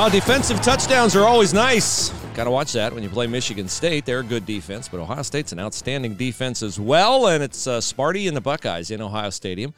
Uh, 0.00 0.08
defensive 0.08 0.58
touchdowns 0.62 1.14
are 1.14 1.26
always 1.26 1.52
nice. 1.52 2.08
Got 2.32 2.44
to 2.44 2.50
watch 2.50 2.72
that 2.72 2.94
when 2.94 3.02
you 3.02 3.10
play 3.10 3.26
Michigan 3.26 3.68
State. 3.68 4.06
They're 4.06 4.20
a 4.20 4.24
good 4.24 4.46
defense, 4.46 4.88
but 4.88 4.98
Ohio 4.98 5.20
State's 5.20 5.52
an 5.52 5.60
outstanding 5.60 6.14
defense 6.14 6.62
as 6.62 6.80
well. 6.80 7.26
And 7.26 7.42
it's 7.42 7.66
uh, 7.66 7.80
Sparty 7.80 8.26
and 8.26 8.34
the 8.34 8.40
Buckeyes 8.40 8.90
in 8.90 9.02
Ohio 9.02 9.28
Stadium 9.28 9.74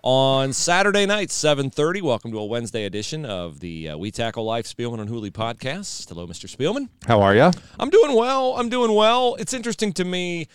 on 0.00 0.52
Saturday 0.52 1.06
night, 1.06 1.30
7.30. 1.30 2.02
Welcome 2.02 2.30
to 2.30 2.38
a 2.38 2.44
Wednesday 2.44 2.84
edition 2.84 3.26
of 3.26 3.58
the 3.58 3.88
uh, 3.88 3.98
We 3.98 4.12
Tackle 4.12 4.44
Life 4.44 4.66
Spielman 4.66 5.00
and 5.00 5.08
Hooley 5.08 5.32
podcast. 5.32 6.08
Hello, 6.08 6.24
Mr. 6.24 6.48
Spielman. 6.48 6.88
How 7.08 7.20
are 7.20 7.34
you? 7.34 7.50
I'm 7.80 7.90
doing 7.90 8.14
well. 8.14 8.54
I'm 8.56 8.68
doing 8.68 8.94
well. 8.94 9.34
It's 9.40 9.52
interesting 9.52 9.92
to 9.94 10.04
me. 10.04 10.46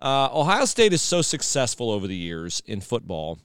Uh, 0.00 0.30
Ohio 0.32 0.64
State 0.64 0.92
is 0.92 1.00
so 1.00 1.22
successful 1.22 1.92
over 1.92 2.08
the 2.08 2.16
years 2.16 2.60
in 2.66 2.80
football 2.80 3.38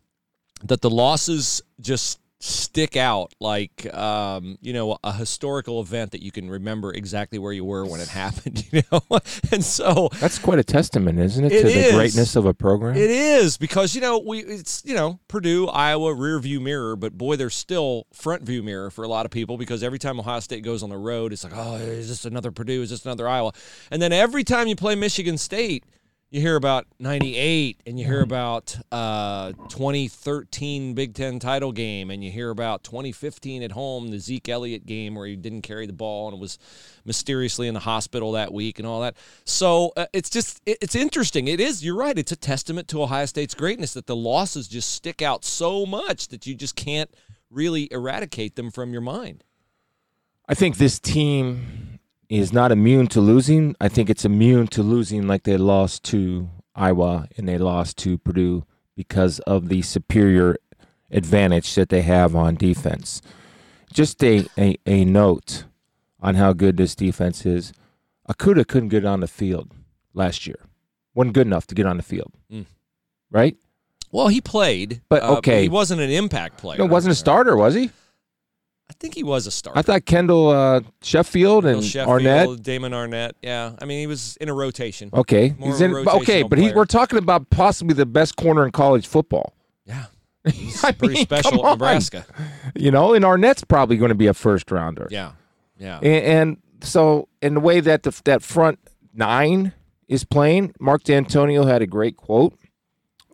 that 0.64 0.82
the 0.82 0.90
losses 0.90 1.62
just 1.80 2.20
stick 2.46 2.98
out 2.98 3.34
like 3.40 3.92
um, 3.94 4.58
you 4.62 4.74
know 4.74 4.98
a 5.02 5.14
historical 5.14 5.80
event 5.80 6.12
that 6.12 6.22
you 6.22 6.30
can 6.30 6.50
remember 6.50 6.92
exactly 6.94 7.40
where 7.40 7.54
you 7.54 7.64
were 7.64 7.86
when 7.86 8.02
it 8.02 8.10
happened. 8.10 8.66
You 8.74 8.82
know, 8.92 9.20
and 9.52 9.64
so 9.64 10.10
That's 10.20 10.40
quite 10.40 10.58
a 10.58 10.64
testament, 10.64 11.20
isn't 11.20 11.46
it, 11.46 11.52
It 11.52 11.62
to 11.62 11.68
the 11.68 11.96
greatness 11.96 12.36
of 12.36 12.48
a 12.48 12.56
program? 12.56 12.96
it 12.96 13.12
is 13.12 13.56
because 13.56 13.94
you 13.94 14.02
know 14.02 14.18
we 14.18 14.40
it's 14.40 14.82
you 14.84 14.96
know 14.96 15.20
Purdue, 15.28 15.68
Iowa, 15.68 16.14
rear 16.16 16.40
view 16.40 16.60
mirror, 16.60 16.96
but 16.96 17.16
boy, 17.16 17.36
they're 17.36 17.52
still 17.52 18.08
front 18.12 18.42
view 18.42 18.64
mirror 18.64 18.90
for 18.90 19.04
a 19.04 19.08
lot 19.08 19.26
of 19.26 19.32
people 19.32 19.58
because 19.58 19.84
every 19.84 20.00
time 20.00 20.20
Ohio 20.20 20.40
State 20.40 20.64
goes 20.64 20.82
on 20.82 20.90
the 20.90 20.98
road, 20.98 21.34
it's 21.34 21.44
like, 21.44 21.54
oh, 21.56 21.76
is 21.76 22.10
this 22.10 22.26
another 22.26 22.52
Purdue? 22.52 22.82
Is 22.82 22.90
this 22.90 23.06
another 23.06 23.28
Iowa? 23.28 23.54
And 23.92 24.02
then 24.02 24.12
every 24.12 24.44
time 24.44 24.68
you 24.68 24.76
play 24.76 24.96
Michigan 24.96 25.38
State, 25.38 25.84
you 26.34 26.42
hear 26.42 26.56
about 26.56 26.88
'98, 27.00 27.82
and 27.86 28.00
you 28.00 28.06
hear 28.06 28.22
about 28.22 28.76
uh, 28.92 29.52
2013 29.70 30.96
Big 30.96 31.14
Ten 31.14 31.38
title 31.38 31.72
game, 31.72 32.10
and 32.10 32.24
you 32.24 32.32
hear 32.32 32.50
about 32.50 32.84
2015 32.84 33.62
at 33.62 33.72
home, 33.74 34.08
the 34.10 34.18
Zeke 34.18 34.50
Elliott 34.50 34.88
game 34.88 35.14
where 35.14 35.28
he 35.28 35.36
didn't 35.36 35.62
carry 35.62 35.86
the 35.86 35.94
ball 35.94 36.30
and 36.32 36.42
was 36.42 36.58
mysteriously 37.06 37.68
in 37.68 37.76
the 37.76 37.82
hospital 37.82 38.32
that 38.32 38.52
week, 38.52 38.80
and 38.80 38.88
all 38.88 39.02
that. 39.02 39.16
So 39.46 39.94
uh, 39.96 40.08
it's 40.12 40.32
just 40.32 40.60
it- 40.66 40.80
it's 40.82 40.96
interesting. 40.96 41.48
It 41.48 41.60
is. 41.60 41.86
You're 41.86 41.96
right. 41.96 42.18
It's 42.18 42.32
a 42.32 42.36
testament 42.36 42.88
to 42.88 43.04
Ohio 43.04 43.28
State's 43.28 43.54
greatness 43.54 43.94
that 43.94 44.08
the 44.08 44.16
losses 44.16 44.68
just 44.68 44.90
stick 44.92 45.22
out 45.22 45.46
so 45.46 45.86
much 45.86 46.30
that 46.30 46.48
you 46.48 46.56
just 46.56 46.76
can't 46.76 47.14
really 47.52 47.88
eradicate 47.92 48.56
them 48.56 48.72
from 48.72 48.92
your 48.92 49.02
mind. 49.04 49.44
I 50.50 50.56
think 50.56 50.78
this 50.78 51.00
team 51.00 51.93
is 52.40 52.52
not 52.52 52.72
immune 52.72 53.06
to 53.08 53.22
losing. 53.22 53.76
I 53.80 53.88
think 53.88 54.10
it's 54.10 54.26
immune 54.26 54.68
to 54.68 54.82
losing 54.82 55.28
like 55.28 55.44
they 55.44 55.58
lost 55.58 56.04
to 56.06 56.50
Iowa 56.76 57.28
and 57.38 57.48
they 57.48 57.60
lost 57.60 57.98
to 58.00 58.18
Purdue 58.18 58.66
because 58.96 59.40
of 59.42 59.70
the 59.70 59.84
superior 59.84 60.58
advantage 61.12 61.76
that 61.76 61.90
they 61.90 62.02
have 62.02 62.36
on 62.36 62.56
defense. 62.56 63.22
Just 63.92 64.24
a, 64.24 64.48
a, 64.58 64.78
a 64.88 65.06
note 65.06 65.66
on 66.20 66.34
how 66.36 66.54
good 66.54 66.78
this 66.78 66.96
defense 66.96 67.46
is. 67.46 67.72
Okudah 68.28 68.68
couldn't 68.68 68.90
get 68.90 69.06
on 69.06 69.20
the 69.20 69.28
field 69.28 69.72
last 70.16 70.48
year. 70.48 70.60
Wasn't 71.14 71.36
good 71.36 71.46
enough 71.46 71.68
to 71.68 71.76
get 71.76 71.86
on 71.86 71.98
the 71.98 72.04
field. 72.04 72.34
Mm. 72.52 72.66
Right? 73.30 73.58
Well, 74.12 74.30
he 74.30 74.42
played, 74.42 75.02
But, 75.08 75.22
uh, 75.22 75.38
okay. 75.38 75.64
he 75.64 75.70
wasn't 75.70 76.02
an 76.02 76.10
impact 76.10 76.58
player. 76.58 76.80
No, 76.80 76.86
wasn't 76.86 77.12
a 77.12 77.16
starter, 77.16 77.56
was 77.56 77.76
he? 77.76 77.92
I 78.90 78.94
think 79.00 79.16
he 79.16 79.24
was 79.24 79.48
a 79.48 79.52
starter. 79.52 79.80
I 79.80 79.82
thought 79.82 80.06
Kendall 80.06 80.50
uh, 80.50 80.82
Sheffield 81.02 81.64
Bill 81.64 81.78
and 81.78 81.84
Sheffield, 81.84 82.22
Arnette. 82.22 82.64
Damon 82.64 82.92
Arnette. 82.92 83.32
Yeah, 83.42 83.74
I 83.82 83.86
mean 83.86 84.00
he 84.00 84.08
was 84.08 84.38
in 84.38 84.50
a 84.50 84.54
rotation. 84.54 85.10
Okay, 85.14 85.56
More 85.58 85.70
he's 85.70 85.82
in. 85.82 85.94
Okay, 85.94 86.44
but 86.44 86.58
he, 86.58 86.66
player. 86.66 86.76
we're 86.76 86.86
talking 86.86 87.18
about 87.18 87.50
possibly 87.50 87.94
the 87.94 88.06
best 88.06 88.36
corner 88.36 88.66
in 88.66 88.72
college 88.72 89.08
football. 89.08 89.54
Yeah, 89.86 90.06
he's 90.52 90.82
pretty 90.82 91.08
mean, 91.08 91.24
special 91.24 91.66
at. 91.66 91.74
Nebraska. 91.74 92.26
You 92.76 92.92
know, 92.92 93.14
and 93.14 93.24
Arnette's 93.24 93.64
probably 93.64 93.98
going 93.98 94.10
to 94.10 94.16
be 94.16 94.28
a 94.28 94.34
first 94.34 94.70
rounder. 94.70 95.08
Yeah, 95.10 95.34
yeah. 95.78 95.98
And, 95.98 96.26
and 96.26 96.58
so, 96.82 97.30
in 97.42 97.56
the 97.56 97.60
way 97.62 97.80
that 97.80 98.04
the 98.04 98.22
that 98.26 98.44
front 98.44 98.80
nine 99.14 99.74
is 100.08 100.24
playing, 100.24 100.74
Mark 100.80 101.04
Dantonio 101.04 101.66
had 101.66 101.82
a 101.82 101.88
great 101.88 102.18
quote 102.18 102.58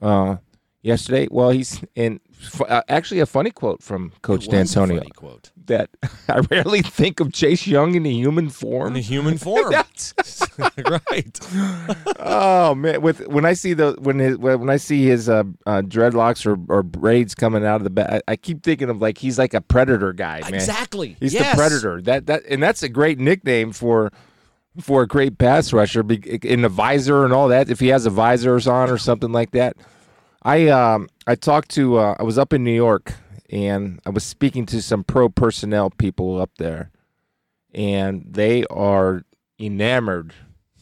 uh, 0.01 0.37
yesterday. 0.81 1.27
Well, 1.29 1.49
he's 1.49 1.83
in 1.95 2.19
uh, 2.67 2.81
actually 2.89 3.19
a 3.19 3.25
funny 3.25 3.51
quote 3.51 3.83
from 3.83 4.11
Coach 4.21 4.47
It 4.47 4.53
was 4.53 4.75
a 4.75 4.79
Dantonio 4.79 5.13
quote 5.15 5.51
that 5.65 5.89
I 6.29 6.39
rarely 6.51 6.81
think 6.81 7.19
of 7.19 7.31
Chase 7.33 7.67
Young 7.67 7.95
in 7.95 8.03
the 8.03 8.13
human 8.13 8.49
form. 8.49 8.87
in 8.87 8.93
the 8.93 9.01
human 9.01 9.37
form. 9.47 9.73
Right. 10.59 11.39
oh 12.19 12.75
man, 12.75 13.01
with 13.01 13.25
when 13.27 13.45
I 13.45 13.53
see 13.53 13.73
the 13.73 13.95
when 13.99 14.19
his 14.19 14.37
when 14.37 14.69
I 14.69 14.77
see 14.77 15.05
his 15.05 15.29
uh, 15.29 15.43
uh, 15.65 15.81
dreadlocks 15.81 16.45
or, 16.45 16.57
or 16.73 16.83
braids 16.83 17.33
coming 17.35 17.65
out 17.65 17.77
of 17.77 17.83
the 17.83 17.89
back, 17.89 18.09
I, 18.27 18.33
I 18.33 18.35
keep 18.35 18.63
thinking 18.63 18.89
of 18.89 19.01
like 19.01 19.17
he's 19.17 19.37
like 19.37 19.53
a 19.53 19.61
predator 19.61 20.11
guy, 20.13 20.41
man. 20.41 20.53
Exactly. 20.55 21.15
He's 21.19 21.33
Yes. 21.33 21.51
the 21.51 21.57
predator. 21.57 22.01
That 22.01 22.25
that 22.27 22.43
and 22.49 22.61
that's 22.61 22.83
a 22.83 22.89
great 22.89 23.19
nickname 23.19 23.71
for 23.71 24.11
for 24.81 25.01
a 25.03 25.07
great 25.07 25.37
pass 25.37 25.71
rusher 25.73 26.01
in 26.43 26.61
the 26.61 26.69
visor 26.69 27.23
and 27.23 27.33
all 27.33 27.47
that. 27.49 27.69
If 27.69 27.79
he 27.79 27.87
has 27.89 28.05
a 28.05 28.09
visors 28.09 28.67
on 28.67 28.89
or 28.89 28.97
something 28.97 29.31
like 29.31 29.51
that. 29.51 29.77
I 30.41 30.67
um 30.69 31.09
I 31.27 31.35
talked 31.35 31.69
to 31.71 31.97
uh, 31.97 32.15
I 32.19 32.23
was 32.23 32.37
up 32.37 32.53
in 32.53 32.63
New 32.63 32.73
York 32.75 33.13
and 33.49 33.99
I 34.05 34.09
was 34.09 34.23
speaking 34.23 34.65
to 34.67 34.81
some 34.81 35.03
pro 35.03 35.27
personnel 35.29 35.89
people 35.89 36.39
up 36.39 36.51
there, 36.57 36.91
and 37.73 38.25
they 38.29 38.63
are 38.65 39.23
enamored 39.59 40.33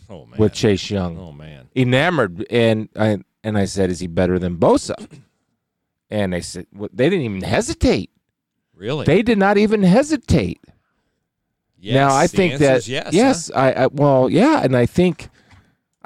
Oh 0.09 0.25
man. 0.25 0.39
with 0.39 0.53
Chase 0.53 0.89
Young 0.89 1.17
oh 1.17 1.31
man. 1.31 1.69
enamored 1.75 2.45
and 2.49 2.89
I 2.95 3.17
and 3.43 3.57
I 3.57 3.65
said, 3.65 3.89
"Is 3.89 3.99
he 3.99 4.07
better 4.07 4.37
than 4.39 4.57
Bosa?" 4.57 4.95
And 6.09 6.31
they 6.33 6.41
said 6.41 6.67
well, 6.73 6.89
they 6.93 7.09
didn't 7.09 7.25
even 7.25 7.41
hesitate. 7.41 8.11
Really? 8.75 9.05
They 9.05 9.21
did 9.23 9.37
not 9.39 9.57
even 9.57 9.81
hesitate. 9.83 10.61
yes, 11.79 11.95
now 11.95 12.15
I 12.15 12.27
think 12.27 12.59
that 12.59 12.77
is 12.77 12.87
yes. 12.89 13.49
huh? 13.53 13.59
I, 13.59 13.71
I 13.83 13.87
well 13.87 14.29
yeah, 14.29 14.61
and 14.63 14.75
I 14.77 14.85
think 14.85 15.29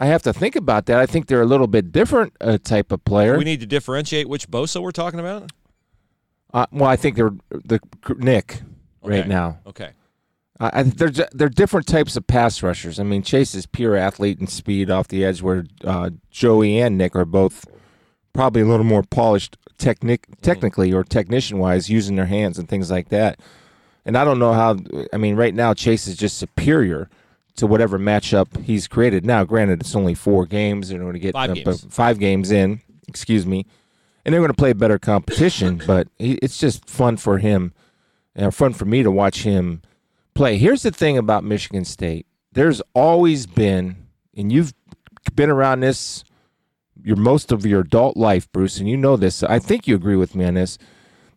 I 0.02 0.08
have 0.08 0.24
to 0.24 0.34
think 0.34 0.56
about 0.56 0.88
that. 0.88 1.00
I 1.00 1.06
think 1.06 1.28
they're 1.28 1.44
a 1.44 1.46
little 1.46 1.68
bit 1.68 1.92
different 1.92 2.34
uh, 2.42 2.58
type 2.58 2.92
of 2.92 3.06
player. 3.06 3.38
We 3.38 3.44
need 3.44 3.60
to 3.60 3.68
differentiate 3.68 4.28
which 4.28 4.50
Bosa 4.50 4.82
we're 4.82 4.90
talking 4.90 5.20
about. 5.20 5.52
uh, 6.56 6.66
well, 6.72 6.90
I 6.90 6.96
think 6.96 7.16
they're 7.16 7.36
the 7.50 7.80
Nick 8.18 8.64
right 9.04 9.28
now. 9.28 9.60
Okay. 9.68 9.92
I, 10.60 10.80
I, 10.80 10.84
they're 10.84 11.12
they're 11.34 11.50
different 11.50 11.86
types 11.86 12.18
of 12.18 12.26
pass 12.26 12.64
rushers. 12.64 13.00
I 13.00 13.04
mean, 13.04 13.22
Chase 13.22 13.54
is 13.54 13.68
pure 13.68 13.96
athlete 13.96 14.40
and 14.40 14.50
speed 14.50 14.90
off 14.90 15.08
the 15.08 15.24
edge, 15.24 15.44
where 15.44 15.66
uh, 15.84 16.10
Joey 16.32 16.80
and 16.80 16.98
Nick 16.98 17.16
are 17.16 17.24
both 17.24 17.68
probably 18.34 18.64
a 18.64 18.66
little 18.66 18.86
more 18.86 19.04
polished 19.04 19.56
technic 19.78 20.26
technically 20.42 20.92
or 20.92 21.04
technician 21.04 21.60
wise, 21.60 21.92
using 21.92 22.16
their 22.16 22.26
hands 22.26 22.58
and 22.58 22.68
things 22.68 22.90
like 22.90 23.10
that. 23.10 23.40
And 24.04 24.18
I 24.18 24.24
don't 24.24 24.40
know 24.40 24.54
how. 24.54 24.78
I 25.14 25.18
mean, 25.18 25.36
right 25.36 25.54
now 25.54 25.76
Chase 25.76 26.08
is 26.08 26.18
just 26.18 26.40
superior 26.40 27.08
to 27.56 27.68
whatever 27.68 28.00
matchup 28.00 28.64
he's 28.64 28.88
created. 28.88 29.26
Now, 29.26 29.44
granted, 29.44 29.82
it's 29.82 29.96
only 29.96 30.14
four 30.14 30.46
games. 30.46 30.90
They're 30.90 31.00
going 31.00 31.14
to 31.14 31.20
get 31.20 31.34
Five 31.34 31.52
uh, 31.52 31.53
games. 31.53 31.86
five 31.90 32.20
games 32.20 32.52
in. 32.52 32.82
Excuse 33.08 33.46
me, 33.46 33.66
and 34.24 34.34
they're 34.34 34.40
going 34.40 34.52
to 34.52 34.58
play 34.58 34.74
better 34.74 34.98
competition. 34.98 35.82
but 35.88 36.08
he, 36.18 36.34
it's 36.42 36.58
just 36.58 36.90
fun 36.90 37.18
for 37.18 37.40
him, 37.40 37.74
and 38.36 38.53
fun 38.56 38.74
for 38.74 38.86
me 38.86 39.03
to 39.03 39.12
watch 39.12 39.44
him 39.44 39.82
play. 40.34 40.58
Here's 40.58 40.84
the 40.84 40.92
thing 40.92 41.18
about 41.18 41.44
Michigan 41.44 41.84
State. 41.86 42.26
There's 42.53 42.82
always 42.94 43.46
been, 43.46 44.08
and 44.36 44.52
you've 44.52 44.74
been 45.36 45.50
around 45.50 45.82
this 45.82 46.24
your 47.04 47.16
most 47.16 47.52
of 47.52 47.66
your 47.66 47.82
adult 47.82 48.16
life, 48.18 48.52
Bruce, 48.52 48.78
and 48.80 48.88
you 48.88 48.97
know 48.97 49.18
this. 49.18 49.44
I 49.44 49.59
think 49.59 49.88
you 49.88 49.96
agree 49.96 50.16
with 50.16 50.36
me 50.36 50.46
on 50.46 50.54
this. 50.54 50.78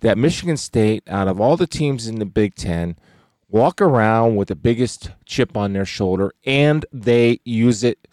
That 0.00 0.18
Michigan 0.18 0.56
State, 0.56 1.02
out 1.08 1.28
of 1.28 1.40
all 1.40 1.56
the 1.56 1.66
teams 1.66 2.06
in 2.06 2.18
the 2.18 2.26
Big 2.26 2.54
Ten, 2.54 2.96
walk 3.54 3.80
around 3.80 4.34
with 4.34 4.48
the 4.48 4.56
biggest 4.56 5.10
chip 5.26 5.56
on 5.56 5.74
their 5.74 5.84
shoulder, 5.84 6.32
and 6.44 6.84
they 6.92 7.38
use 7.44 7.84
it 7.84 8.08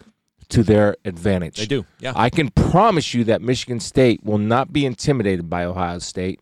to 0.48 0.62
their 0.62 0.96
advantage. 1.04 1.56
They 1.56 1.66
do. 1.66 1.84
Yeah. 1.98 2.12
I 2.14 2.30
can 2.30 2.50
promise 2.50 3.12
you 3.12 3.24
that 3.24 3.42
Michigan 3.42 3.80
State 3.80 4.22
will 4.22 4.38
not 4.38 4.72
be 4.72 4.86
intimidated 4.86 5.50
by 5.50 5.64
Ohio 5.64 5.98
State. 5.98 6.40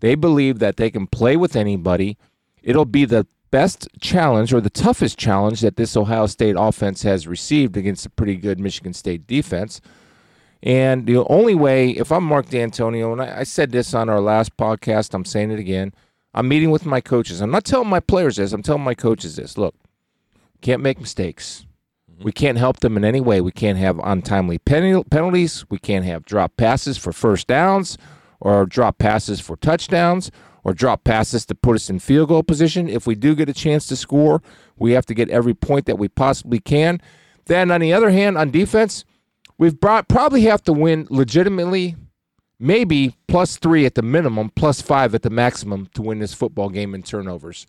They 0.00 0.14
believe 0.14 0.58
that 0.58 0.76
they 0.76 0.90
can 0.90 1.06
play 1.06 1.38
with 1.38 1.56
anybody. 1.56 2.18
It'll 2.62 2.84
be 2.84 3.06
the 3.06 3.26
best 3.50 3.88
challenge 3.98 4.52
or 4.52 4.60
the 4.60 4.68
toughest 4.68 5.18
challenge 5.18 5.62
that 5.62 5.76
this 5.76 5.96
Ohio 5.96 6.26
State 6.26 6.56
offense 6.58 7.02
has 7.02 7.26
received 7.26 7.78
against 7.78 8.04
a 8.04 8.10
pretty 8.10 8.36
good 8.36 8.60
Michigan 8.60 8.92
State 8.92 9.26
defense. 9.26 9.80
And 10.62 11.06
the 11.06 11.24
only 11.28 11.54
way, 11.54 11.90
if 11.90 12.12
I'm 12.12 12.24
Mark 12.24 12.46
Dantonio, 12.46 13.12
and 13.12 13.22
I, 13.22 13.40
I 13.40 13.42
said 13.44 13.70
this 13.70 13.94
on 13.94 14.10
our 14.10 14.20
last 14.20 14.54
podcast, 14.58 15.14
I'm 15.14 15.24
saying 15.24 15.50
it 15.50 15.58
again. 15.58 15.94
I'm 16.34 16.48
meeting 16.48 16.70
with 16.70 16.84
my 16.84 17.00
coaches. 17.00 17.40
I'm 17.40 17.50
not 17.50 17.64
telling 17.64 17.88
my 17.88 18.00
players 18.00 18.36
this. 18.36 18.52
I'm 18.52 18.62
telling 18.62 18.82
my 18.82 18.94
coaches 18.94 19.36
this. 19.36 19.56
Look, 19.56 19.74
can't 20.60 20.82
make 20.82 21.00
mistakes. 21.00 21.66
We 22.22 22.32
can't 22.32 22.58
help 22.58 22.80
them 22.80 22.96
in 22.96 23.04
any 23.04 23.20
way. 23.20 23.40
We 23.40 23.52
can't 23.52 23.78
have 23.78 24.00
untimely 24.02 24.58
pen- 24.58 25.04
penalties. 25.04 25.64
We 25.70 25.78
can't 25.78 26.04
have 26.04 26.24
drop 26.24 26.56
passes 26.56 26.96
for 26.96 27.12
first 27.12 27.46
downs 27.46 27.98
or 28.40 28.66
drop 28.66 28.98
passes 28.98 29.40
for 29.40 29.56
touchdowns 29.56 30.30
or 30.64 30.72
drop 30.72 31.04
passes 31.04 31.44
to 31.46 31.54
put 31.54 31.76
us 31.76 31.90
in 31.90 31.98
field 31.98 32.28
goal 32.28 32.42
position. 32.42 32.88
If 32.88 33.06
we 33.06 33.14
do 33.14 33.34
get 33.34 33.48
a 33.48 33.52
chance 33.52 33.86
to 33.86 33.96
score, 33.96 34.42
we 34.76 34.92
have 34.92 35.06
to 35.06 35.14
get 35.14 35.28
every 35.30 35.54
point 35.54 35.86
that 35.86 35.98
we 35.98 36.08
possibly 36.08 36.58
can. 36.58 37.00
Then 37.46 37.70
on 37.70 37.80
the 37.80 37.92
other 37.92 38.10
hand, 38.10 38.38
on 38.38 38.50
defense, 38.50 39.04
we've 39.58 39.78
brought, 39.78 40.08
probably 40.08 40.42
have 40.42 40.62
to 40.64 40.72
win 40.72 41.06
legitimately, 41.10 41.96
maybe 42.64 43.14
plus 43.28 43.56
three 43.58 43.84
at 43.84 43.94
the 43.94 44.02
minimum, 44.02 44.50
plus 44.56 44.80
five 44.80 45.14
at 45.14 45.22
the 45.22 45.30
maximum 45.30 45.86
to 45.94 46.02
win 46.02 46.18
this 46.18 46.32
football 46.32 46.70
game 46.70 46.94
in 46.94 47.02
turnovers, 47.02 47.66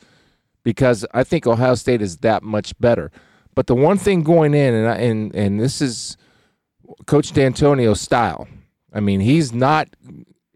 because 0.63 1.05
I 1.13 1.23
think 1.23 1.45
Ohio 1.45 1.75
State 1.75 2.01
is 2.01 2.17
that 2.17 2.43
much 2.43 2.77
better. 2.79 3.11
But 3.53 3.67
the 3.67 3.75
one 3.75 3.97
thing 3.97 4.23
going 4.23 4.53
in, 4.53 4.73
and 4.73 4.87
I, 4.87 4.95
and 4.95 5.35
and 5.35 5.59
this 5.59 5.81
is 5.81 6.17
Coach 7.05 7.33
Dantonio's 7.33 8.01
style. 8.01 8.47
I 8.93 9.01
mean, 9.01 9.19
he's 9.19 9.53
not. 9.53 9.89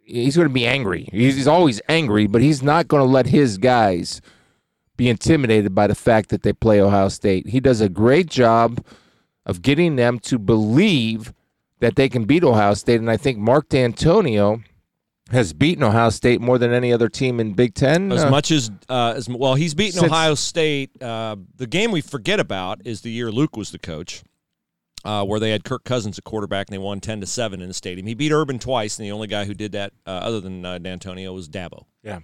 He's 0.04 0.36
going 0.36 0.48
to 0.48 0.54
be 0.54 0.66
angry. 0.66 1.08
He's, 1.12 1.36
he's 1.36 1.48
always 1.48 1.82
angry, 1.88 2.26
but 2.26 2.42
he's 2.42 2.64
not 2.64 2.88
going 2.88 3.04
to 3.04 3.10
let 3.10 3.28
his 3.28 3.60
guys 3.60 4.22
be 4.98 5.08
intimidated 5.08 5.76
by 5.76 5.86
the 5.86 5.94
fact 5.94 6.30
that 6.30 6.42
they 6.42 6.52
play 6.52 6.82
Ohio 6.82 7.10
State. 7.10 7.48
He 7.50 7.60
does 7.60 7.80
a 7.80 7.90
great 7.90 8.28
job 8.28 8.84
of 9.46 9.62
getting 9.62 9.98
them 9.98 10.18
to 10.20 10.40
believe 10.40 11.32
that 11.80 11.96
they 11.96 12.10
can 12.10 12.26
beat 12.26 12.44
Ohio 12.44 12.74
State, 12.74 13.00
and 13.00 13.10
I 13.10 13.18
think 13.18 13.38
Mark 13.38 13.70
Dantonio 13.70 14.64
has 15.32 15.54
beaten 15.54 15.84
Ohio 15.84 16.10
State 16.10 16.42
more 16.42 16.58
than 16.58 16.74
any 16.74 16.92
other 16.92 17.08
team 17.08 17.40
in 17.40 17.54
Big 17.54 17.76
Ten. 17.76 18.12
As 18.12 18.24
Uh, 18.24 18.30
much 18.32 18.50
as 18.52 18.72
uh, 18.90 19.14
as 19.16 19.30
well, 19.30 19.56
he's 19.56 19.74
beaten 19.76 20.00
Since- 20.00 20.12
Ohio 20.12 20.34
State. 20.36 21.02
Uh, 21.02 21.36
the 21.56 21.68
game 21.68 21.92
we 21.92 22.02
forget 22.02 22.40
about 22.40 22.82
is 22.86 23.02
the 23.02 23.12
year 23.12 23.32
Luke 23.32 23.56
was 23.56 23.72
the 23.72 23.78
coach, 23.80 24.24
uh, 25.06 25.24
where 25.26 25.40
they 25.40 25.52
had 25.52 25.64
Kirk 25.64 25.84
Cousins 25.84 26.18
at 26.18 26.24
quarterback 26.24 26.68
and 26.68 26.74
they 26.74 26.80
won 26.80 27.00
ten 27.00 27.22
to 27.22 27.28
seven 27.28 27.62
in 27.62 27.68
the 27.68 27.74
stadium. 27.76 28.08
He 28.08 28.16
beat 28.16 28.32
Urban 28.32 28.58
twice, 28.60 28.98
and 28.98 29.06
the 29.06 29.12
only 29.12 29.28
guy 29.28 29.46
who 29.46 29.54
did 29.54 29.72
that, 29.74 29.94
uh, 30.08 30.10
other 30.10 30.42
than 30.42 30.66
uh, 30.66 30.80
Dantonio, 30.80 31.34
was 31.34 31.48
Dabo. 31.48 31.86
yeah, 32.04 32.20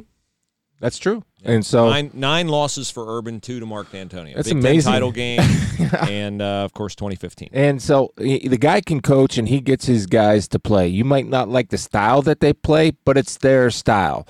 that's 0.85 0.99
true. 0.99 1.23
And 1.43 1.65
so 1.65 1.89
Nine 1.89 2.11
nine 2.13 2.47
losses 2.47 2.89
for 2.91 3.17
Urban, 3.17 3.41
two 3.41 3.59
to 3.59 3.65
Mark 3.65 3.91
Dantonio. 3.91 4.35
That's 4.35 4.49
Big 4.49 4.57
amazing. 4.57 4.91
title 4.91 5.11
game, 5.11 5.39
and 6.07 6.41
uh, 6.41 6.63
of 6.63 6.73
course 6.73 6.95
2015. 6.95 7.49
And 7.53 7.81
so 7.81 8.13
he- 8.19 8.47
the 8.47 8.57
guy 8.57 8.81
can 8.81 9.01
coach 9.01 9.37
and 9.37 9.47
he 9.49 9.59
gets 9.61 9.85
his 9.85 10.05
guys 10.05 10.47
to 10.49 10.59
play. 10.59 10.87
You 10.87 11.03
might 11.05 11.27
not 11.27 11.49
like 11.49 11.69
the 11.69 11.77
style 11.77 12.21
that 12.23 12.39
they 12.39 12.53
play, 12.53 12.91
but 13.03 13.17
it's 13.17 13.37
their 13.37 13.69
style. 13.71 14.27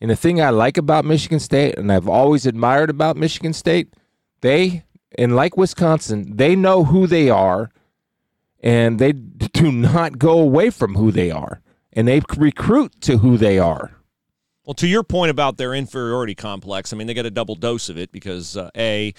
And 0.00 0.10
the 0.10 0.16
thing 0.16 0.40
I 0.40 0.48
like 0.50 0.78
about 0.78 1.04
Michigan 1.04 1.40
State, 1.40 1.76
and 1.78 1.92
I've 1.92 2.08
always 2.08 2.46
admired 2.46 2.88
about 2.90 3.16
Michigan 3.18 3.52
State, 3.52 3.92
they, 4.40 4.84
and 5.18 5.36
like 5.36 5.56
Wisconsin, 5.58 6.36
they 6.36 6.56
know 6.56 6.84
who 6.84 7.06
they 7.06 7.28
are 7.30 7.70
and 8.62 8.98
they 8.98 9.12
do 9.12 9.72
not 9.72 10.18
go 10.18 10.38
away 10.38 10.70
from 10.70 10.94
who 10.94 11.10
they 11.10 11.30
are. 11.30 11.60
And 11.92 12.06
they 12.06 12.20
recruit 12.36 13.00
to 13.02 13.18
who 13.18 13.36
they 13.36 13.58
are. 13.58 13.92
Well, 14.70 14.74
to 14.76 14.86
your 14.86 15.02
point 15.02 15.32
about 15.32 15.56
their 15.56 15.74
inferiority 15.74 16.36
complex, 16.36 16.92
I 16.92 16.96
mean, 16.96 17.08
they 17.08 17.14
get 17.14 17.26
a 17.26 17.30
double 17.30 17.56
dose 17.56 17.88
of 17.88 17.98
it 17.98 18.12
because 18.12 18.56
uh, 18.56 18.70
a 18.76 19.12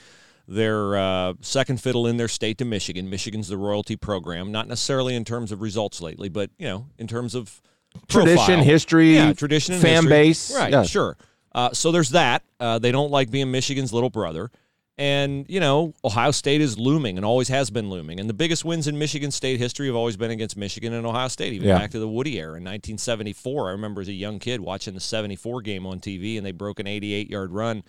they're 0.47 0.95
uh, 0.95 1.33
second 1.41 1.81
fiddle 1.81 2.07
in 2.07 2.15
their 2.15 2.29
state 2.29 2.57
to 2.59 2.63
Michigan. 2.63 3.09
Michigan's 3.09 3.49
the 3.49 3.57
royalty 3.57 3.97
program, 3.97 4.53
not 4.53 4.69
necessarily 4.69 5.13
in 5.13 5.25
terms 5.25 5.51
of 5.51 5.61
results 5.61 5.99
lately, 5.99 6.29
but 6.29 6.51
you 6.57 6.69
know, 6.69 6.87
in 6.97 7.05
terms 7.05 7.35
of 7.35 7.61
Tradition, 8.07 8.61
history, 8.61 9.15
yeah, 9.15 9.33
tradition, 9.33 9.77
fan 9.81 9.95
history. 9.95 10.09
base. 10.09 10.55
right? 10.55 10.71
Yeah. 10.71 10.83
Sure. 10.83 11.17
Uh, 11.53 11.73
so 11.73 11.91
there's 11.91 12.11
that. 12.11 12.43
Uh, 12.57 12.79
they 12.79 12.93
don't 12.93 13.11
like 13.11 13.29
being 13.29 13.51
Michigan's 13.51 13.91
little 13.91 14.09
brother. 14.09 14.51
And, 14.97 15.45
you 15.49 15.59
know, 15.59 15.93
Ohio 16.03 16.31
State 16.31 16.61
is 16.61 16.77
looming 16.77 17.17
and 17.17 17.25
always 17.25 17.47
has 17.47 17.69
been 17.71 17.89
looming. 17.89 18.19
And 18.19 18.29
the 18.29 18.33
biggest 18.33 18.63
wins 18.65 18.87
in 18.87 18.99
Michigan 18.99 19.31
State 19.31 19.59
history 19.59 19.87
have 19.87 19.95
always 19.95 20.17
been 20.17 20.31
against 20.31 20.55
Michigan 20.57 20.93
and 20.93 21.05
Ohio 21.07 21.27
State, 21.27 21.53
even 21.53 21.69
Yeah. 21.69 21.77
back 21.79 21.91
to 21.91 21.99
the 21.99 22.07
Woody 22.07 22.37
era 22.37 22.57
in 22.57 22.63
1974. 22.63 23.69
I 23.69 23.71
remember 23.71 24.01
as 24.01 24.09
a 24.09 24.13
young 24.13 24.37
kid 24.37 24.59
watching 24.61 24.93
the 24.93 24.99
74 24.99 25.61
game 25.61 25.85
on 25.87 25.99
TV, 25.99 26.37
and 26.37 26.45
they 26.45 26.51
broke 26.51 26.79
an 26.79 26.87
88 26.87 27.29
yard 27.29 27.51
run 27.51 27.83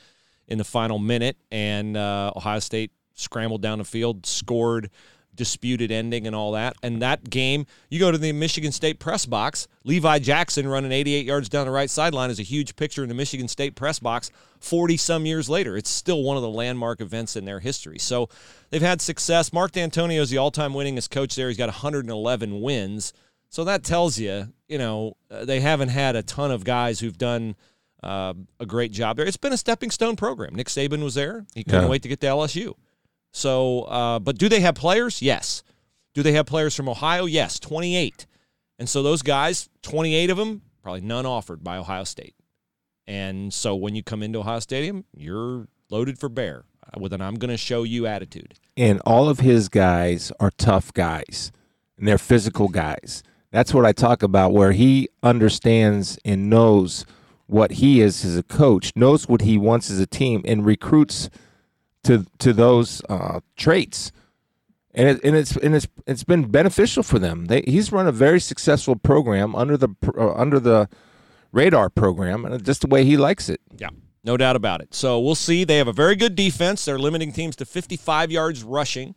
in 0.48 0.58
the 0.58 0.64
final 0.64 0.98
minute. 0.98 1.36
And 1.50 1.96
uh, 1.96 2.32
Ohio 2.34 2.60
State 2.60 2.92
scrambled 3.14 3.60
down 3.62 3.78
the 3.78 3.84
field, 3.84 4.24
scored, 4.24 4.88
disputed 5.42 5.90
ending, 5.90 6.26
and 6.26 6.36
all 6.36 6.52
that. 6.52 6.76
And 6.82 7.02
that 7.02 7.28
game, 7.30 7.66
you 7.90 7.98
go 7.98 8.12
to 8.12 8.18
the 8.18 8.32
Michigan 8.32 8.70
State 8.70 8.98
press 9.00 9.26
box, 9.26 9.66
Levi 9.84 10.20
Jackson 10.20 10.68
running 10.68 10.92
88 10.92 11.26
yards 11.26 11.48
down 11.48 11.66
the 11.66 11.72
right 11.72 11.90
sideline 11.90 12.30
is 12.30 12.38
a 12.38 12.44
huge 12.44 12.76
picture 12.76 13.02
in 13.02 13.08
the 13.08 13.14
Michigan 13.14 13.48
State 13.48 13.74
press 13.74 13.98
box 13.98 14.30
40 14.60 14.96
some 14.96 15.26
years 15.26 15.48
later. 15.48 15.76
It's 15.76 15.90
still 15.90 16.22
one 16.22 16.36
of 16.36 16.42
the 16.42 16.48
landmark 16.48 17.00
events 17.00 17.34
in 17.34 17.44
their 17.44 17.58
history. 17.60 17.98
So 17.98 18.28
they've 18.70 18.80
had 18.80 19.00
success. 19.00 19.52
Mark 19.52 19.72
Dantonio 19.72 20.20
is 20.20 20.30
the 20.30 20.38
all 20.38 20.50
time 20.52 20.72
winningest 20.72 21.10
coach 21.10 21.34
there. 21.34 21.48
He's 21.48 21.56
got 21.58 21.66
111 21.68 22.60
wins. 22.60 23.12
So 23.48 23.64
that 23.64 23.82
tells 23.84 24.18
you, 24.18 24.52
you 24.68 24.78
know, 24.78 25.16
uh, 25.30 25.44
they 25.44 25.60
haven't 25.60 25.88
had 25.90 26.16
a 26.16 26.22
ton 26.22 26.50
of 26.50 26.64
guys 26.64 27.00
who've 27.00 27.18
done 27.18 27.56
uh, 28.02 28.34
a 28.58 28.66
great 28.66 28.92
job 28.92 29.16
there. 29.16 29.26
It's 29.26 29.36
been 29.36 29.52
a 29.52 29.56
stepping 29.58 29.90
stone 29.90 30.16
program. 30.16 30.54
Nick 30.54 30.68
Saban 30.68 31.02
was 31.04 31.14
there. 31.14 31.44
He 31.54 31.62
couldn't 31.64 31.82
Yeah. 31.82 31.88
wait 31.88 32.02
to 32.02 32.08
get 32.08 32.20
to 32.20 32.26
LSU. 32.28 32.74
So, 33.32 33.82
uh, 33.82 34.18
but 34.18 34.38
do 34.38 34.48
they 34.48 34.60
have 34.60 34.74
players? 34.74 35.22
Yes. 35.22 35.62
Do 36.14 36.22
they 36.22 36.32
have 36.32 36.46
players 36.46 36.74
from 36.76 36.88
Ohio? 36.88 37.24
Yes, 37.24 37.58
28. 37.58 38.26
And 38.78 38.88
so 38.88 39.02
those 39.02 39.22
guys, 39.22 39.68
28 39.82 40.30
of 40.30 40.36
them, 40.36 40.62
probably 40.82 41.00
none 41.00 41.24
offered 41.24 41.64
by 41.64 41.76
Ohio 41.78 42.04
State. 42.04 42.34
And 43.06 43.52
so 43.52 43.74
when 43.74 43.94
you 43.94 44.02
come 44.02 44.22
into 44.22 44.40
Ohio 44.40 44.60
Stadium, 44.60 45.04
you're 45.16 45.66
loaded 45.90 46.18
for 46.18 46.28
bear 46.28 46.64
uh, 46.86 47.00
with 47.00 47.12
an 47.12 47.20
I'm 47.20 47.34
going 47.36 47.50
to 47.50 47.56
show 47.56 47.82
you 47.82 48.06
attitude. 48.06 48.54
and 48.76 49.00
all 49.06 49.28
of 49.28 49.40
his 49.40 49.68
guys 49.68 50.32
are 50.40 50.50
tough 50.56 50.92
guys 50.92 51.52
and 51.98 52.06
they're 52.06 52.18
physical 52.18 52.68
guys. 52.68 53.22
That's 53.50 53.74
what 53.74 53.84
I 53.84 53.92
talk 53.92 54.22
about 54.22 54.52
where 54.52 54.72
he 54.72 55.08
understands 55.22 56.18
and 56.24 56.48
knows 56.48 57.04
what 57.46 57.72
he 57.72 58.00
is 58.00 58.24
as 58.24 58.36
a 58.36 58.42
coach, 58.42 58.92
knows 58.96 59.28
what 59.28 59.42
he 59.42 59.58
wants 59.58 59.90
as 59.90 60.00
a 60.00 60.06
team 60.06 60.42
and 60.46 60.64
recruits 60.64 61.28
to 62.04 62.26
to 62.38 62.52
those 62.52 63.02
uh, 63.08 63.40
traits. 63.56 64.12
And 64.94 65.08
it, 65.08 65.24
and 65.24 65.34
it's 65.34 65.56
and 65.56 65.74
it's 65.74 65.88
it's 66.06 66.24
been 66.24 66.50
beneficial 66.50 67.02
for 67.02 67.18
them. 67.18 67.46
They, 67.46 67.62
he's 67.62 67.90
run 67.92 68.06
a 68.06 68.12
very 68.12 68.40
successful 68.40 68.96
program 68.96 69.54
under 69.54 69.76
the 69.76 69.88
uh, 70.16 70.34
under 70.34 70.60
the 70.60 70.88
radar 71.50 71.88
program 71.88 72.44
and 72.44 72.62
just 72.64 72.82
the 72.82 72.88
way 72.88 73.04
he 73.04 73.16
likes 73.16 73.48
it. 73.48 73.60
Yeah, 73.78 73.88
no 74.22 74.36
doubt 74.36 74.56
about 74.56 74.82
it. 74.82 74.94
So 74.94 75.18
we'll 75.18 75.34
see. 75.34 75.64
They 75.64 75.78
have 75.78 75.88
a 75.88 75.92
very 75.94 76.14
good 76.14 76.34
defense. 76.34 76.84
They're 76.84 76.98
limiting 76.98 77.32
teams 77.32 77.56
to 77.56 77.64
55 77.64 78.30
yards 78.30 78.62
rushing. 78.62 79.16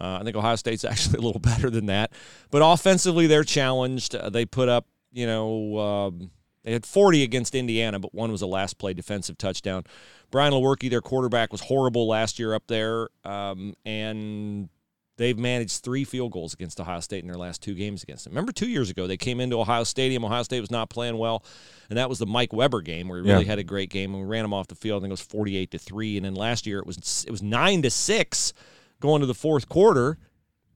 Uh, 0.00 0.18
I 0.20 0.24
think 0.24 0.36
Ohio 0.36 0.56
State's 0.56 0.84
actually 0.84 1.18
a 1.18 1.22
little 1.22 1.40
better 1.40 1.70
than 1.70 1.86
that. 1.86 2.12
But 2.50 2.58
offensively, 2.58 3.26
they're 3.26 3.44
challenged. 3.44 4.14
Uh, 4.14 4.28
they 4.28 4.44
put 4.44 4.68
up, 4.68 4.86
you 5.12 5.26
know, 5.26 5.78
um, 5.78 6.30
they 6.64 6.72
had 6.72 6.84
40 6.86 7.22
against 7.22 7.54
Indiana, 7.54 8.00
but 8.00 8.14
one 8.14 8.32
was 8.32 8.42
a 8.42 8.46
last 8.46 8.78
play 8.78 8.94
defensive 8.94 9.38
touchdown. 9.38 9.84
Brian 10.30 10.52
Lewerke, 10.52 10.90
their 10.90 11.00
quarterback, 11.02 11.52
was 11.52 11.60
horrible 11.60 12.08
last 12.08 12.38
year 12.38 12.54
up 12.54 12.64
there. 12.66 13.08
Um, 13.24 13.74
and 13.84 14.68
they've 15.16 15.38
managed 15.38 15.84
three 15.84 16.02
field 16.04 16.32
goals 16.32 16.54
against 16.54 16.80
Ohio 16.80 16.98
State 17.00 17.22
in 17.22 17.28
their 17.28 17.36
last 17.38 17.62
two 17.62 17.74
games 17.74 18.02
against 18.02 18.24
them. 18.24 18.32
Remember, 18.32 18.50
two 18.50 18.66
years 18.68 18.90
ago, 18.90 19.06
they 19.06 19.16
came 19.16 19.38
into 19.40 19.60
Ohio 19.60 19.84
Stadium. 19.84 20.24
Ohio 20.24 20.42
State 20.42 20.60
was 20.60 20.70
not 20.72 20.88
playing 20.90 21.18
well, 21.18 21.44
and 21.88 21.98
that 21.98 22.08
was 22.08 22.18
the 22.18 22.26
Mike 22.26 22.52
Weber 22.52 22.80
game 22.80 23.06
where 23.08 23.22
he 23.22 23.28
really 23.30 23.44
Yeah. 23.44 23.50
had 23.50 23.58
a 23.60 23.64
great 23.64 23.90
game, 23.90 24.12
and 24.14 24.22
we 24.24 24.28
ran 24.28 24.44
him 24.44 24.52
off 24.54 24.66
the 24.66 24.74
field. 24.74 25.02
I 25.02 25.04
think 25.04 25.10
it 25.10 25.12
was 25.12 25.20
forty-eight 25.20 25.70
to 25.72 25.78
three, 25.78 26.16
and 26.16 26.24
then 26.26 26.34
last 26.34 26.66
year 26.66 26.78
it 26.80 26.86
was 26.86 27.24
it 27.28 27.30
was 27.30 27.42
nine 27.42 27.82
to 27.82 27.90
six 27.90 28.52
going 29.00 29.20
to 29.20 29.26
the 29.26 29.34
fourth 29.34 29.68
quarter, 29.68 30.18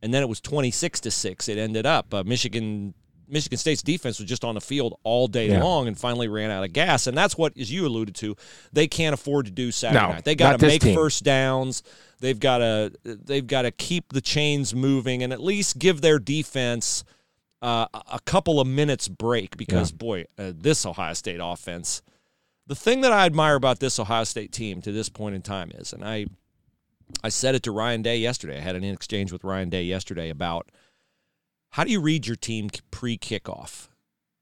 and 0.02 0.12
then 0.14 0.22
it 0.22 0.28
was 0.28 0.40
twenty-six 0.40 1.00
to 1.00 1.10
six. 1.10 1.48
It 1.48 1.58
ended 1.58 1.86
up 1.86 2.12
uh, 2.14 2.22
Michigan. 2.24 2.94
Michigan 3.28 3.58
State's 3.58 3.82
defense 3.82 4.18
was 4.18 4.28
just 4.28 4.44
on 4.44 4.54
the 4.54 4.60
field 4.60 4.98
all 5.04 5.28
day 5.28 5.48
Yeah. 5.50 5.62
long 5.62 5.86
and 5.88 5.98
finally 5.98 6.28
ran 6.28 6.50
out 6.50 6.64
of 6.64 6.72
gas. 6.72 7.06
And 7.06 7.16
that's 7.16 7.36
what, 7.36 7.56
as 7.58 7.70
you 7.70 7.86
alluded 7.86 8.14
to, 8.16 8.36
they 8.72 8.86
can't 8.88 9.14
afford 9.14 9.46
to 9.46 9.52
do 9.52 9.70
Saturday 9.70 10.06
No, 10.06 10.12
night. 10.14 10.24
They 10.24 10.34
got 10.34 10.58
to 10.58 10.66
make 10.66 10.82
team. 10.82 10.94
first 10.94 11.24
downs. 11.24 11.82
They've 12.20 12.38
got 12.38 12.58
to 12.58 12.92
they've 13.04 13.46
got 13.46 13.62
to 13.62 13.70
keep 13.70 14.12
the 14.12 14.20
chains 14.20 14.74
moving 14.74 15.22
and 15.22 15.32
at 15.32 15.40
least 15.42 15.78
give 15.78 16.00
their 16.00 16.18
defense 16.18 17.04
uh, 17.62 17.86
a- 17.92 18.20
couple 18.24 18.60
of 18.60 18.66
minutes 18.68 19.08
break 19.08 19.56
because 19.56 19.90
boy, 19.92 20.24
uh, 20.38 20.52
this 20.56 20.86
Ohio 20.86 21.12
State 21.14 21.40
offense. 21.42 22.02
The 22.66 22.74
thing 22.76 23.00
that 23.00 23.12
I 23.12 23.24
admire 23.26 23.54
about 23.54 23.80
this 23.80 23.98
Ohio 23.98 24.24
State 24.24 24.52
team 24.52 24.80
to 24.82 24.92
this 24.92 25.08
point 25.08 25.34
in 25.34 25.42
time 25.42 25.70
is, 25.74 25.92
and 25.92 26.04
I 26.04 26.26
I 27.24 27.30
said 27.30 27.54
it 27.54 27.62
to 27.64 27.72
Ryan 27.72 28.02
Day 28.02 28.18
yesterday. 28.18 28.58
I 28.58 28.60
had 28.60 28.76
an 28.76 28.84
exchange 28.84 29.32
with 29.32 29.42
Ryan 29.42 29.70
Day 29.70 29.82
yesterday 29.84 30.28
about 30.28 30.70
how 31.78 31.84
do 31.84 31.92
you 31.92 32.00
read 32.00 32.26
your 32.26 32.34
team 32.34 32.70
pre 32.90 33.16
kickoff? 33.16 33.86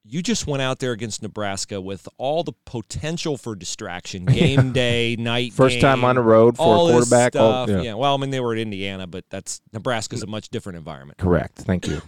You 0.03 0.23
just 0.23 0.47
went 0.47 0.63
out 0.63 0.79
there 0.79 0.93
against 0.93 1.23
Nebraska 1.23 1.83
with 1.83 2.09
all 2.17 2.43
the 2.43 2.55
potential 2.65 3.37
for 3.37 3.55
distraction, 3.55 4.25
game 4.25 4.73
day, 4.73 5.17
night, 5.19 5.53
First 5.53 5.83
time 5.83 6.03
on 6.03 6.15
the 6.15 6.23
road 6.23 6.57
for 6.57 6.63
all 6.63 6.89
a 6.89 6.93
quarterback. 6.93 7.35
Stuff. 7.35 7.69
yeah. 7.69 7.83
yeah. 7.83 7.95
Well, 7.95 8.15
I 8.15 8.17
mean, 8.17 8.31
they 8.31 8.41
were 8.41 8.55
at 8.55 8.59
Indiana, 8.59 9.07
but 9.07 9.25
that's 9.29 9.61
Nebraska's 9.75 10.23
a 10.23 10.27
much 10.27 10.49
different 10.49 10.79
environment. 10.79 11.19
Correct. 11.19 11.59
Thank 11.59 11.87
you. 11.87 12.01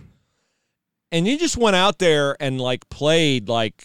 And 1.13 1.29
you 1.29 1.39
just 1.39 1.59
went 1.59 1.77
out 1.77 1.99
there 1.99 2.35
and 2.41 2.59
like 2.59 2.89
played 2.89 3.51
like 3.51 3.85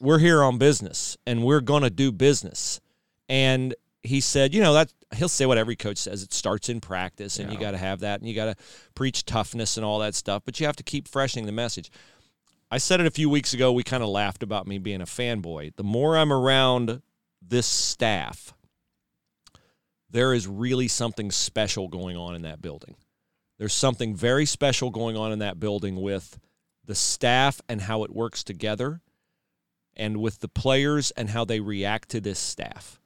we're 0.00 0.18
here 0.18 0.42
on 0.42 0.58
business 0.58 1.16
and 1.24 1.44
we're 1.44 1.60
going 1.60 1.84
to 1.84 1.90
do 1.90 2.10
business. 2.10 2.80
And 3.28 3.76
he 4.02 4.20
said, 4.20 4.54
you 4.54 4.60
know, 4.60 4.72
that 4.72 4.92
he'll 5.14 5.28
say 5.28 5.46
what 5.46 5.58
every 5.58 5.76
coach 5.76 5.98
says. 5.98 6.22
It 6.22 6.32
starts 6.32 6.68
in 6.68 6.80
practice 6.80 7.38
and 7.38 7.52
you 7.52 7.58
got 7.58 7.72
to 7.72 7.78
have 7.78 8.00
that 8.00 8.20
and 8.20 8.28
you 8.28 8.34
got 8.34 8.46
to 8.46 8.56
preach 8.94 9.24
toughness 9.24 9.76
and 9.76 9.84
all 9.84 9.98
that 10.00 10.14
stuff, 10.14 10.42
but 10.44 10.58
you 10.58 10.66
have 10.66 10.76
to 10.76 10.82
keep 10.82 11.08
freshening 11.08 11.46
the 11.46 11.52
message. 11.52 11.90
I 12.70 12.78
said 12.78 13.00
it 13.00 13.06
a 13.06 13.10
few 13.10 13.28
weeks 13.28 13.52
ago. 13.52 13.72
We 13.72 13.82
kind 13.82 14.02
of 14.02 14.08
laughed 14.08 14.42
about 14.42 14.66
me 14.66 14.78
being 14.78 15.02
a 15.02 15.06
fanboy. 15.06 15.76
The 15.76 15.84
more 15.84 16.16
I'm 16.16 16.32
around 16.32 17.02
this 17.40 17.66
staff, 17.66 18.54
there 20.08 20.32
is 20.32 20.46
really 20.46 20.88
something 20.88 21.30
special 21.30 21.88
going 21.88 22.16
on 22.16 22.34
in 22.34 22.42
that 22.42 22.62
building. 22.62 22.96
There's 23.58 23.74
something 23.74 24.16
very 24.16 24.46
special 24.46 24.90
going 24.90 25.16
on 25.16 25.32
in 25.32 25.40
that 25.40 25.60
building 25.60 26.00
with 26.00 26.38
the 26.84 26.94
staff 26.94 27.60
and 27.68 27.82
how 27.82 28.04
it 28.04 28.10
works 28.12 28.42
together, 28.42 29.00
and 29.94 30.16
with 30.16 30.40
the 30.40 30.48
players 30.48 31.10
and 31.12 31.30
how 31.30 31.44
they 31.44 31.60
react 31.60 32.08
to 32.08 32.20
this 32.20 32.38
staff. 32.38 32.98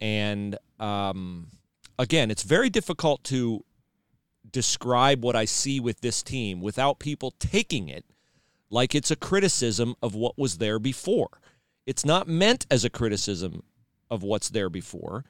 And 0.00 0.56
um, 0.80 1.48
again, 1.98 2.30
it's 2.30 2.42
very 2.42 2.70
difficult 2.70 3.22
to 3.24 3.64
describe 4.50 5.22
what 5.22 5.36
I 5.36 5.44
see 5.44 5.78
with 5.78 6.00
this 6.00 6.22
team 6.22 6.60
without 6.60 6.98
people 6.98 7.32
taking 7.38 7.88
it 7.88 8.04
like 8.70 8.94
it's 8.94 9.10
a 9.10 9.16
criticism 9.16 9.94
of 10.02 10.14
what 10.14 10.38
was 10.38 10.58
there 10.58 10.78
before. 10.78 11.28
It's 11.86 12.04
not 12.04 12.28
meant 12.28 12.66
as 12.70 12.84
a 12.84 12.90
criticism 12.90 13.62
of 14.10 14.22
what's 14.22 14.50
there 14.50 14.70
before. 14.70 15.24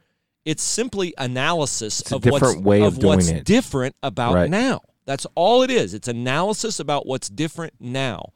It's 0.44 0.62
simply 0.62 1.14
analysis 1.18 2.00
It's 2.00 2.12
of 2.12 2.24
what's, 2.24 2.54
of 2.54 2.64
doing 2.64 3.00
what's 3.02 3.30
different 3.42 3.94
about 4.02 4.34
Right. 4.34 4.50
now. 4.50 4.80
That's 5.06 5.26
all 5.34 5.62
it 5.62 5.70
is. 5.70 5.92
It's 5.92 6.08
analysis 6.08 6.78
about 6.78 7.06
what's 7.06 7.28
different 7.28 7.74
now. 7.80 8.32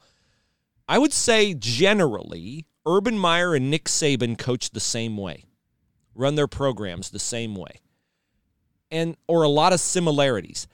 I 0.88 0.99
would 0.99 1.12
say 1.12 1.54
generally, 1.54 2.66
Urban 2.87 3.18
Meyer 3.18 3.54
and 3.54 3.71
Nick 3.71 3.85
Saban 3.85 4.37
coach 4.37 4.71
the 4.71 4.80
same 4.80 5.16
way, 5.16 5.44
run 6.14 6.35
their 6.35 6.47
programs 6.47 7.11
the 7.11 7.18
same 7.18 7.54
way, 7.54 7.80
and 8.90 9.16
or 9.26 9.42
a 9.42 9.49
lot 9.49 9.73
of 9.73 9.80
similarities. 9.80 10.66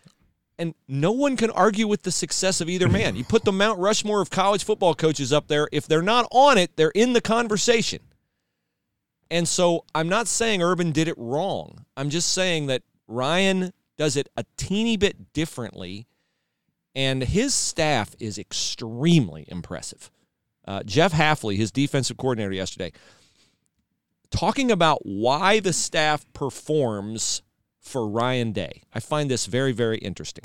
And 0.59 0.75
no 0.87 1.13
one 1.13 1.39
can 1.39 1.51
argue 1.51 1.87
with 1.89 2.03
the 2.03 2.13
success 2.13 2.61
of 2.61 2.69
either 2.69 2.87
man. 2.87 3.17
You 3.17 3.25
put 3.25 3.45
the 3.45 3.53
Mount 3.53 3.79
Rushmore 3.79 4.21
of 4.21 4.29
college 4.29 4.63
football 4.63 4.95
coaches 4.95 5.33
up 5.33 5.49
there. 5.49 5.69
If 5.73 5.87
they're 5.87 6.03
not 6.03 6.29
on 6.31 6.59
it, 6.59 6.77
they're 6.77 6.91
in 6.91 7.15
the 7.15 7.23
conversation. 7.23 8.01
And 9.31 9.49
so 9.49 9.85
I'm 9.95 10.09
not 10.09 10.29
saying 10.29 10.63
Urban 10.63 10.93
did 10.93 11.09
it 11.09 11.15
wrong. 11.17 11.87
I'm 11.97 12.11
just 12.11 12.33
saying 12.33 12.67
that 12.67 12.83
Ryan 13.09 13.73
does 13.97 14.17
it 14.17 14.29
a 14.37 14.45
teeny 14.57 14.97
bit 14.97 15.33
differently, 15.33 16.07
and 16.95 17.23
his 17.23 17.55
staff 17.55 18.15
is 18.19 18.39
extremely 18.39 19.47
impressive. 19.49 20.11
Uh, 20.67 20.83
Jeff 20.83 21.13
Hafley, 21.13 21.57
his 21.57 21.71
defensive 21.71 22.17
coordinator 22.17 22.53
yesterday, 22.53 22.93
talking 24.31 24.71
about 24.71 25.01
why 25.05 25.61
the 25.61 25.73
staff 25.73 26.25
performs 26.33 27.43
for 27.81 28.09
Ryan 28.09 28.53
Day. 28.53 28.83
I 28.95 29.01
find 29.01 29.31
this 29.31 29.47
very, 29.47 29.73
very 29.73 29.99
interesting. 29.99 30.45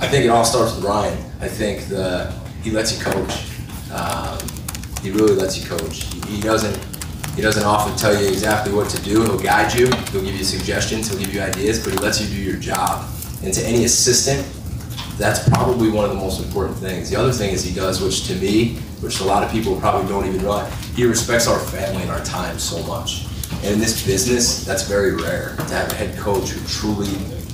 I 0.00 0.08
think 0.08 0.24
it 0.24 0.28
all 0.28 0.44
starts 0.44 0.74
with 0.74 0.84
Ryan. 0.84 1.18
I 1.40 1.48
think 1.48 1.88
the 1.88 2.32
he 2.62 2.70
lets 2.70 2.96
you 2.96 3.04
coach. 3.04 3.46
Um, 3.92 4.38
he 5.02 5.10
really 5.10 5.34
lets 5.34 5.58
you 5.58 5.68
coach. 5.68 6.04
He, 6.04 6.36
he 6.36 6.40
doesn't 6.40 6.78
he 7.36 7.42
doesn't 7.42 7.64
often 7.64 7.96
tell 7.96 8.20
you 8.20 8.28
exactly 8.28 8.72
what 8.72 8.88
to 8.90 9.02
do. 9.02 9.22
He'll 9.22 9.38
guide 9.38 9.72
you. 9.72 9.86
He'll 10.10 10.24
give 10.24 10.34
you 10.34 10.44
suggestions. 10.44 11.08
He'll 11.08 11.18
give 11.18 11.32
you 11.32 11.40
ideas, 11.40 11.82
but 11.84 11.92
he 11.92 11.98
lets 11.98 12.20
you 12.20 12.28
do 12.28 12.42
your 12.42 12.56
job. 12.56 13.08
And 13.42 13.52
to 13.54 13.62
any 13.66 13.84
assistant, 13.84 14.46
that's 15.18 15.48
probably 15.48 15.90
one 15.90 16.04
of 16.04 16.10
the 16.10 16.16
most 16.16 16.42
important 16.42 16.78
things. 16.78 17.10
The 17.10 17.16
other 17.16 17.32
thing 17.32 17.50
is 17.50 17.64
he 17.64 17.74
does, 17.74 18.00
which 18.00 18.26
to 18.28 18.34
me, 18.36 18.76
which 19.00 19.20
a 19.20 19.24
lot 19.24 19.42
of 19.42 19.50
people 19.50 19.78
probably 19.78 20.08
don't 20.08 20.26
even 20.26 20.40
realize, 20.40 20.72
he 20.94 21.04
respects 21.04 21.46
our 21.46 21.58
family 21.58 22.02
and 22.02 22.10
our 22.10 22.24
time 22.24 22.58
so 22.58 22.82
much. 22.86 23.26
And 23.62 23.74
in 23.74 23.78
this 23.78 24.06
business, 24.06 24.64
that's 24.64 24.88
very 24.88 25.14
rare 25.14 25.54
to 25.56 25.74
have 25.74 25.90
a 25.90 25.94
head 25.94 26.18
coach 26.18 26.50
who 26.50 26.66
truly 26.66 27.10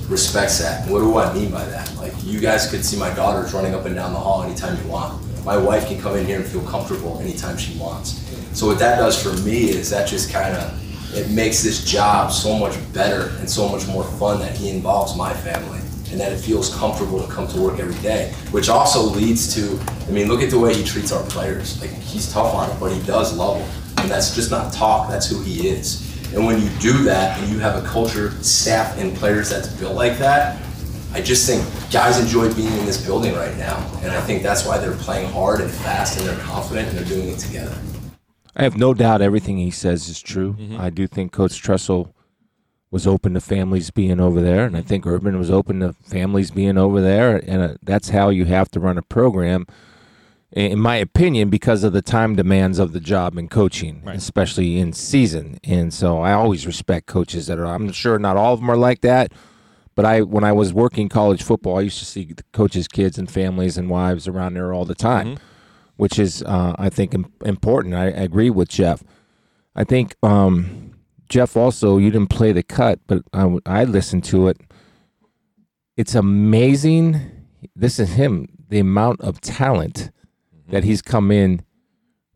respects 0.07 0.59
that. 0.59 0.89
What 0.89 0.99
do 0.99 1.17
I 1.17 1.33
mean 1.33 1.51
by 1.51 1.65
that? 1.65 1.93
Like 1.97 2.13
you 2.23 2.39
guys 2.39 2.69
could 2.69 2.85
see 2.85 2.97
my 2.97 3.13
daughters 3.13 3.53
running 3.53 3.73
up 3.73 3.85
and 3.85 3.95
down 3.95 4.13
the 4.13 4.19
hall 4.19 4.43
anytime 4.43 4.81
you 4.81 4.89
want. 4.89 5.21
My 5.43 5.57
wife 5.57 5.87
can 5.87 5.99
come 5.99 6.15
in 6.15 6.25
here 6.25 6.37
and 6.37 6.45
feel 6.45 6.63
comfortable 6.63 7.19
anytime 7.19 7.57
she 7.57 7.77
wants. 7.77 8.23
So 8.57 8.65
what 8.67 8.79
that 8.79 8.97
does 8.97 9.21
for 9.21 9.33
me 9.43 9.69
is 9.69 9.89
that 9.89 10.07
just 10.07 10.31
kind 10.31 10.55
of 10.55 11.15
it 11.15 11.29
makes 11.31 11.63
this 11.63 11.83
job 11.85 12.31
so 12.31 12.57
much 12.57 12.75
better 12.93 13.29
and 13.39 13.49
so 13.49 13.67
much 13.69 13.87
more 13.87 14.03
fun 14.03 14.39
that 14.39 14.55
he 14.55 14.69
involves 14.69 15.15
my 15.15 15.33
family 15.33 15.79
and 16.11 16.19
that 16.19 16.31
it 16.31 16.37
feels 16.37 16.73
comfortable 16.75 17.25
to 17.25 17.31
come 17.31 17.47
to 17.47 17.61
work 17.61 17.79
every 17.79 17.99
day. 18.01 18.33
Which 18.51 18.69
also 18.69 19.01
leads 19.01 19.53
to, 19.55 19.79
I 20.07 20.11
mean, 20.11 20.27
look 20.27 20.41
at 20.41 20.49
the 20.49 20.59
way 20.59 20.73
he 20.75 20.83
treats 20.83 21.11
our 21.11 21.23
players. 21.27 21.79
Like 21.81 21.89
he's 21.89 22.31
tough 22.31 22.53
on 22.53 22.69
it, 22.69 22.79
but 22.79 22.91
he 22.91 23.01
does 23.05 23.35
love 23.35 23.59
them. 23.59 23.69
And 23.97 24.11
that's 24.11 24.35
just 24.35 24.51
not 24.51 24.71
talk, 24.73 25.09
that's 25.09 25.29
who 25.29 25.41
he 25.41 25.67
is. 25.67 26.03
And 26.33 26.45
when 26.45 26.61
you 26.61 26.69
do 26.79 27.03
that 27.03 27.39
and 27.39 27.51
you 27.51 27.59
have 27.59 27.83
a 27.83 27.87
culture, 27.87 28.31
staff, 28.43 28.97
and 28.97 29.15
players 29.15 29.49
that's 29.49 29.67
built 29.67 29.95
like 29.95 30.17
that, 30.17 30.61
I 31.13 31.21
just 31.21 31.47
think 31.47 31.63
guys 31.91 32.19
enjoy 32.19 32.53
being 32.53 32.71
in 32.73 32.85
this 32.85 33.03
building 33.03 33.33
right 33.33 33.57
now. 33.57 33.77
And 34.01 34.11
I 34.11 34.21
think 34.21 34.43
that's 34.43 34.65
why 34.65 34.77
they're 34.77 34.95
playing 34.97 35.31
hard 35.31 35.61
and 35.61 35.71
fast 35.71 36.19
and 36.19 36.27
they're 36.27 36.37
confident 36.39 36.89
and 36.89 36.97
they're 36.97 37.05
doing 37.05 37.29
it 37.29 37.39
together. 37.39 37.75
I 38.55 38.63
have 38.63 38.77
no 38.77 38.93
doubt 38.93 39.21
everything 39.21 39.57
he 39.57 39.71
says 39.71 40.09
is 40.09 40.21
true. 40.21 40.53
Mm-hmm. 40.53 40.81
I 40.81 40.89
do 40.89 41.07
think 41.07 41.31
Coach 41.31 41.61
Tressel 41.61 42.13
was 42.91 43.05
open 43.05 43.33
to 43.33 43.41
families 43.41 43.91
being 43.91 44.19
over 44.19 44.41
there, 44.41 44.65
and 44.65 44.77
I 44.77 44.81
think 44.81 45.05
Urban 45.05 45.37
was 45.37 45.51
open 45.51 45.81
to 45.81 45.93
families 45.93 46.51
being 46.51 46.77
over 46.77 47.01
there, 47.01 47.41
and 47.45 47.61
uh, 47.61 47.75
that's 47.83 48.09
how 48.09 48.29
you 48.29 48.45
have 48.45 48.71
to 48.71 48.79
run 48.79 48.97
a 48.97 49.01
program, 49.01 49.65
in 50.53 50.79
my 50.79 50.95
opinion, 50.95 51.49
because 51.49 51.83
of 51.83 51.91
the 51.91 52.01
time 52.01 52.35
demands 52.35 52.79
of 52.79 52.93
the 52.93 53.01
job 53.01 53.37
and 53.37 53.49
coaching, 53.51 54.01
Right. 54.05 54.15
especially 54.15 54.79
in 54.79 54.93
season. 54.93 55.59
And 55.65 55.93
so 55.93 56.19
I 56.19 56.31
always 56.31 56.65
respect 56.65 57.07
coaches 57.07 57.47
that 57.47 57.59
are. 57.59 57.65
I'm 57.67 57.91
sure 57.91 58.17
not 58.17 58.37
all 58.37 58.53
of 58.53 58.61
them 58.61 58.69
are 58.71 58.77
like 58.77 59.01
that, 59.01 59.33
but 59.93 60.05
I 60.05 60.21
when 60.21 60.45
I 60.45 60.53
was 60.53 60.71
working 60.73 61.09
college 61.09 61.43
football, 61.43 61.77
I 61.79 61.81
used 61.81 61.99
to 61.99 62.05
see 62.05 62.25
the 62.33 62.43
coaches' 62.53 62.87
kids 62.87 63.17
and 63.17 63.29
families 63.29 63.77
and 63.77 63.89
wives 63.89 64.27
around 64.27 64.53
there 64.53 64.73
all 64.73 64.85
the 64.85 64.95
time 64.95 65.37
which 65.97 66.19
is 66.19 66.43
uh, 66.43 66.75
I 66.77 66.89
think 66.91 67.15
im- 67.15 67.33
important. 67.43 67.95
I, 67.95 68.03
I 68.03 68.21
agree 68.29 68.51
with 68.51 68.69
Jeff. 68.69 69.03
I 69.75 69.83
think 69.83 70.13
um, 70.21 70.91
Jeff 71.29 71.57
also 71.57 71.97
you 71.97 72.09
didn't 72.11 72.29
play 72.29 72.51
the 72.51 72.63
cut, 72.63 72.99
but 73.07 73.23
I 73.33 73.83
listened 73.83 74.23
to 74.25 74.47
it. 74.47 74.57
It's 75.95 76.15
amazing. 76.15 77.19
This 77.75 77.99
is 77.99 78.13
him. 78.13 78.47
The 78.69 78.79
amount 78.79 79.21
of 79.21 79.41
talent 79.41 80.11
mm-hmm. 80.55 80.71
that 80.71 80.83
he's 80.83 81.01
come 81.01 81.31
in 81.31 81.63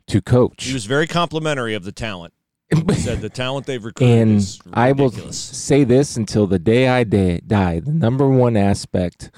to 0.08 0.22
coach. 0.22 0.66
He 0.66 0.74
was 0.74 0.86
very 0.86 1.08
complimentary 1.08 1.74
of 1.74 1.84
the 1.84 1.92
talent. 1.92 2.34
He 2.88 2.94
said 2.96 3.20
the 3.20 3.30
talent 3.30 3.66
they've 3.66 3.84
recruited 3.84 4.18
and 4.18 4.60
I 4.72 4.94
will 4.94 5.12
say 5.12 5.84
this 5.84 6.16
until 6.16 6.48
the 6.48 6.60
day 6.60 6.88
I 6.88 7.04
da- 7.04 7.42
die. 7.46 7.82
The 7.82 7.92
number 7.92 8.30
one 8.30 8.56
aspect 8.56 9.30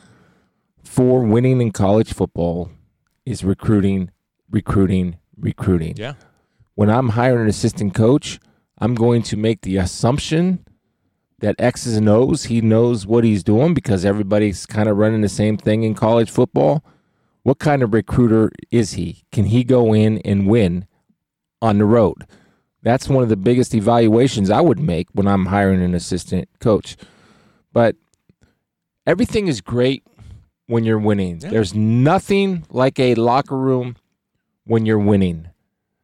for 0.84 1.22
winning 1.24 1.60
in 1.60 1.72
college 1.72 2.14
football 2.14 2.70
is 3.26 3.44
recruiting, 3.44 4.12
recruiting, 4.52 5.18
recruiting. 5.36 5.96
Yeah. 5.98 6.14
When 6.76 6.92
I'm 6.92 7.10
hiring 7.10 7.44
an 7.44 7.48
assistant 7.48 7.96
coach, 7.96 8.40
I'm 8.78 8.96
going 8.96 9.22
to 9.24 9.38
make 9.38 9.62
the 9.62 9.78
assumption 9.78 10.66
that 11.40 11.56
X's 11.60 11.98
and 11.98 12.08
O's, 12.08 12.46
he 12.46 12.62
knows 12.62 13.06
what 13.06 13.24
he's 13.24 13.44
doing 13.44 13.74
because 13.74 14.06
everybody's 14.06 14.66
kind 14.66 14.88
of 14.88 14.98
running 14.98 15.22
the 15.22 15.30
same 15.30 15.58
thing 15.58 15.84
in 15.84 15.94
college 15.94 16.32
football. 16.32 16.84
What 17.44 17.60
kind 17.60 17.84
of 17.84 17.94
recruiter 17.94 18.52
is 18.72 18.94
he? 18.94 19.24
Can 19.32 19.46
he 19.46 19.64
go 19.66 19.94
in 19.94 20.20
and 20.20 20.48
win 20.48 20.88
on 21.62 21.78
the 21.78 21.86
road? 21.86 22.26
That's 22.82 23.10
one 23.10 23.24
of 23.24 23.30
the 23.30 23.38
biggest 23.38 23.74
evaluations 23.74 24.50
I 24.50 24.62
would 24.62 24.80
make 24.80 25.08
when 25.14 25.28
I'm 25.28 25.48
hiring 25.48 25.82
an 25.82 25.94
assistant 25.94 26.48
coach. 26.60 26.96
But 27.74 27.96
everything 29.06 29.48
is 29.48 29.62
great 29.62 30.04
when 30.68 30.84
you're 30.84 31.00
winning. 31.00 31.40
Yeah. 31.42 31.50
There's 31.50 31.74
nothing 31.74 32.66
like 32.70 33.00
a 33.00 33.16
locker 33.16 33.58
room 33.58 33.98
when 34.66 34.86
you're 34.86 35.00
winning. 35.00 35.50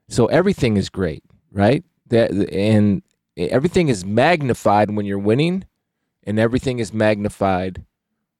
So 0.09 0.25
everything 0.27 0.75
is 0.75 0.89
great, 0.89 1.23
right? 1.51 1.83
That 2.09 2.31
and 2.51 3.01
everything 3.37 3.89
is 3.89 4.03
magnified 4.05 4.91
when 4.95 5.05
you're 5.05 5.19
winning 5.19 5.65
and 6.23 6.37
everything 6.39 6.79
is 6.79 6.93
magnified 6.93 7.85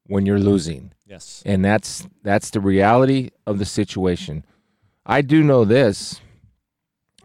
when 0.06 0.26
you're 0.26 0.40
losing 0.40 0.92
Yes. 1.08 1.42
and 1.46 1.64
that's 1.64 2.08
that's 2.24 2.50
the 2.50 2.60
reality 2.60 3.30
of 3.48 3.60
the 3.60 3.66
situation. 3.66 4.46
I 5.06 5.22
do 5.22 5.44
know 5.44 5.66
this. 5.66 6.20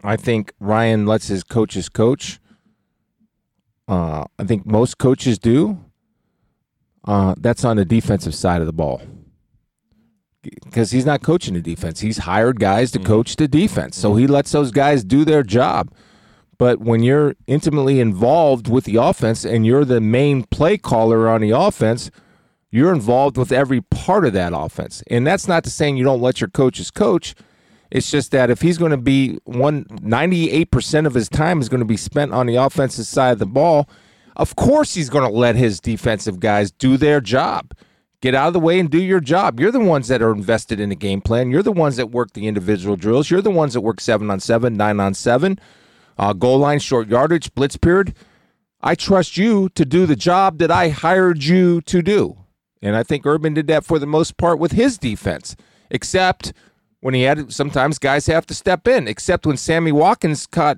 I 0.03 0.15
think 0.15 0.53
Ryan 0.59 1.05
lets 1.05 1.27
his 1.27 1.43
coaches 1.43 1.89
coach. 1.89 2.39
Uh, 3.87 4.25
I 4.39 4.43
think 4.43 4.65
most 4.65 4.97
coaches 4.97 5.37
do. 5.37 5.79
Uh, 7.07 7.35
that's 7.37 7.63
on 7.63 7.77
the 7.77 7.85
defensive 7.85 8.33
side 8.33 8.61
of 8.61 8.65
the 8.67 8.73
ball 8.73 9.01
because 10.63 10.91
he's 10.91 11.05
not 11.05 11.21
coaching 11.21 11.53
the 11.53 11.61
defense. 11.61 11.99
He's 11.99 12.19
hired 12.19 12.59
guys 12.59 12.91
to 12.91 12.99
coach 12.99 13.35
the 13.35 13.47
defense, 13.47 13.97
so 13.97 14.15
he 14.15 14.25
lets 14.27 14.51
those 14.51 14.71
guys 14.71 15.03
do 15.03 15.25
their 15.25 15.43
job. 15.43 15.91
But 16.57 16.79
when 16.79 17.03
you're 17.03 17.35
intimately 17.47 17.99
involved 17.99 18.69
with 18.69 18.85
the 18.85 18.95
offense 18.95 19.45
and 19.45 19.65
you're 19.65 19.85
the 19.85 20.01
main 20.01 20.43
play 20.43 20.77
caller 20.77 21.27
on 21.27 21.41
the 21.41 21.51
offense, 21.51 22.11
you're 22.71 22.93
involved 22.93 23.37
with 23.37 23.51
every 23.51 23.81
part 23.81 24.25
of 24.25 24.33
that 24.33 24.53
offense. 24.55 25.03
And 25.07 25.25
that's 25.25 25.47
not 25.47 25.63
to 25.63 25.69
saying 25.69 25.97
you 25.97 26.03
don't 26.03 26.21
let 26.21 26.41
your 26.41 26.49
coaches 26.49 26.91
coach. 26.91 27.35
It's 27.91 28.11
just 28.11 28.31
that 28.31 28.49
if 28.49 28.61
he's 28.61 28.77
going 28.77 28.91
to 28.91 28.97
be 28.97 29.39
one 29.45 29.85
98% 29.85 31.05
of 31.05 31.13
his 31.13 31.29
time 31.29 31.61
is 31.61 31.69
going 31.69 31.79
to 31.79 31.85
be 31.85 31.97
spent 31.97 32.33
on 32.33 32.47
the 32.47 32.55
offensive 32.55 33.05
side 33.05 33.31
of 33.31 33.39
the 33.39 33.45
ball, 33.45 33.89
of 34.35 34.55
course 34.55 34.93
he's 34.95 35.09
going 35.09 35.29
to 35.29 35.33
let 35.33 35.55
his 35.55 35.79
defensive 35.79 36.39
guys 36.39 36.71
do 36.71 36.97
their 36.97 37.21
job. 37.21 37.73
Get 38.21 38.33
out 38.33 38.47
of 38.47 38.53
the 38.53 38.59
way 38.59 38.79
and 38.79 38.89
do 38.89 39.01
your 39.01 39.19
job. 39.19 39.59
You're 39.59 39.71
the 39.71 39.79
ones 39.79 40.07
that 40.07 40.21
are 40.21 40.31
invested 40.31 40.79
in 40.79 40.89
the 40.89 40.95
game 40.95 41.21
plan. 41.21 41.51
You're 41.51 41.63
the 41.63 41.71
ones 41.71 41.95
that 41.97 42.07
work 42.07 42.33
the 42.33 42.47
individual 42.47 42.95
drills. 42.95 43.29
You're 43.29 43.41
the 43.41 43.51
ones 43.51 43.73
that 43.73 43.81
work 43.81 44.01
seven 44.01 44.31
on 44.31 44.39
seven, 44.39 44.75
nine 44.75 44.99
on 44.99 45.13
seven, 45.13 45.59
uh, 46.17 46.33
goal 46.33 46.59
line, 46.59 46.79
short 46.79 47.07
yardage, 47.07 47.53
blitz 47.53 47.77
period. 47.77 48.15
I 48.81 48.95
trust 48.95 49.37
you 49.37 49.69
to 49.69 49.85
do 49.85 50.05
the 50.05 50.15
job 50.15 50.59
that 50.59 50.69
I 50.71 50.89
hired 50.89 51.43
you 51.43 51.81
to 51.81 52.01
do. 52.01 52.37
And 52.81 52.95
I 52.95 53.03
think 53.03 53.25
Urban 53.25 53.53
did 53.53 53.67
that 53.67 53.83
for 53.83 53.97
the 53.97 54.05
most 54.05 54.37
part 54.37 54.59
with 54.59 54.73
his 54.73 54.97
defense, 54.97 55.55
except 55.89 56.53
when 56.99 57.13
he 57.13 57.23
had 57.23 57.51
sometimes 57.51 57.97
guys 57.97 58.27
have 58.27 58.45
to 58.47 58.53
step 58.53 58.87
in, 58.87 59.07
except 59.07 59.45
when 59.47 59.57
Sammy 59.57 59.91
Watkins 59.91 60.45
caught 60.45 60.77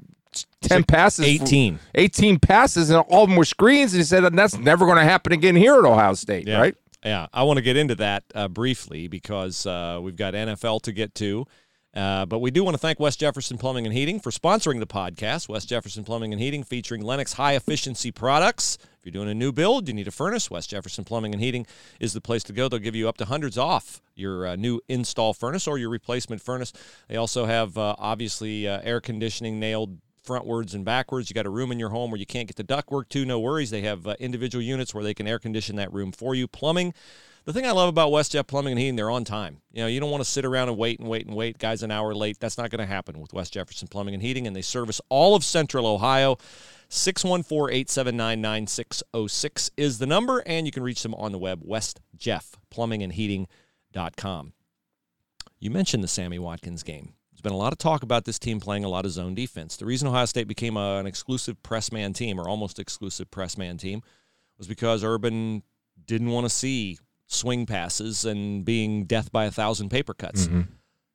10 0.62 0.84
passes. 0.86 1.26
18. 1.26 1.80
18 1.96 2.40
passes, 2.40 2.90
and 2.90 3.00
all 3.10 3.24
of 3.24 3.30
them 3.30 3.38
were 3.38 3.46
screens. 3.46 3.94
And 3.94 4.00
he 4.00 4.06
said, 4.06 4.24
that's 4.36 4.58
never 4.58 4.86
going 4.86 4.98
to 4.98 5.04
happen 5.04 5.34
again 5.34 5.56
here 5.56 5.78
at 5.78 5.84
Ohio 5.86 6.14
State, 6.14 6.48
Yeah. 6.48 6.60
right? 6.60 6.76
Yeah, 7.06 7.28
I 7.34 7.44
want 7.44 7.58
to 7.58 7.62
get 7.62 7.78
into 7.78 7.96
that 7.96 8.24
uh, 8.36 8.48
briefly 8.48 9.08
because 9.08 9.66
uh, 9.66 10.00
we've 10.02 10.16
got 10.16 10.34
NFL 10.34 10.82
to 10.84 10.92
get 10.92 11.14
to. 11.16 11.46
Uh, 11.98 12.28
but 12.28 12.40
we 12.40 12.52
do 12.52 12.64
want 12.64 12.76
to 12.76 12.80
thank 12.80 13.00
West 13.00 13.20
Jefferson 13.20 13.58
Plumbing 13.58 13.88
and 13.88 13.94
Heating 13.94 14.20
for 14.20 14.30
sponsoring 14.30 14.80
the 14.80 14.86
podcast. 14.86 15.50
West 15.50 15.68
Jefferson 15.68 16.04
Plumbing 16.04 16.32
and 16.32 16.40
Heating 16.40 16.64
featuring 16.64 17.02
Lennox 17.02 17.34
high 17.34 17.56
efficiency 17.56 18.12
products. 18.12 18.78
If 19.00 19.00
you're 19.04 19.12
doing 19.12 19.30
a 19.30 19.34
new 19.34 19.52
build, 19.52 19.88
you 19.88 19.96
need 19.96 20.08
a 20.08 20.12
furnace. 20.12 20.52
West 20.52 20.70
Jefferson 20.70 21.04
Plumbing 21.06 21.34
and 21.34 21.42
Heating 21.42 21.66
is 22.00 22.14
the 22.14 22.22
place 22.22 22.44
to 22.44 22.54
go. 22.54 22.70
They'll 22.70 22.80
give 22.80 22.96
you 22.96 23.10
up 23.10 23.18
to 23.18 23.26
hundreds 23.26 23.58
off 23.58 24.00
your 24.14 24.46
uh, 24.46 24.56
new 24.56 24.80
install 24.88 25.34
furnace 25.34 25.68
or 25.68 25.80
your 25.80 25.90
replacement 25.90 26.40
furnace. 26.40 26.72
They 27.08 27.16
also 27.16 27.46
have 27.48 27.80
uh, 27.80 27.96
obviously 27.98 28.68
uh, 28.68 28.80
air 28.84 29.02
conditioning 29.02 29.60
nailed 29.60 29.98
frontwards 30.24 30.76
and 30.76 30.86
backwards. 30.86 31.32
You 31.32 31.34
got 31.34 31.48
a 31.48 31.50
room 31.50 31.72
in 31.72 31.80
your 31.80 31.90
home 31.90 32.12
where 32.12 32.20
you 32.20 32.28
can't 32.28 32.48
get 32.48 32.58
the 32.58 32.64
ductwork 32.64 33.10
to, 33.10 33.26
no 33.26 33.40
worries. 33.40 33.72
They 33.72 33.82
have 33.82 34.06
uh, 34.06 34.16
individual 34.20 34.62
units 34.62 34.94
where 34.94 35.04
they 35.04 35.16
can 35.16 35.28
air 35.28 35.40
condition 35.40 35.78
that 35.78 35.92
room 35.92 36.12
for 36.12 36.36
you. 36.36 36.48
Plumbing. 36.48 36.94
The 37.48 37.54
thing 37.54 37.66
I 37.66 37.72
love 37.72 37.88
about 37.88 38.12
West 38.12 38.34
Jeff 38.34 38.46
Plumbing 38.46 38.74
and 38.74 38.80
Heating, 38.80 38.98
they're 38.98 39.10
on 39.10 39.24
time. 39.24 39.62
You 39.72 39.82
know, 39.82 39.88
you 39.88 40.02
don't 40.02 40.12
want 40.12 40.22
to 40.22 40.30
sit 40.30 40.44
around 40.44 40.68
and 40.68 40.78
wait 40.78 41.00
and 41.00 41.08
wait 41.08 41.28
and 41.28 41.34
wait. 41.34 41.58
Guys, 41.58 41.82
an 41.82 41.92
hour 41.92 42.14
late. 42.14 42.42
That's 42.42 42.58
not 42.58 42.72
going 42.72 42.82
to 42.82 42.86
happen 42.86 43.22
with 43.22 43.32
West 43.32 43.54
Jefferson 43.54 43.88
Plumbing 43.88 44.14
and 44.14 44.22
Heating, 44.22 44.48
and 44.48 44.54
they 44.54 44.62
service 44.62 45.00
all 45.08 45.34
of 45.34 45.46
Central 45.46 45.88
Ohio. 45.88 46.36
614 46.90 47.74
879 47.74 48.42
9606 48.42 49.72
is 49.78 49.98
the 49.98 50.06
number, 50.06 50.44
and 50.46 50.66
you 50.66 50.74
can 50.74 50.84
reach 50.84 51.04
them 51.04 51.14
on 51.14 51.32
the 51.32 51.38
web, 51.38 51.64
westjeffplumbingandheating.com. 51.64 54.54
You 55.58 55.72
mentioned 55.72 56.04
the 56.04 56.10
Sammy 56.10 56.40
Watkins 56.40 56.84
game. 56.84 57.14
There's 57.32 57.40
been 57.40 57.54
a 57.54 57.58
lot 57.58 57.72
of 57.72 57.80
talk 57.80 58.04
about 58.04 58.26
this 58.26 58.40
team 58.40 58.60
playing 58.60 58.84
a 58.84 58.90
lot 58.90 59.06
of 59.06 59.12
zone 59.12 59.36
defense. 59.36 59.78
The 59.78 59.86
reason 59.86 60.10
Ohio 60.10 60.26
State 60.26 60.50
became 60.50 60.76
a, 60.76 60.98
an 60.98 61.08
exclusive 61.08 61.64
press 61.64 61.94
man 61.94 62.12
team, 62.12 62.42
or 62.42 62.50
almost 62.50 62.78
exclusive 62.78 63.32
press 63.32 63.58
man 63.58 63.78
team, 63.78 64.02
was 64.58 64.68
because 64.68 65.02
Urban 65.02 65.64
didn't 66.06 66.32
want 66.32 66.44
to 66.44 66.50
see 66.50 66.98
swing 67.28 67.66
passes 67.66 68.26
and 68.26 68.66
being 68.66 69.04
death 69.04 69.32
by 69.32 69.46
a 69.46 69.52
thousand 69.52 69.90
paper 69.90 70.14
cuts. 70.14 70.48
Mm-hmm. 70.48 70.62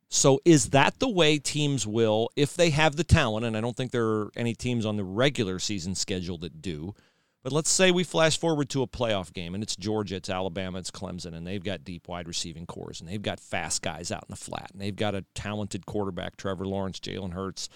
So 0.08 0.40
is 0.44 0.70
that 0.70 0.98
the 0.98 1.08
way 1.08 1.38
teams 1.38 1.86
will, 1.86 2.28
if 2.36 2.54
they 2.54 2.68
have 2.70 2.96
the 2.96 3.04
talent, 3.04 3.46
and 3.46 3.56
I 3.56 3.62
don't 3.62 3.76
think 3.76 3.92
there 3.92 4.06
are 4.06 4.30
any 4.36 4.54
teams 4.54 4.84
on 4.84 4.96
the 4.96 5.04
regular 5.04 5.58
season 5.58 5.94
schedule 5.94 6.36
that 6.38 6.60
do, 6.60 6.94
but 7.42 7.50
let's 7.50 7.70
say 7.70 7.90
we 7.90 8.04
flash 8.04 8.38
forward 8.38 8.68
to 8.70 8.82
a 8.82 8.86
playoff 8.86 9.32
game 9.32 9.54
and 9.54 9.62
it's 9.62 9.74
Georgia, 9.74 10.16
it's 10.16 10.28
Alabama, 10.28 10.78
it's 10.78 10.90
Clemson, 10.90 11.34
and 11.34 11.46
they've 11.46 11.64
got 11.64 11.82
deep 11.82 12.08
wide 12.08 12.28
receiving 12.28 12.66
cores 12.66 13.00
and 13.00 13.08
they've 13.08 13.22
got 13.22 13.40
fast 13.40 13.80
guys 13.82 14.12
out 14.12 14.24
in 14.28 14.30
the 14.30 14.36
flat 14.36 14.70
and 14.72 14.80
they've 14.80 14.94
got 14.94 15.14
a 15.14 15.24
talented 15.34 15.86
quarterback, 15.86 16.36
Trevor 16.36 16.66
Lawrence, 16.66 17.00
Jalen 17.00 17.32
Hurts, 17.32 17.68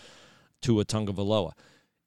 Tua 0.60 0.84
Tagovailoa. 0.84 1.52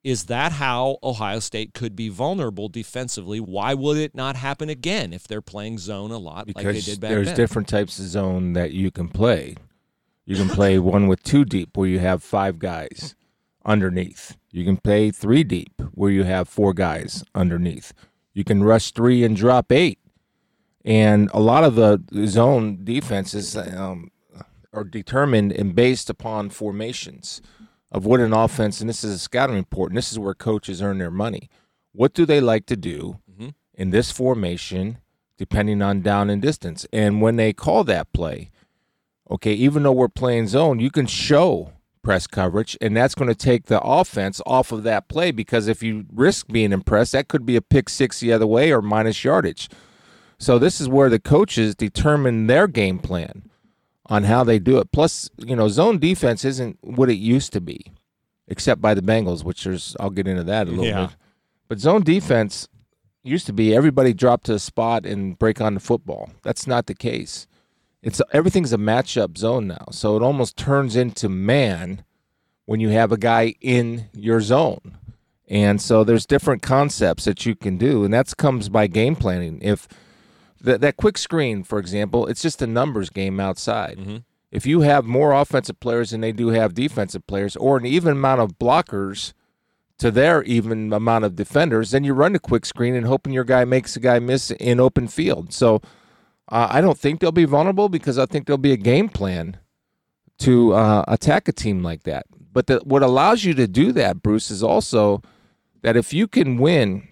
Is 0.04 0.26
that 0.26 0.54
how 0.54 0.98
Ohio 1.04 1.40
State 1.40 1.74
could 1.74 1.96
be 1.96 2.08
vulnerable 2.08 2.70
defensively? 2.70 3.40
Why 3.40 3.74
would 3.74 3.98
it 3.98 4.16
not 4.16 4.38
happen 4.38 4.70
again 4.70 5.12
if 5.12 5.28
they're 5.28 5.42
playing 5.42 5.78
zone 5.78 6.12
a 6.12 6.18
lot 6.18 6.48
like 6.56 6.66
they 6.66 6.80
did 6.80 7.02
back 7.02 7.10
there's 7.10 7.28
then? 7.28 7.36
different 7.36 7.68
types 7.68 8.00
of 8.00 8.06
zone 8.06 8.54
that 8.54 8.72
you 8.72 8.92
can 8.92 9.10
play. 9.10 9.56
You 10.26 10.38
can 10.38 10.48
play 10.48 10.80
one 10.80 11.08
with 11.08 11.22
two 11.24 11.44
deep 11.44 11.76
where 11.76 11.88
you 11.88 12.00
have 12.00 12.24
five 12.24 12.60
guys 12.60 13.16
underneath. 13.66 14.38
You 14.52 14.64
can 14.64 14.78
play 14.78 15.12
three 15.12 15.44
deep 15.44 15.82
where 15.94 16.12
you 16.12 16.24
have 16.24 16.48
four 16.48 16.74
guys 16.74 17.26
underneath. 17.36 17.94
You 18.34 18.46
can 18.46 18.64
rush 18.64 18.92
three 18.92 19.24
and 19.24 19.36
drop 19.36 19.72
eight. 19.72 20.00
And 20.86 21.30
a 21.34 21.42
lot 21.42 21.66
of 21.66 21.76
the 21.76 22.02
zone 22.26 22.86
defenses 22.86 23.58
um, 23.58 24.12
are 24.72 24.86
determined 24.86 25.52
and 25.52 25.76
based 25.76 26.10
upon 26.10 26.52
formations 26.52 27.42
of 27.92 28.06
what 28.06 28.20
an 28.20 28.34
offense, 28.34 28.82
and 28.82 28.90
this 28.90 29.04
is 29.04 29.14
a 29.16 29.20
scouting 29.20 29.56
report, 29.56 29.92
and 29.92 29.98
this 29.98 30.12
is 30.12 30.20
where 30.20 30.34
coaches 30.34 30.82
earn 30.82 31.00
their 31.00 31.12
money. 31.12 31.50
What 31.92 32.14
do 32.14 32.26
they 32.26 32.40
like 32.40 32.66
to 32.68 32.76
do 32.78 33.20
Mhm. 33.32 33.54
in 33.74 33.90
this 33.90 34.12
formation, 34.12 35.00
depending 35.38 35.82
on 35.82 36.02
down 36.02 36.30
and 36.30 36.42
distance? 36.42 36.86
And 36.94 37.22
when 37.22 37.36
they 37.36 37.52
call 37.52 37.84
that 37.86 38.14
play, 38.14 38.52
okay, 39.30 39.54
even 39.54 39.84
though 39.84 39.92
we're 39.92 40.08
playing 40.08 40.48
zone, 40.48 40.80
you 40.80 40.92
can 40.92 41.08
show 41.08 41.72
press 42.02 42.28
coverage, 42.28 42.78
and 42.80 42.96
that's 42.96 43.14
going 43.16 43.28
to 43.28 43.36
take 43.36 43.66
the 43.66 43.82
offense 43.82 44.42
off 44.46 44.72
of 44.72 44.84
that 44.84 45.08
play 45.10 45.32
because 45.32 45.68
if 45.68 45.84
you 45.84 46.06
risk 46.14 46.48
being 46.48 46.72
impressed, 46.72 47.12
that 47.12 47.28
could 47.28 47.46
be 47.46 47.56
a 47.56 47.62
pick 47.62 47.90
six 47.90 48.20
the 48.20 48.32
other 48.32 48.48
way 48.48 48.72
or 48.72 48.82
minus 48.82 49.24
yardage. 49.24 49.70
So 50.38 50.58
this 50.58 50.80
is 50.80 50.88
where 50.88 51.10
the 51.10 51.20
coaches 51.20 51.76
determine 51.76 52.48
their 52.48 52.68
game 52.68 53.00
plan 53.00 53.49
on 54.10 54.24
how 54.24 54.44
they 54.44 54.60
do 54.60 54.80
it. 54.80 54.92
Plus, 54.92 55.30
you 55.38 55.56
know, 55.56 55.68
zone 55.70 56.00
defense 56.00 56.44
isn't 56.44 56.78
what 56.82 57.10
it 57.10 57.16
used 57.16 57.54
to 57.54 57.62
be, 57.62 57.92
except 58.48 58.82
by 58.82 58.94
the 58.94 59.02
Bengals, 59.02 59.44
which 59.44 59.64
there's 59.64 59.96
I'll 60.00 60.10
get 60.10 60.28
into 60.28 60.44
that 60.44 60.68
a 60.68 60.72
little 60.72 60.86
Yeah. 60.86 61.06
bit. 61.08 61.16
But 61.68 61.80
zone 61.80 62.02
defense 62.04 62.68
used 63.24 63.46
to 63.46 63.54
be 63.54 63.76
everybody 63.76 64.14
drop 64.14 64.44
to 64.44 64.54
a 64.56 64.60
spot 64.60 65.06
and 65.06 65.38
break 65.38 65.62
on 65.62 65.76
the 65.76 65.80
football. 65.80 66.30
That's 66.42 66.66
not 66.66 66.88
the 66.88 66.96
case. 66.96 67.46
It's 68.02 68.22
everything's 68.34 68.74
a 68.74 68.78
matchup 68.78 69.38
zone 69.38 69.68
now, 69.68 69.86
so 69.92 70.16
it 70.16 70.24
almost 70.24 70.56
turns 70.58 70.96
into 70.96 71.28
man 71.30 72.04
when 72.66 72.80
you 72.80 72.90
have 72.90 73.12
a 73.12 73.18
guy 73.18 73.56
in 73.62 74.06
your 74.14 74.40
zone. 74.42 74.98
And 75.50 75.82
so 75.82 76.04
there's 76.04 76.26
different 76.26 76.62
concepts 76.62 77.26
that 77.26 77.46
you 77.46 77.56
can 77.56 77.78
do, 77.78 78.04
and 78.06 78.14
that 78.14 78.36
comes 78.38 78.70
by 78.70 78.88
game 78.88 79.16
planning. 79.16 79.60
If 79.62 79.88
that 80.62 80.82
that 80.82 80.98
quick 80.98 81.18
screen, 81.18 81.64
for 81.64 81.80
example, 81.80 82.28
it's 82.28 82.42
just 82.42 82.62
a 82.62 82.68
numbers 82.68 83.10
game 83.10 83.40
outside. 83.40 83.98
Mhm. 83.98 84.24
If 84.52 84.66
you 84.66 84.82
have 84.82 85.06
more 85.06 85.32
offensive 85.32 85.80
players 85.80 86.10
than 86.10 86.22
they 86.22 86.32
do 86.32 86.50
have 86.50 86.74
defensive 86.74 87.26
players, 87.28 87.56
or 87.56 87.78
an 87.78 87.86
even 87.86 88.14
amount 88.14 88.42
of 88.42 88.58
blockers 88.58 89.34
to 90.00 90.10
their 90.10 90.42
even 90.44 90.92
amount 90.92 91.26
of 91.26 91.36
defenders, 91.36 91.92
then 91.92 92.04
you 92.04 92.14
run 92.14 92.34
the 92.34 92.40
quick 92.40 92.66
screen 92.66 92.96
and 92.96 93.06
hoping 93.06 93.34
your 93.34 93.44
guy 93.44 93.66
makes 93.66 93.96
a 93.96 94.00
guy 94.00 94.18
miss 94.18 94.50
in 94.52 94.80
open 94.80 95.08
field. 95.08 95.54
So 95.54 95.82
uh, 96.52 96.68
I 96.70 96.82
don't 96.82 96.98
think 96.98 97.20
they'll 97.20 97.32
be 97.32 97.46
vulnerable 97.46 97.90
because 97.90 98.18
I 98.18 98.26
think 98.26 98.48
there'll 98.48 98.58
be 98.58 98.72
a 98.72 98.78
game 98.78 99.10
plan 99.10 99.58
to 100.40 100.74
uh, 100.74 101.04
attack 101.08 101.48
a 101.48 101.52
team 101.52 101.84
like 101.84 102.04
that. 102.04 102.26
But 102.52 102.68
the, 102.68 102.80
what 102.84 103.04
allows 103.04 103.44
you 103.44 103.54
to 103.56 103.68
do 103.68 103.92
that, 103.92 104.24
Bruce, 104.24 104.50
is 104.50 104.64
also 104.64 105.22
that 105.82 105.96
if 105.96 106.14
you 106.14 106.28
can 106.28 106.58
win 106.58 107.08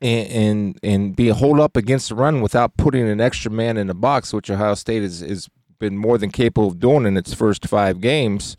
and 0.00 0.28
and, 0.30 0.78
and 0.82 1.16
be 1.16 1.28
a 1.28 1.34
hold 1.34 1.60
up 1.60 1.76
against 1.76 2.08
the 2.08 2.14
run 2.14 2.40
without 2.40 2.76
putting 2.76 3.08
an 3.08 3.20
extra 3.20 3.50
man 3.50 3.76
in 3.76 3.86
the 3.86 3.94
box, 3.94 4.32
which 4.32 4.50
Ohio 4.50 4.74
State 4.74 5.02
has, 5.02 5.20
has 5.20 5.48
been 5.78 5.96
more 5.96 6.18
than 6.18 6.30
capable 6.30 6.68
of 6.68 6.78
doing 6.80 7.06
in 7.06 7.16
its 7.16 7.32
first 7.34 7.66
five 7.66 8.00
games, 8.00 8.56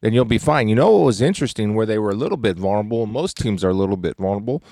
then 0.00 0.12
you'll 0.12 0.24
be 0.24 0.38
fine. 0.38 0.68
You 0.68 0.74
know 0.76 0.90
what 0.92 1.04
was 1.06 1.20
interesting 1.20 1.74
where 1.74 1.86
they 1.86 1.98
were 1.98 2.10
a 2.10 2.14
little 2.14 2.36
bit 2.36 2.56
vulnerable, 2.56 3.06
most 3.06 3.36
teams 3.36 3.64
are 3.64 3.70
a 3.70 3.74
little 3.74 3.96
bit 3.96 4.16
vulnerable. 4.16 4.62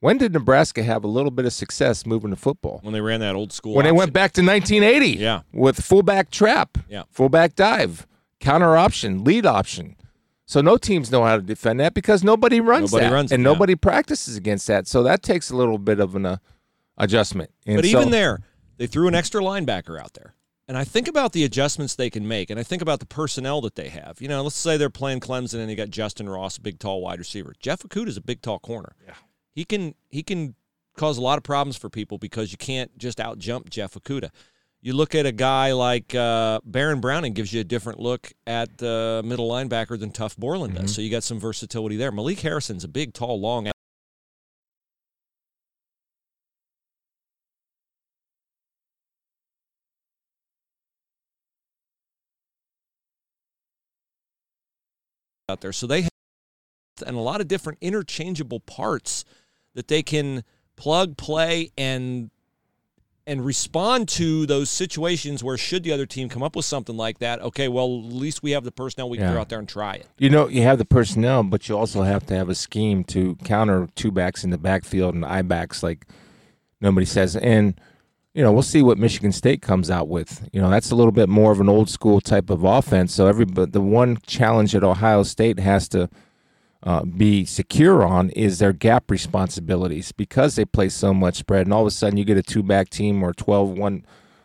When 0.00 0.16
did 0.16 0.32
Nebraska 0.32 0.82
have 0.82 1.04
a 1.04 1.08
little 1.08 1.30
bit 1.30 1.44
of 1.44 1.52
success 1.52 2.06
moving 2.06 2.30
the 2.30 2.36
football? 2.36 2.80
when 2.82 2.94
they 2.94 3.02
ran 3.02 3.20
that 3.20 3.34
old 3.34 3.52
school 3.52 3.74
when 3.74 3.84
they 3.84 3.92
went 3.92 4.14
back 4.14 4.32
to 4.32 4.40
1980 4.42 5.18
Yeah. 5.18 5.42
with 5.52 5.78
fullback 5.84 6.30
trap, 6.30 6.78
Yeah. 6.88 7.02
fullback 7.10 7.54
dive, 7.54 8.06
counter 8.40 8.78
option, 8.78 9.24
lead 9.24 9.44
option. 9.44 9.96
So 10.50 10.60
no 10.60 10.76
teams 10.76 11.12
know 11.12 11.22
how 11.22 11.36
to 11.36 11.42
defend 11.42 11.78
that 11.78 11.94
because 11.94 12.24
nobody 12.24 12.60
runs 12.60 12.90
Nobody 12.90 13.08
that, 13.08 13.14
runs 13.14 13.30
it, 13.30 13.36
and 13.36 13.44
yeah. 13.44 13.52
nobody 13.52 13.76
practices 13.76 14.36
against 14.36 14.66
that. 14.66 14.88
So 14.88 15.04
that 15.04 15.22
takes 15.22 15.50
a 15.50 15.56
little 15.56 15.78
bit 15.78 16.00
of 16.00 16.16
an 16.16 16.26
uh, 16.26 16.38
adjustment. 16.98 17.52
And 17.66 17.76
But 17.76 17.84
so- 17.84 18.00
even 18.00 18.10
there, 18.10 18.40
they 18.76 18.88
threw 18.88 19.06
an 19.06 19.14
extra 19.14 19.42
linebacker 19.42 20.00
out 20.00 20.14
there. 20.14 20.34
And 20.66 20.76
I 20.76 20.82
think 20.82 21.06
about 21.06 21.34
the 21.34 21.44
adjustments 21.44 21.94
they 21.94 22.10
can 22.10 22.26
make, 22.26 22.50
and 22.50 22.58
I 22.58 22.64
think 22.64 22.82
about 22.82 22.98
the 22.98 23.06
personnel 23.06 23.60
that 23.60 23.76
they 23.76 23.90
have. 23.90 24.20
You 24.20 24.26
know, 24.26 24.42
let's 24.42 24.56
say 24.56 24.76
they're 24.76 24.90
playing 24.90 25.20
Clemson 25.20 25.60
and 25.60 25.70
you 25.70 25.76
got 25.76 25.90
Justyn 25.90 26.28
Ross, 26.28 26.58
big 26.58 26.80
tall 26.80 27.00
wide 27.00 27.20
receiver. 27.20 27.54
Jeff 27.60 27.84
is 27.94 28.16
a 28.16 28.20
big 28.20 28.42
tall 28.42 28.58
corner. 28.58 28.96
Yeah. 29.06 29.14
He 29.52 29.64
can 29.64 29.94
he 30.08 30.24
can 30.24 30.56
cause 30.96 31.16
a 31.16 31.20
lot 31.22 31.38
of 31.38 31.44
problems 31.44 31.76
for 31.76 31.88
people 31.88 32.18
because 32.18 32.50
you 32.50 32.58
can't 32.58 32.98
just 32.98 33.20
out 33.20 33.38
jump 33.38 33.70
Jeff 33.70 33.94
Okudah. 33.94 34.30
You 34.82 34.94
look 34.94 35.14
at 35.14 35.26
a 35.26 35.32
guy 35.32 35.72
like 35.72 36.14
uh, 36.14 36.60
Baron 36.64 37.00
Browning 37.00 37.34
gives 37.34 37.52
you 37.52 37.60
a 37.60 37.64
different 37.64 38.00
look 38.00 38.32
at 38.46 38.78
the 38.78 39.20
middle 39.24 39.48
linebacker 39.50 40.00
than 40.00 40.10
Tuf 40.10 40.38
Borland 40.38 40.74
does. 40.74 40.94
So 40.94 41.02
you 41.02 41.10
got 41.10 41.22
some 41.22 41.38
versatility 41.38 41.96
there. 41.96 42.10
Malik 42.10 42.40
Harrison's 42.40 42.82
a 42.82 42.88
big, 42.88 43.12
tall, 43.12 43.38
long 43.38 43.68
out 55.50 55.60
there. 55.60 55.72
So 55.72 55.86
they 55.86 56.02
have 56.02 56.10
and 57.06 57.16
a 57.16 57.20
lot 57.20 57.40
of 57.40 57.48
different 57.48 57.78
interchangeable 57.80 58.60
parts 58.60 59.24
that 59.74 59.88
they 59.88 60.02
can 60.02 60.44
plug, 60.76 61.16
play, 61.16 61.70
and 61.76 62.30
and 63.30 63.44
respond 63.44 64.08
to 64.08 64.44
those 64.44 64.68
situations 64.68 65.44
where 65.44 65.56
should 65.56 65.84
the 65.84 65.92
other 65.92 66.04
team 66.04 66.28
come 66.28 66.42
up 66.42 66.56
with 66.56 66.64
something 66.64 66.96
like 66.96 67.20
that, 67.20 67.40
okay, 67.40 67.68
well 67.68 67.84
at 67.86 68.12
least 68.12 68.42
we 68.42 68.50
have 68.50 68.64
the 68.64 68.72
personnel 68.72 69.08
we 69.08 69.18
can 69.18 69.28
Yeah. 69.28 69.34
go 69.34 69.40
out 69.40 69.48
there 69.48 69.60
and 69.60 69.68
try 69.68 69.94
it. 69.94 70.06
You 70.18 70.30
know, 70.30 70.48
you 70.48 70.62
have 70.62 70.78
the 70.78 70.84
personnel, 70.84 71.44
but 71.44 71.68
you 71.68 71.78
also 71.78 72.02
have 72.02 72.26
to 72.26 72.34
have 72.34 72.48
a 72.48 72.56
scheme 72.56 73.04
to 73.04 73.36
counter 73.44 73.88
two 73.94 74.10
backs 74.10 74.42
in 74.42 74.50
the 74.50 74.58
backfield 74.58 75.14
and 75.14 75.24
eye 75.24 75.42
backs, 75.42 75.80
like 75.80 76.06
nobody 76.80 77.06
says. 77.06 77.36
And 77.36 77.80
you 78.34 78.42
know, 78.42 78.52
we'll 78.52 78.62
see 78.62 78.82
what 78.82 78.98
Michigan 78.98 79.30
State 79.32 79.62
comes 79.62 79.90
out 79.90 80.08
with. 80.08 80.48
You 80.52 80.60
know, 80.60 80.68
that's 80.70 80.90
a 80.90 80.96
little 80.96 81.12
bit 81.12 81.28
more 81.28 81.52
of 81.52 81.60
an 81.60 81.68
old 81.68 81.88
school 81.88 82.20
type 82.20 82.50
of 82.50 82.64
offense. 82.64 83.14
So 83.14 83.28
every 83.28 83.44
but 83.44 83.72
the 83.72 83.80
one 83.80 84.18
challenge 84.26 84.72
that 84.72 84.82
Ohio 84.82 85.22
State 85.22 85.60
has 85.60 85.88
to 85.90 86.08
uh, 86.82 87.04
be 87.04 87.44
secure 87.44 88.02
on 88.02 88.30
is 88.30 88.58
their 88.58 88.72
gap 88.72 89.10
responsibilities 89.10 90.12
because 90.12 90.56
they 90.56 90.64
play 90.64 90.88
so 90.88 91.12
much 91.12 91.36
spread. 91.36 91.66
And 91.66 91.74
all 91.74 91.82
of 91.82 91.86
a 91.86 91.90
sudden, 91.90 92.16
you 92.16 92.24
get 92.24 92.38
a 92.38 92.42
two 92.42 92.62
back 92.62 92.88
team 92.88 93.22
or 93.22 93.32
12 93.34 93.70
one, 93.70 94.04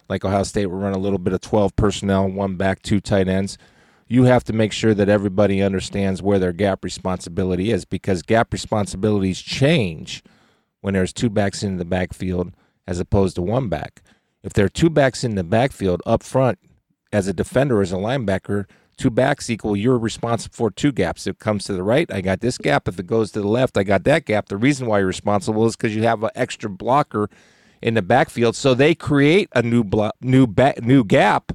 like 0.09 0.25
Ohio 0.25 0.43
State 0.43 0.65
will 0.67 0.77
run 0.77 0.93
a 0.93 0.99
little 0.99 1.19
bit 1.19 1.33
of 1.33 1.41
12 1.41 1.75
personnel, 1.75 2.27
one 2.27 2.55
back, 2.55 2.81
two 2.81 2.99
tight 2.99 3.27
ends. 3.27 3.57
You 4.07 4.23
have 4.23 4.43
to 4.45 4.53
make 4.53 4.71
sure 4.71 4.93
that 4.93 5.09
everybody 5.09 5.63
understands 5.63 6.21
where 6.21 6.37
their 6.37 6.51
gap 6.51 6.83
responsibility 6.83 7.71
is 7.71 7.85
because 7.85 8.21
gap 8.21 8.53
responsibilities 8.53 9.41
change 9.41 10.23
when 10.81 10.93
there's 10.93 11.13
two 11.13 11.29
backs 11.29 11.63
in 11.63 11.77
the 11.77 11.85
backfield 11.85 12.51
as 12.85 12.99
opposed 12.99 13.35
to 13.37 13.41
one 13.41 13.69
back. 13.69 14.03
If 14.43 14.53
there 14.53 14.65
are 14.65 14.69
two 14.69 14.91
backs 14.91 15.23
in 15.23 15.33
the 15.33 15.43
backfield 15.43 16.03
up 16.05 16.21
front, 16.21 16.59
as 17.11 17.27
a 17.27 17.33
defender, 17.33 17.81
as 17.81 17.93
a 17.93 17.95
linebacker, 17.95 18.65
two 18.95 19.09
backs 19.09 19.49
equal 19.49 19.75
you're 19.75 19.97
responsible 19.97 20.53
for 20.55 20.71
two 20.71 20.91
gaps. 20.91 21.27
If 21.27 21.35
it 21.35 21.39
comes 21.39 21.63
to 21.65 21.73
the 21.73 21.83
right, 21.83 22.11
I 22.11 22.21
got 22.21 22.41
this 22.41 22.57
gap. 22.57 22.87
If 22.87 22.99
it 22.99 23.07
goes 23.07 23.31
to 23.33 23.41
the 23.41 23.47
left, 23.47 23.77
I 23.77 23.83
got 23.83 24.03
that 24.05 24.25
gap. 24.25 24.47
The 24.47 24.57
reason 24.57 24.87
why 24.87 24.99
you're 24.99 25.07
responsible 25.07 25.65
is 25.65 25.75
because 25.75 25.95
you 25.95 26.03
have 26.03 26.23
an 26.23 26.31
extra 26.35 26.69
blocker 26.69 27.29
in 27.81 27.93
the 27.93 28.01
backfield, 28.01 28.55
so 28.55 28.73
they 28.73 28.95
create 28.95 29.49
a 29.53 29.61
new 29.61 29.83
blo- 29.83 30.11
new 30.21 30.47
ba- 30.47 30.73
new 30.81 31.03
gap 31.03 31.51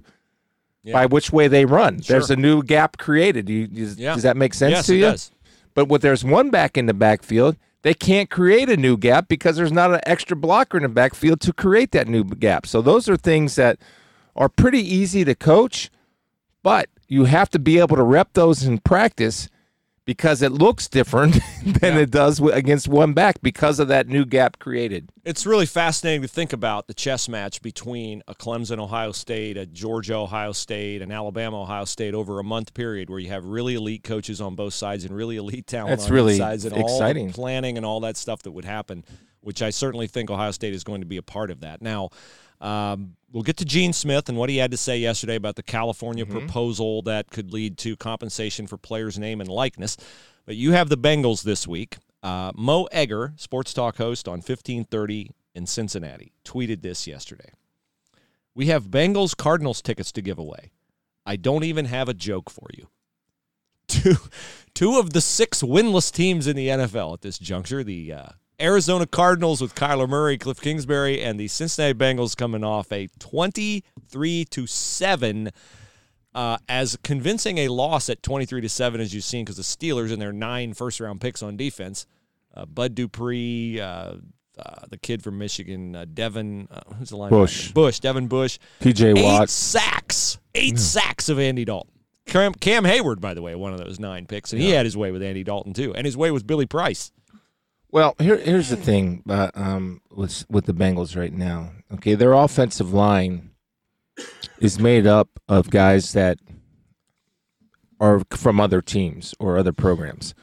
by 0.92 1.06
which 1.06 1.30
way 1.32 1.46
they 1.46 1.64
run. 1.66 2.00
There's 2.06 2.30
a 2.30 2.36
new 2.36 2.62
gap 2.62 2.96
created. 2.96 3.48
You, 3.48 3.66
does, 3.66 3.98
Yeah. 3.98 4.14
does 4.14 4.22
that 4.22 4.36
make 4.36 4.54
sense 4.54 4.72
yes, 4.72 4.86
to 4.86 4.94
it 4.94 4.96
you? 4.96 5.02
does. 5.02 5.30
But 5.74 5.88
when 5.88 6.00
there's 6.00 6.24
one 6.24 6.50
back 6.50 6.76
in 6.78 6.86
the 6.86 6.94
backfield, 6.94 7.56
they 7.82 7.94
can't 7.94 8.28
create 8.30 8.68
a 8.70 8.76
new 8.76 8.96
gap 8.96 9.28
because 9.28 9.56
there's 9.56 9.72
not 9.72 9.92
an 9.92 10.00
extra 10.04 10.36
blocker 10.36 10.76
in 10.78 10.82
the 10.82 10.88
backfield 10.88 11.40
to 11.42 11.52
create 11.52 11.92
that 11.92 12.08
new 12.08 12.24
gap. 12.24 12.66
So 12.66 12.82
those 12.82 13.08
are 13.08 13.16
things 13.16 13.54
that 13.56 13.78
are 14.36 14.48
pretty 14.48 14.80
easy 14.80 15.24
to 15.24 15.34
coach, 15.34 15.90
but 16.62 16.88
you 17.10 17.24
have 17.24 17.50
to 17.50 17.58
be 17.58 17.78
able 17.78 17.96
to 17.96 18.02
rep 18.02 18.32
those 18.32 18.62
in 18.62 18.78
practice 18.78 19.50
because 20.06 20.42
it 20.42 20.52
looks 20.52 20.88
different 20.88 21.38
than 21.64 21.98
it 21.98 22.10
does 22.10 22.40
against 22.40 22.88
one 22.88 23.12
back 23.12 23.42
because 23.42 23.78
of 23.78 23.88
that 23.88 24.08
new 24.08 24.24
gap 24.24 24.58
created. 24.58 25.10
It's 25.24 25.44
really 25.44 25.66
fascinating 25.66 26.22
to 26.22 26.28
think 26.28 26.52
about 26.52 26.86
the 26.86 26.94
chess 26.94 27.28
match 27.28 27.62
between 27.62 28.22
a 28.26 28.34
Clemson 28.34 28.78
Ohio 28.78 29.12
State, 29.12 29.56
a 29.56 29.66
Georgia 29.66 30.14
Ohio 30.14 30.52
State, 30.52 31.02
an 31.02 31.10
Alabama 31.12 31.62
Ohio 31.62 31.84
State 31.84 32.14
over 32.14 32.38
a 32.38 32.44
month 32.44 32.74
period 32.74 33.10
where 33.10 33.18
you 33.18 33.28
have 33.28 33.44
really 33.44 33.74
elite 33.74 34.04
coaches 34.04 34.40
on 34.40 34.54
both 34.54 34.72
sides 34.72 35.04
and 35.04 35.14
really 35.14 35.36
elite 35.36 35.66
talent 35.66 35.90
That's 35.90 36.06
on 36.06 36.14
really 36.14 36.32
both 36.34 36.38
sides 36.38 36.64
and 36.64 36.74
all 36.74 36.84
exciting. 36.84 37.26
the 37.26 37.32
planning 37.34 37.76
and 37.76 37.84
all 37.84 38.00
that 38.00 38.16
stuff 38.16 38.42
that 38.44 38.52
would 38.52 38.64
happen, 38.64 39.04
which 39.40 39.62
I 39.62 39.70
certainly 39.70 40.06
think 40.06 40.30
Ohio 40.30 40.52
State 40.52 40.74
is 40.74 40.84
going 40.84 41.00
to 41.00 41.06
be 41.06 41.16
a 41.18 41.22
part 41.22 41.50
of 41.50 41.60
that. 41.60 41.82
Now, 41.82 42.10
um, 42.60 43.16
we'll 43.32 43.42
get 43.42 43.56
to 43.58 43.64
Gene 43.64 43.92
Smith 43.92 44.28
and 44.28 44.36
what 44.36 44.50
he 44.50 44.58
had 44.58 44.70
to 44.70 44.76
say 44.76 44.98
yesterday 44.98 45.36
about 45.36 45.56
the 45.56 45.62
California 45.62 46.24
Mm-hmm. 46.24 46.38
proposal 46.38 47.02
that 47.02 47.30
could 47.30 47.52
lead 47.52 47.78
to 47.78 47.96
compensation 47.96 48.66
for 48.66 48.76
players' 48.76 49.18
name 49.18 49.40
and 49.40 49.48
likeness. 49.48 49.96
But 50.46 50.56
you 50.56 50.72
have 50.72 50.88
the 50.88 50.98
Bengals 50.98 51.42
this 51.42 51.66
week. 51.66 51.96
Uh, 52.22 52.52
Mo 52.54 52.84
Egger, 52.92 53.32
sports 53.36 53.72
talk 53.72 53.96
host 53.96 54.28
on 54.28 54.38
1530 54.38 55.30
in 55.54 55.66
Cincinnati, 55.66 56.32
tweeted 56.44 56.82
this 56.82 57.06
yesterday. 57.06 57.50
We 58.54 58.66
have 58.66 58.88
Bengals 58.88 59.36
Cardinals 59.36 59.80
tickets 59.80 60.12
to 60.12 60.20
give 60.22 60.38
away. 60.38 60.70
I 61.24 61.36
don't 61.36 61.64
even 61.64 61.86
have 61.86 62.08
a 62.08 62.14
joke 62.14 62.50
for 62.50 62.68
you. 62.76 62.88
Two, 63.88 64.16
two 64.74 64.98
of 64.98 65.12
the 65.12 65.20
six 65.20 65.62
winless 65.62 66.12
teams 66.12 66.46
in 66.46 66.56
the 66.56 66.68
NFL 66.68 67.14
at 67.14 67.22
this 67.22 67.38
juncture, 67.38 67.82
the 67.82 68.12
uh, 68.12 68.26
Arizona 68.60 69.06
Cardinals 69.06 69.60
with 69.60 69.74
Kyler 69.74 70.08
Murray, 70.08 70.38
Cliff 70.38 70.60
Kingsbury, 70.60 71.22
and 71.22 71.38
the 71.38 71.48
Cincinnati 71.48 71.94
Bengals 71.94 72.36
coming 72.36 72.62
off 72.62 72.92
a 72.92 73.08
23 73.18 74.44
to 74.46 74.66
7 74.66 75.50
uh, 76.34 76.58
as 76.68 76.96
convincing 77.02 77.58
a 77.58 77.68
loss 77.68 78.08
at 78.08 78.22
23 78.22 78.60
to 78.60 78.68
7 78.68 79.00
as 79.00 79.14
you've 79.14 79.24
seen 79.24 79.44
because 79.44 79.56
the 79.56 79.62
Steelers 79.62 80.12
and 80.12 80.20
their 80.20 80.32
nine 80.32 80.74
first 80.74 81.00
round 81.00 81.20
picks 81.20 81.42
on 81.42 81.56
defense, 81.56 82.06
uh, 82.54 82.66
Bud 82.66 82.94
Dupree, 82.94 83.80
uh, 83.80 84.14
uh, 84.58 84.74
the 84.90 84.98
kid 84.98 85.22
from 85.22 85.38
Michigan, 85.38 85.96
uh, 85.96 86.04
Devin, 86.12 86.68
uh, 86.70 86.80
who's 86.96 87.10
the 87.10 87.16
line? 87.16 87.30
Bush. 87.30 87.72
Bush, 87.72 87.98
Devin 88.00 88.28
Bush. 88.28 88.58
TJ 88.80 89.18
Eight 89.18 89.24
Watt. 89.24 89.48
sacks, 89.48 90.38
eight 90.54 90.78
sacks 90.78 91.28
of 91.28 91.38
Andy 91.38 91.64
Dalton. 91.64 91.92
Cam, 92.26 92.52
Cam 92.54 92.84
Heyward, 92.84 93.20
by 93.20 93.34
the 93.34 93.42
way, 93.42 93.54
one 93.54 93.72
of 93.72 93.78
those 93.78 93.98
nine 93.98 94.26
picks, 94.26 94.52
and 94.52 94.60
he 94.62 94.70
had 94.70 94.84
his 94.86 94.96
way 94.96 95.10
with 95.10 95.22
Andy 95.22 95.42
Dalton 95.42 95.72
too, 95.72 95.94
and 95.94 96.04
his 96.04 96.16
way 96.16 96.30
with 96.30 96.46
Billy 96.46 96.66
Price. 96.66 97.10
Well, 97.92 98.14
here, 98.18 98.36
here's 98.36 98.68
the 98.68 98.76
thing 98.76 99.22
uh, 99.28 99.50
um, 99.54 100.00
with 100.10 100.44
with 100.48 100.66
the 100.66 100.74
Bengals 100.74 101.16
right 101.16 101.32
now. 101.32 101.72
Okay, 101.94 102.14
their 102.14 102.32
offensive 102.32 102.92
line 102.92 103.50
is 104.60 104.78
made 104.78 105.06
up 105.06 105.28
of 105.48 105.70
guys 105.70 106.12
that 106.12 106.38
are 108.00 108.22
from 108.30 108.60
other 108.60 108.80
teams 108.80 109.34
or 109.40 109.58
other 109.58 109.72
programs. 109.72 110.34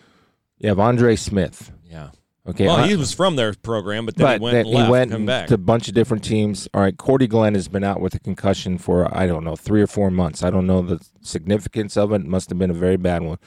You 0.58 0.70
have 0.70 0.80
Andre 0.80 1.16
Smith. 1.16 1.72
Yeah. 1.86 2.10
Okay, 2.48 2.66
Well, 2.66 2.84
he 2.88 2.96
was 2.96 3.14
from 3.14 3.36
their 3.36 3.54
program, 3.54 4.06
but 4.06 4.16
then 4.16 4.26
but 4.26 4.38
he 4.38 4.44
went 4.44 4.54
then 4.54 4.66
left 4.74 4.86
he 4.86 4.92
went 4.92 5.14
and 5.14 5.28
back. 5.28 5.48
to 5.48 5.56
a 5.56 5.58
bunch 5.58 5.90
of 5.90 5.94
different 5.94 6.24
teams. 6.24 6.68
All 6.74 6.80
right, 6.80 6.98
Cordy 6.98 7.28
Glenn 7.28 7.56
has 7.56 7.68
been 7.68 7.84
out 7.84 8.00
with 8.00 8.16
a 8.16 8.20
concussion 8.20 8.78
for 8.78 9.14
I 9.16 9.28
don't 9.28 9.44
know 9.44 9.58
three 9.58 9.82
or 9.82 9.88
four 9.88 10.10
months. 10.10 10.44
I 10.44 10.50
don't 10.50 10.66
know 10.66 10.82
the 10.82 11.06
significance 11.22 11.98
of 11.98 12.14
it. 12.14 12.22
It 12.22 12.28
must 12.28 12.50
have 12.50 12.58
been 12.58 12.72
a 12.72 12.76
very 12.76 12.96
bad 12.96 13.22
one. 13.24 13.38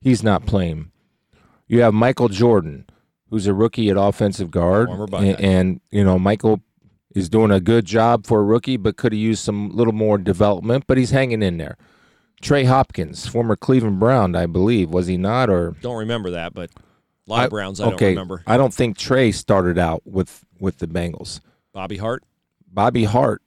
He's 0.00 0.22
not 0.22 0.46
playing. 0.46 0.90
You 1.68 1.82
have 1.82 1.92
Michael 1.92 2.28
Jordan, 2.28 2.86
who's 3.30 3.46
a 3.46 3.54
rookie 3.54 3.90
at 3.90 3.96
offensive 3.96 4.50
guard, 4.50 4.88
and, 4.88 5.40
and 5.40 5.80
you 5.90 6.04
know 6.04 6.18
Michael 6.18 6.60
is 7.14 7.28
doing 7.28 7.50
a 7.50 7.60
good 7.60 7.84
job 7.84 8.26
for 8.26 8.40
a 8.40 8.44
rookie, 8.44 8.76
but 8.76 8.96
could 8.96 9.12
have 9.12 9.18
used 9.18 9.42
some 9.42 9.70
little 9.70 9.92
more 9.92 10.18
development. 10.18 10.84
But 10.86 10.98
he's 10.98 11.10
hanging 11.10 11.42
in 11.42 11.58
there. 11.58 11.76
Trey 12.42 12.64
Hopkins, 12.64 13.26
former 13.26 13.56
Cleveland 13.56 13.98
Brown, 13.98 14.36
I 14.36 14.46
believe, 14.46 14.90
was 14.90 15.06
he 15.06 15.16
not? 15.16 15.48
Or 15.48 15.74
don't 15.80 15.96
remember 15.96 16.32
that, 16.32 16.52
but 16.54 16.70
a 17.26 17.30
lot 17.30 17.44
of 17.44 17.50
Browns 17.50 17.80
I 17.80 17.86
okay, 17.86 18.06
don't 18.06 18.10
remember. 18.10 18.42
I 18.46 18.56
don't 18.56 18.74
think 18.74 18.98
Trey 18.98 19.32
started 19.32 19.78
out 19.78 20.02
with 20.06 20.44
with 20.60 20.78
the 20.78 20.86
Bengals. 20.86 21.40
Bobby 21.72 21.96
Hart. 21.96 22.22
Bobby 22.68 23.04
Hart, 23.04 23.42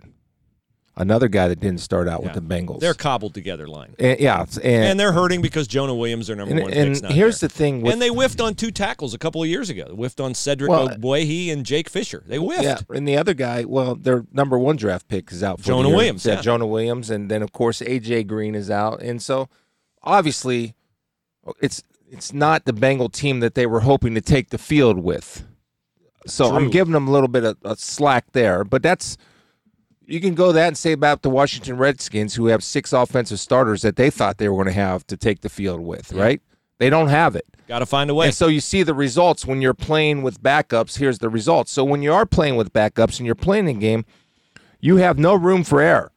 another 0.99 1.27
guy 1.27 1.47
that 1.47 1.59
didn't 1.59 1.79
start 1.79 2.07
out 2.07 2.21
Yeah. 2.21 2.33
with 2.33 2.35
the 2.35 2.55
Bengals. 2.55 2.79
They're 2.79 2.93
cobbled 2.93 3.33
together 3.33 3.67
line. 3.67 3.95
and, 3.97 4.19
yeah, 4.19 4.45
And 4.63 4.65
and 4.85 4.99
they're 4.99 5.11
hurting 5.13 5.41
because 5.41 5.67
Jonah 5.67 5.95
Williams, 5.95 6.27
their 6.27 6.35
number 6.35 6.51
and, 6.53 6.61
one 6.63 6.73
and 6.73 7.05
here's 7.11 7.39
there. 7.39 7.47
the 7.47 7.53
thing 7.53 7.81
with 7.81 7.93
and 7.93 8.01
they 8.01 8.09
whiffed 8.09 8.39
on 8.41 8.53
two 8.53 8.69
tackles 8.69 9.13
a 9.13 9.17
couple 9.17 9.41
of 9.41 9.47
years 9.49 9.69
ago. 9.69 9.85
They 9.87 9.95
whiffed 9.95 10.19
on 10.19 10.33
Cedric 10.35 10.69
Well, 10.69 10.89
Ogbuehi 10.89 11.51
and 11.51 11.65
Jake 11.65 11.89
Fisher. 11.89 12.23
They 12.27 12.37
whiffed. 12.37 12.63
yeah, 12.63 12.79
and 12.89 13.07
the 13.07 13.17
other 13.17 13.33
guy, 13.33 13.63
well, 13.65 13.95
their 13.95 14.25
number 14.31 14.59
one 14.59 14.75
draft 14.75 15.07
pick 15.07 15.31
is 15.31 15.41
out. 15.41 15.59
For 15.59 15.65
Jonah. 15.67 15.89
Williams, 15.89 16.25
yeah. 16.25 16.41
Jonah 16.41 16.67
Williams, 16.67 17.09
and 17.09 17.31
then 17.31 17.41
of 17.41 17.51
course 17.51 17.79
AJ 17.81 18.27
Green 18.27 18.53
is 18.53 18.69
out, 18.69 19.01
and 19.01 19.21
so 19.21 19.49
obviously 20.03 20.75
it's 21.61 21.83
it's 22.11 22.33
not 22.33 22.65
the 22.65 22.73
Bengal 22.73 23.09
team 23.09 23.39
that 23.39 23.53
they 23.55 23.65
were 23.67 23.81
hoping 23.81 24.15
to 24.15 24.21
take 24.21 24.49
the 24.49 24.57
field 24.57 24.99
with. 24.99 25.45
So 26.25 26.55
I'm 26.55 26.69
giving 26.69 26.93
them 26.93 27.07
a 27.07 27.11
little 27.11 27.27
bit 27.27 27.43
of, 27.43 27.57
of 27.63 27.79
slack 27.79 28.31
there, 28.33 28.63
but 28.63 28.83
that's 28.83 29.15
you 30.09 30.19
can 30.19 30.33
go 30.33 30.51
that 30.51 30.67
and 30.67 30.77
say 30.77 30.91
about 30.91 31.21
the 31.21 31.29
Washington 31.29 31.77
Redskins, 31.77 32.35
who 32.35 32.47
have 32.47 32.63
six 32.63 32.93
offensive 32.93 33.39
starters 33.39 33.83
that 33.83 33.95
they 33.95 34.09
thought 34.09 34.37
they 34.37 34.49
were 34.49 34.63
going 34.63 34.73
to 34.73 34.81
have 34.81 35.05
to 35.07 35.15
take 35.15 35.41
the 35.41 35.49
field 35.49 35.81
with, 35.81 36.11
right? 36.13 36.41
They 36.79 36.89
don't 36.89 37.09
have 37.09 37.35
it. 37.35 37.45
Got 37.67 37.79
to 37.79 37.85
find 37.85 38.09
a 38.09 38.15
way. 38.15 38.27
And 38.27 38.33
so 38.33 38.47
you 38.47 38.61
see 38.61 38.81
the 38.83 38.95
results 38.95 39.45
when 39.45 39.61
you're 39.61 39.75
playing 39.75 40.23
with 40.23 40.41
backups. 40.41 40.97
Here's 40.97 41.19
the 41.19 41.29
results. 41.29 41.71
So 41.71 41.83
when 41.83 42.01
you 42.01 42.11
are 42.11 42.25
playing 42.25 42.55
with 42.55 42.73
backups 42.73 43.19
and 43.19 43.25
you're 43.25 43.35
playing 43.35 43.67
a 43.67 43.73
game, 43.73 44.05
you 44.79 44.95
have 44.95 45.19
no 45.19 45.35
room 45.35 45.63
for 45.63 45.79
error. 45.81 46.11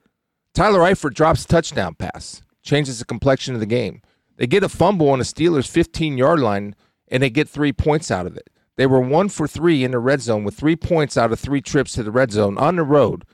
Tyler 0.54 0.80
Eifert 0.80 1.14
drops 1.14 1.44
a 1.44 1.48
touchdown 1.48 1.94
pass, 1.94 2.42
changes 2.62 2.98
the 2.98 3.04
complexion 3.04 3.54
of 3.54 3.60
the 3.60 3.66
game. 3.66 4.00
They 4.36 4.46
get 4.46 4.62
a 4.62 4.68
fumble 4.68 5.10
on 5.10 5.18
the 5.18 5.24
Steelers' 5.24 5.68
15 5.68 6.16
yard 6.16 6.40
line, 6.40 6.74
and 7.08 7.22
they 7.22 7.30
get 7.30 7.48
three 7.48 7.72
points 7.72 8.10
out 8.10 8.26
of 8.26 8.36
it. 8.36 8.48
They 8.76 8.86
were 8.86 9.00
one 9.00 9.28
for 9.28 9.46
three 9.46 9.84
in 9.84 9.90
the 9.90 9.98
red 9.98 10.22
zone 10.22 10.44
with 10.44 10.54
three 10.54 10.76
points 10.76 11.16
out 11.16 11.32
of 11.32 11.40
three 11.40 11.60
trips 11.60 11.92
to 11.92 12.02
the 12.02 12.10
red 12.10 12.32
zone 12.32 12.56
on 12.56 12.76
the 12.76 12.82
road. 12.82 13.24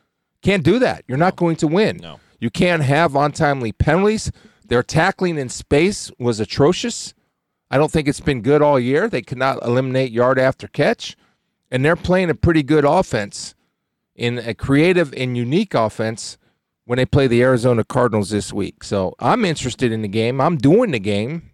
Can't 0.43 0.63
do 0.63 0.79
that. 0.79 1.05
You're 1.09 1.19
not 1.19 1.37
going 1.37 1.57
to 1.57 1.67
win. 1.67 1.99
No. 1.99 2.21
You 2.41 2.51
can't 2.51 2.83
have 2.83 3.17
untimely 3.17 3.73
penalties. 3.73 4.31
Their 4.67 4.83
tackling 4.83 5.39
in 5.39 5.49
space 5.49 6.11
was 6.19 6.41
atrocious. 6.41 7.15
I 7.71 7.77
don't 7.77 7.91
think 7.91 8.09
it's 8.09 8.21
been 8.21 8.43
good 8.43 8.63
all 8.63 8.79
year. 8.79 9.09
They 9.09 9.23
could 9.23 9.39
not 9.39 9.63
eliminate 9.63 10.13
yard 10.13 10.39
after 10.39 10.69
catch, 10.69 11.17
and 11.71 11.85
they're 11.85 11.97
playing 11.97 12.31
a 12.31 12.35
pretty 12.35 12.63
good 12.63 12.85
offense 12.85 13.55
in 14.15 14.39
a 14.39 14.55
creative 14.55 15.13
and 15.15 15.37
unique 15.37 15.75
offense 15.75 16.39
when 16.85 16.97
they 16.97 17.05
play 17.07 17.27
the 17.27 17.43
Arizona 17.43 17.85
Cardinals 17.85 18.31
this 18.31 18.53
week. 18.53 18.83
So 18.83 19.15
I'm 19.19 19.45
interested 19.45 19.93
in 19.93 20.03
the 20.03 20.09
game. 20.09 20.41
I'm 20.41 20.57
doing 20.57 20.91
the 20.93 20.99
game. 20.99 21.51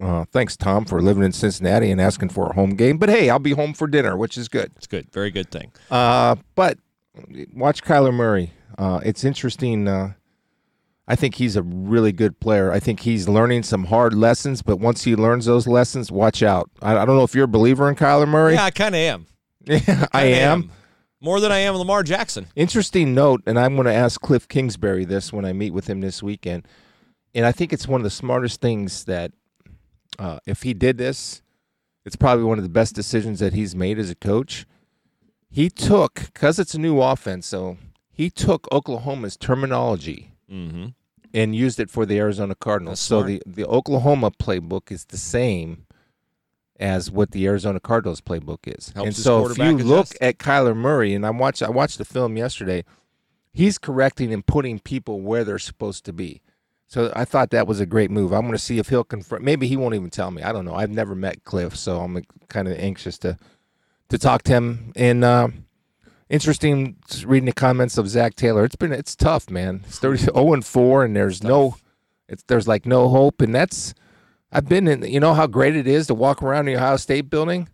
Uh, 0.00 0.24
thanks, 0.32 0.56
Tom, 0.56 0.84
for 0.84 1.00
living 1.00 1.22
in 1.22 1.32
Cincinnati 1.32 1.90
and 1.90 2.00
asking 2.00 2.30
for 2.30 2.50
a 2.50 2.54
home 2.54 2.70
game. 2.70 2.98
But 2.98 3.10
hey, 3.10 3.30
I'll 3.30 3.38
be 3.38 3.52
home 3.52 3.74
for 3.74 3.86
dinner, 3.86 4.16
which 4.16 4.36
is 4.38 4.48
good. 4.48 4.72
it's 4.76 4.86
good. 4.86 5.10
Very 5.12 5.30
good 5.30 5.50
thing. 5.50 5.70
Uh, 5.90 6.36
but 6.54 6.78
watch 7.54 7.82
Kyler 7.82 8.14
Murray. 8.14 8.52
Uh, 8.78 9.00
it's 9.04 9.24
interesting. 9.24 9.88
Uh, 9.88 10.12
I 11.08 11.16
think 11.16 11.34
he's 11.34 11.56
a 11.56 11.62
really 11.62 12.12
good 12.12 12.38
player. 12.38 12.70
I 12.70 12.78
think 12.78 13.00
he's 13.00 13.28
learning 13.28 13.64
some 13.64 13.84
hard 13.86 14.14
lessons, 14.14 14.62
but 14.62 14.76
once 14.76 15.02
he 15.04 15.16
learns 15.16 15.46
those 15.46 15.66
lessons, 15.66 16.12
watch 16.12 16.42
out. 16.42 16.70
I, 16.80 16.96
I 16.96 17.04
don't 17.04 17.16
know 17.16 17.24
if 17.24 17.34
you're 17.34 17.44
a 17.44 17.48
believer 17.48 17.88
in 17.88 17.96
Kyler 17.96 18.28
Murray. 18.28 18.54
Yeah, 18.54 18.64
I 18.64 18.70
kind 18.70 18.94
of 18.94 19.00
am. 19.00 19.26
Yeah, 19.66 20.06
I 20.14 20.22
Kinda 20.22 20.40
am. 20.40 20.70
More 21.20 21.38
than 21.38 21.52
I 21.52 21.58
am 21.58 21.74
Lamar 21.74 22.02
Jackson. 22.02 22.46
Interesting 22.56 23.12
note, 23.14 23.42
and 23.46 23.58
I'm 23.58 23.74
going 23.74 23.86
to 23.86 23.92
ask 23.92 24.18
Cliff 24.20 24.48
Kingsbury 24.48 25.04
this 25.04 25.34
when 25.34 25.44
I 25.44 25.52
meet 25.52 25.72
with 25.74 25.86
him 25.86 26.00
this 26.00 26.22
weekend. 26.22 26.66
And 27.34 27.44
I 27.44 27.52
think 27.52 27.72
it's 27.74 27.86
one 27.86 28.00
of 28.00 28.04
the 28.04 28.10
smartest 28.10 28.62
things 28.62 29.04
that 29.04 29.32
uh, 30.18 30.38
if 30.46 30.62
he 30.62 30.72
did 30.72 30.96
this, 30.96 31.42
it's 32.06 32.16
probably 32.16 32.44
one 32.44 32.56
of 32.56 32.64
the 32.64 32.70
best 32.70 32.94
decisions 32.94 33.40
that 33.40 33.52
he's 33.52 33.76
made 33.76 33.98
as 33.98 34.08
a 34.08 34.14
coach. 34.14 34.64
He 35.50 35.68
took, 35.68 36.14
because 36.32 36.58
it's 36.58 36.74
a 36.74 36.78
new 36.78 37.00
offense, 37.00 37.46
so 37.46 37.76
he 38.10 38.30
took 38.30 38.68
Oklahoma's 38.72 39.36
terminology 39.36 40.28
Mm-hmm. 40.50 40.86
and 41.32 41.54
used 41.54 41.78
it 41.78 41.88
for 41.90 42.04
the 42.04 42.18
Arizona 42.18 42.56
Cardinals. 42.56 42.98
So 42.98 43.22
the, 43.22 43.40
the 43.46 43.64
Oklahoma 43.64 44.32
playbook 44.32 44.90
is 44.90 45.04
the 45.04 45.16
same 45.16 45.86
as 46.80 47.08
what 47.08 47.30
the 47.30 47.46
Arizona 47.46 47.78
Cardinals 47.78 48.20
playbook 48.20 48.58
is. 48.66 48.88
Helps 48.96 49.06
and 49.06 49.16
so 49.16 49.46
if 49.48 49.56
you 49.58 49.64
quarterback 49.64 49.86
look 49.86 50.08
at 50.20 50.38
Kyler 50.38 50.74
Murray, 50.74 51.14
and 51.14 51.24
I 51.24 51.30
watched 51.30 51.62
I 51.62 51.70
watched 51.70 51.98
the 51.98 52.04
film 52.04 52.36
yesterday, 52.36 52.84
he's 53.52 53.78
correcting 53.78 54.32
and 54.32 54.44
putting 54.44 54.80
people 54.80 55.20
where 55.20 55.44
they're 55.44 55.60
supposed 55.60 56.04
to 56.06 56.12
be. 56.12 56.42
So 56.88 57.12
I 57.14 57.24
thought 57.24 57.50
that 57.50 57.68
was 57.68 57.78
a 57.78 57.86
great 57.86 58.10
move. 58.10 58.32
I'm 58.32 58.40
going 58.40 58.52
to 58.52 58.58
see 58.58 58.78
if 58.78 58.88
he'll 58.88 59.04
confirm. 59.04 59.44
Maybe 59.44 59.68
he 59.68 59.76
won't 59.76 59.94
even 59.94 60.10
tell 60.10 60.32
me. 60.32 60.42
I 60.42 60.50
don't 60.52 60.64
know. 60.64 60.74
I've 60.74 60.90
never 60.90 61.14
met 61.14 61.44
Cliff, 61.44 61.76
so 61.76 62.00
I'm 62.00 62.24
kind 62.48 62.66
of 62.66 62.76
anxious 62.76 63.18
to 63.18 63.38
to 64.10 64.18
talk 64.18 64.42
to 64.42 64.52
him. 64.52 64.92
And 64.94 65.24
uh, 65.24 65.48
interesting 66.28 66.96
reading 67.24 67.46
the 67.46 67.52
comments 67.52 67.98
of 67.98 68.08
Zac 68.08 68.34
Taylor. 68.34 68.64
It's 68.64 68.76
been 68.76 68.92
it's 68.92 69.16
tough, 69.16 69.50
man. 69.50 69.82
It's 69.86 69.98
30, 69.98 70.18
0 70.18 70.52
and 70.52 70.64
four, 70.64 71.04
and 71.04 71.16
there's 71.16 71.42
no, 71.42 71.76
it's 72.28 72.42
there's 72.44 72.68
like 72.68 72.86
no 72.86 73.08
hope. 73.08 73.40
And 73.40 73.54
that's 73.54 73.94
I've 74.52 74.68
been 74.68 74.86
in. 74.88 75.02
You 75.02 75.20
know 75.20 75.34
how 75.34 75.46
great 75.46 75.76
it 75.76 75.86
is 75.86 76.06
to 76.08 76.14
walk 76.14 76.42
around 76.42 76.66
the 76.66 76.76
Ohio 76.76 76.96
State 76.96 77.30
building. 77.30 77.68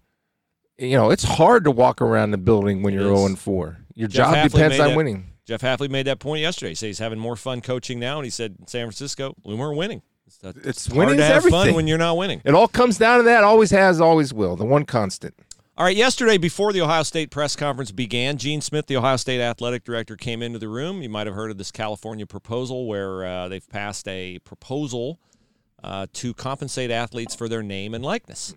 You 0.78 0.96
know 0.96 1.10
it's 1.10 1.24
hard 1.24 1.64
to 1.64 1.70
walk 1.70 2.02
around 2.02 2.30
the 2.32 2.38
building 2.38 2.82
when 2.82 2.92
It 2.94 2.98
you're 3.00 3.12
is. 3.12 3.18
0 3.18 3.26
and 3.26 3.38
four. 3.38 3.78
Your 3.94 4.08
Jeff 4.08 4.26
job 4.26 4.34
Hafley 4.36 4.52
depends 4.52 4.80
on 4.80 4.88
that- 4.88 4.96
winning. 4.96 5.32
Jeff 5.46 5.60
Hafley 5.62 5.88
made 5.88 6.08
that 6.08 6.18
point 6.18 6.40
yesterday. 6.40 6.70
He 6.70 6.74
said 6.74 6.86
he's 6.86 6.98
having 6.98 7.20
more 7.20 7.36
fun 7.36 7.60
coaching 7.60 8.00
now, 8.00 8.16
and 8.18 8.24
he 8.24 8.30
said 8.30 8.56
in 8.58 8.66
San 8.66 8.84
Francisco, 8.86 9.32
we 9.44 9.54
weren't 9.54 9.76
winning. 9.78 10.02
It's, 10.26 10.40
It's 10.42 10.90
winning 10.90 11.18
to 11.18 11.22
is 11.22 11.28
have 11.28 11.42
fun 11.44 11.52
everything. 11.52 11.76
when 11.76 11.86
you're 11.86 11.98
not 11.98 12.16
winning. 12.16 12.42
It 12.44 12.52
all 12.52 12.66
comes 12.66 12.98
down 12.98 13.18
to 13.18 13.22
that. 13.26 13.44
Always 13.44 13.70
has, 13.70 14.00
always 14.00 14.34
will. 14.34 14.56
The 14.56 14.64
one 14.64 14.84
constant. 14.84 15.34
All 15.78 15.84
right, 15.84 15.96
yesterday 15.96 16.38
before 16.38 16.72
the 16.72 16.80
Ohio 16.80 17.02
State 17.02 17.30
press 17.30 17.54
conference 17.54 17.90
began, 17.92 18.38
Gene 18.38 18.62
Smith, 18.62 18.86
the 18.86 18.96
Ohio 18.96 19.16
State 19.18 19.42
athletic 19.42 19.84
director, 19.84 20.16
came 20.16 20.40
into 20.40 20.58
the 20.58 20.68
room. 20.68 21.02
You 21.02 21.10
might 21.10 21.26
have 21.26 21.36
heard 21.36 21.50
of 21.50 21.58
this 21.58 21.70
California 21.70 22.24
proposal 22.26 22.86
where 22.86 23.26
uh, 23.26 23.48
they've 23.48 23.68
passed 23.68 24.08
a 24.08 24.38
proposal 24.38 25.18
uh, 25.84 26.06
to 26.14 26.32
compensate 26.32 26.90
athletes 26.90 27.34
for 27.34 27.46
their 27.46 27.62
name 27.62 27.92
and 27.92 28.02
likeness. 28.02 28.54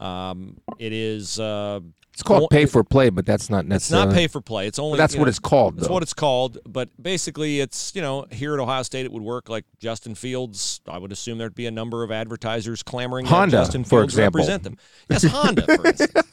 Um, 0.00 0.56
it 0.78 0.94
is. 0.94 1.38
Uh, 1.38 1.80
It's 2.14 2.22
called 2.22 2.48
pay 2.48 2.64
for 2.64 2.82
play, 2.82 3.10
but 3.10 3.26
that's 3.26 3.50
not 3.50 3.66
necessarily. 3.66 4.06
it's 4.06 4.14
not 4.14 4.18
pay 4.18 4.26
for 4.26 4.40
play. 4.40 4.66
It's 4.66 4.78
only. 4.78 4.96
that's 4.96 5.14
what 5.14 5.24
know, 5.24 5.28
it's 5.28 5.38
called. 5.38 5.76
That's 5.76 5.90
what 5.90 6.02
it's 6.02 6.14
called. 6.14 6.56
But 6.66 6.88
basically, 7.00 7.60
it's, 7.60 7.94
you 7.94 8.00
know, 8.00 8.24
here 8.32 8.54
at 8.54 8.60
Ohio 8.60 8.82
State, 8.82 9.04
it 9.04 9.12
would 9.12 9.22
work 9.22 9.50
like 9.50 9.66
Justin 9.78 10.14
Fields. 10.14 10.80
I 10.88 10.96
would 10.96 11.12
assume 11.12 11.36
there'd 11.36 11.54
be 11.54 11.66
a 11.66 11.70
number 11.70 12.02
of 12.02 12.10
advertisers 12.10 12.82
clamoring 12.82 13.26
Honda, 13.26 13.58
that 13.58 13.62
Justin 13.64 13.84
for 13.84 14.00
Fields 14.00 14.14
example. 14.14 14.38
represent 14.38 14.62
them. 14.62 14.78
Yes, 15.10 15.24
Honda, 15.24 15.66
for 15.66 15.86
instance. 15.86 16.32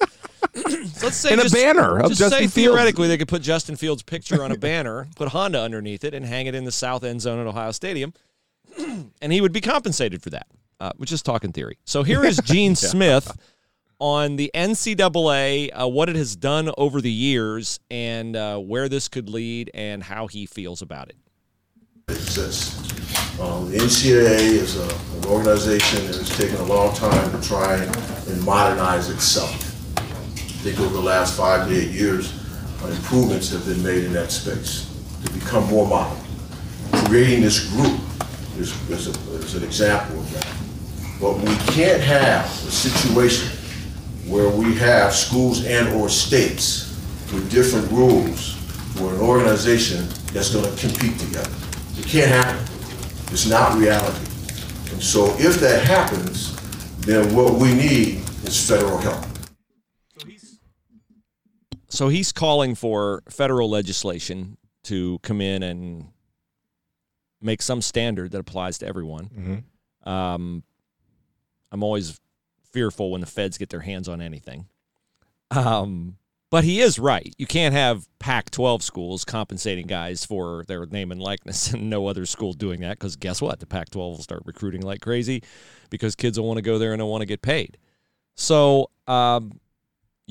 So 0.67 1.05
let's 1.05 1.15
say 1.17 1.31
And 1.31 1.39
a 1.39 1.43
just, 1.43 1.55
banner 1.55 1.99
of 1.99 2.07
just 2.09 2.19
Justin 2.19 2.31
say 2.39 2.47
Fields. 2.47 2.53
theoretically 2.53 3.07
they 3.07 3.17
could 3.17 3.27
put 3.27 3.41
Justin 3.41 3.75
Fields' 3.75 4.03
picture 4.03 4.43
on 4.43 4.51
a 4.51 4.57
banner, 4.69 5.07
put 5.15 5.29
Honda 5.29 5.61
underneath 5.61 6.03
it, 6.03 6.13
and 6.13 6.25
hang 6.25 6.47
it 6.47 6.55
in 6.55 6.63
the 6.65 6.71
south 6.71 7.03
end 7.03 7.21
zone 7.21 7.39
at 7.39 7.47
Ohio 7.47 7.71
Stadium, 7.71 8.13
and 9.21 9.31
he 9.33 9.41
would 9.41 9.51
be 9.53 9.61
compensated 9.61 10.21
for 10.21 10.29
that. 10.31 10.47
Uh, 10.79 10.91
we're 10.97 11.05
just 11.05 11.25
talking 11.25 11.51
theory. 11.51 11.77
So 11.85 12.03
here 12.03 12.23
is 12.23 12.37
Gene 12.45 12.75
Smith 12.75 13.35
on 13.99 14.37
the 14.37 14.49
NCAA, 14.53 15.69
uh, 15.81 15.87
what 15.87 16.07
it 16.07 16.15
has 16.15 16.35
done 16.35 16.71
over 16.77 17.01
the 17.01 17.11
years, 17.11 17.79
and 17.91 18.35
uh, 18.35 18.57
where 18.57 18.87
this 18.87 19.07
could 19.09 19.27
lead, 19.29 19.69
and 19.73 20.01
how 20.03 20.27
he 20.27 20.45
feels 20.45 20.81
about 20.81 21.09
it. 21.09 21.17
exists. 22.07 22.77
Um, 23.39 23.69
the 23.71 23.77
NCAA 23.77 24.39
is 24.39 24.77
a, 24.77 24.83
an 25.17 25.25
organization 25.25 26.05
that 26.07 26.15
has 26.15 26.29
taken 26.37 26.55
a 26.57 26.63
long 26.63 26.93
time 26.95 27.31
to 27.31 27.47
try 27.47 27.75
and 27.75 28.43
modernize 28.45 29.09
itself. 29.09 29.68
I 30.59 30.61
think 30.61 30.79
over 30.81 30.93
the 30.93 31.01
last 31.01 31.37
five 31.37 31.69
to 31.69 31.73
eight 31.73 31.91
years, 31.91 32.33
improvements 32.83 33.49
have 33.51 33.65
been 33.65 33.81
made 33.81 34.03
in 34.03 34.11
that 34.11 34.29
space 34.29 34.93
to 35.23 35.31
become 35.31 35.63
more 35.69 35.87
modern. 35.87 36.21
Creating 37.05 37.41
this 37.41 37.69
group 37.69 37.97
is, 38.57 38.73
is, 38.89 39.07
a, 39.07 39.11
is 39.35 39.55
an 39.55 39.63
example 39.63 40.19
of 40.19 40.33
that. 40.33 40.53
But 41.21 41.37
we 41.37 41.55
can't 41.73 42.01
have 42.01 42.43
a 42.43 42.71
situation 42.71 43.57
where 44.27 44.49
we 44.49 44.75
have 44.75 45.13
schools 45.13 45.65
and 45.65 45.87
or 45.95 46.09
states 46.09 46.93
with 47.31 47.49
different 47.49 47.89
rules 47.89 48.55
for 48.97 49.13
an 49.13 49.21
organization 49.21 50.09
that's 50.33 50.53
gonna 50.53 50.75
compete 50.75 51.17
together. 51.19 51.55
It 51.97 52.05
can't 52.05 52.29
happen. 52.29 52.61
It's 53.31 53.47
not 53.47 53.77
reality. 53.77 54.25
And 54.91 55.01
so 55.01 55.33
if 55.39 55.61
that 55.61 55.85
happens, 55.85 56.53
then 56.99 57.33
what 57.33 57.53
we 57.53 57.73
need 57.73 58.23
is 58.43 58.67
federal 58.67 58.97
help. 58.97 59.23
So 61.99 62.07
he's 62.07 62.31
calling 62.31 62.75
for 62.75 63.23
federal 63.27 63.69
legislation 63.69 64.55
to 64.83 65.19
come 65.19 65.41
in 65.41 65.61
and 65.61 66.05
make 67.41 67.61
some 67.61 67.81
standard 67.81 68.31
that 68.31 68.39
applies 68.39 68.77
to 68.77 68.87
everyone. 68.87 69.65
Um, 70.09 70.63
I'm 71.73 71.83
always 71.83 72.17
fearful 72.71 73.11
when 73.11 73.19
the 73.19 73.27
feds 73.27 73.57
get 73.57 73.67
their 73.67 73.81
hands 73.81 74.07
on 74.07 74.21
anything. 74.21 74.67
Um, 75.51 76.15
but 76.49 76.63
he 76.63 76.79
is 76.79 76.99
right. 76.99 77.35
You 77.37 77.45
can't 77.45 77.73
have 77.73 78.07
Pac 78.17 78.49
12 78.49 78.81
schools 78.81 79.25
compensating 79.25 79.85
guys 79.85 80.25
for 80.25 80.63
their 80.69 80.85
name 80.85 81.11
and 81.11 81.21
likeness 81.21 81.73
and 81.73 81.89
no 81.89 82.07
other 82.07 82.25
school 82.25 82.53
doing 82.53 82.79
that 82.79 82.97
because 82.97 83.17
guess 83.17 83.41
what? 83.41 83.59
The 83.59 83.67
Pac 83.67 83.89
12 83.89 84.15
will 84.15 84.23
start 84.23 84.43
recruiting 84.45 84.83
like 84.83 85.01
crazy 85.01 85.43
because 85.89 86.15
kids 86.15 86.39
will 86.39 86.47
want 86.47 86.59
to 86.59 86.63
go 86.63 86.79
there 86.79 86.93
and 86.93 87.01
they'll 87.01 87.09
want 87.09 87.23
to 87.23 87.25
get 87.25 87.41
paid. 87.41 87.77
So, 88.35 88.89
um, 89.05 89.59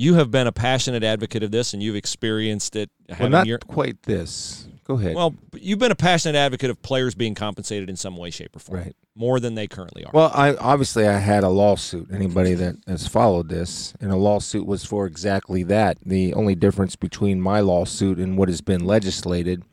you 0.00 0.14
have 0.14 0.30
been 0.30 0.46
a 0.46 0.52
passionate 0.52 1.02
advocate 1.02 1.42
of 1.42 1.50
this 1.50 1.74
and 1.74 1.82
you've 1.82 1.96
experienced 1.96 2.76
it. 2.76 2.88
Well, 3.18 3.28
not 3.30 3.48
your, 3.48 3.58
quite 3.58 4.00
this. 4.04 4.68
Go 4.84 4.94
ahead. 4.94 5.16
well, 5.16 5.34
you've 5.54 5.80
been 5.80 5.90
a 5.90 5.96
passionate 5.96 6.36
advocate 6.38 6.70
of 6.70 6.80
players 6.82 7.16
being 7.16 7.34
compensated 7.34 7.90
in 7.90 7.96
some 7.96 8.16
way, 8.16 8.30
shape, 8.30 8.54
or 8.54 8.60
form, 8.60 8.78
Right. 8.78 8.96
more 9.16 9.40
than 9.40 9.56
they 9.56 9.66
currently 9.66 10.04
are. 10.04 10.12
Well, 10.14 10.30
I 10.32 10.54
obviously 10.54 11.08
I 11.08 11.18
had 11.18 11.42
a 11.42 11.48
lawsuit. 11.48 12.10
Anybody 12.12 12.54
that 12.54 12.76
has 12.86 13.08
followed 13.08 13.48
this, 13.48 13.92
and 14.00 14.12
a 14.12 14.16
lawsuit 14.16 14.66
was 14.66 14.84
for 14.84 15.04
exactly 15.04 15.64
that. 15.64 15.98
The 16.06 16.32
only 16.32 16.54
difference 16.54 16.94
between 16.94 17.40
my 17.40 17.58
lawsuit 17.58 18.18
and 18.18 18.38
what 18.38 18.48
has 18.48 18.60
been 18.60 18.84
legislated 18.84 19.64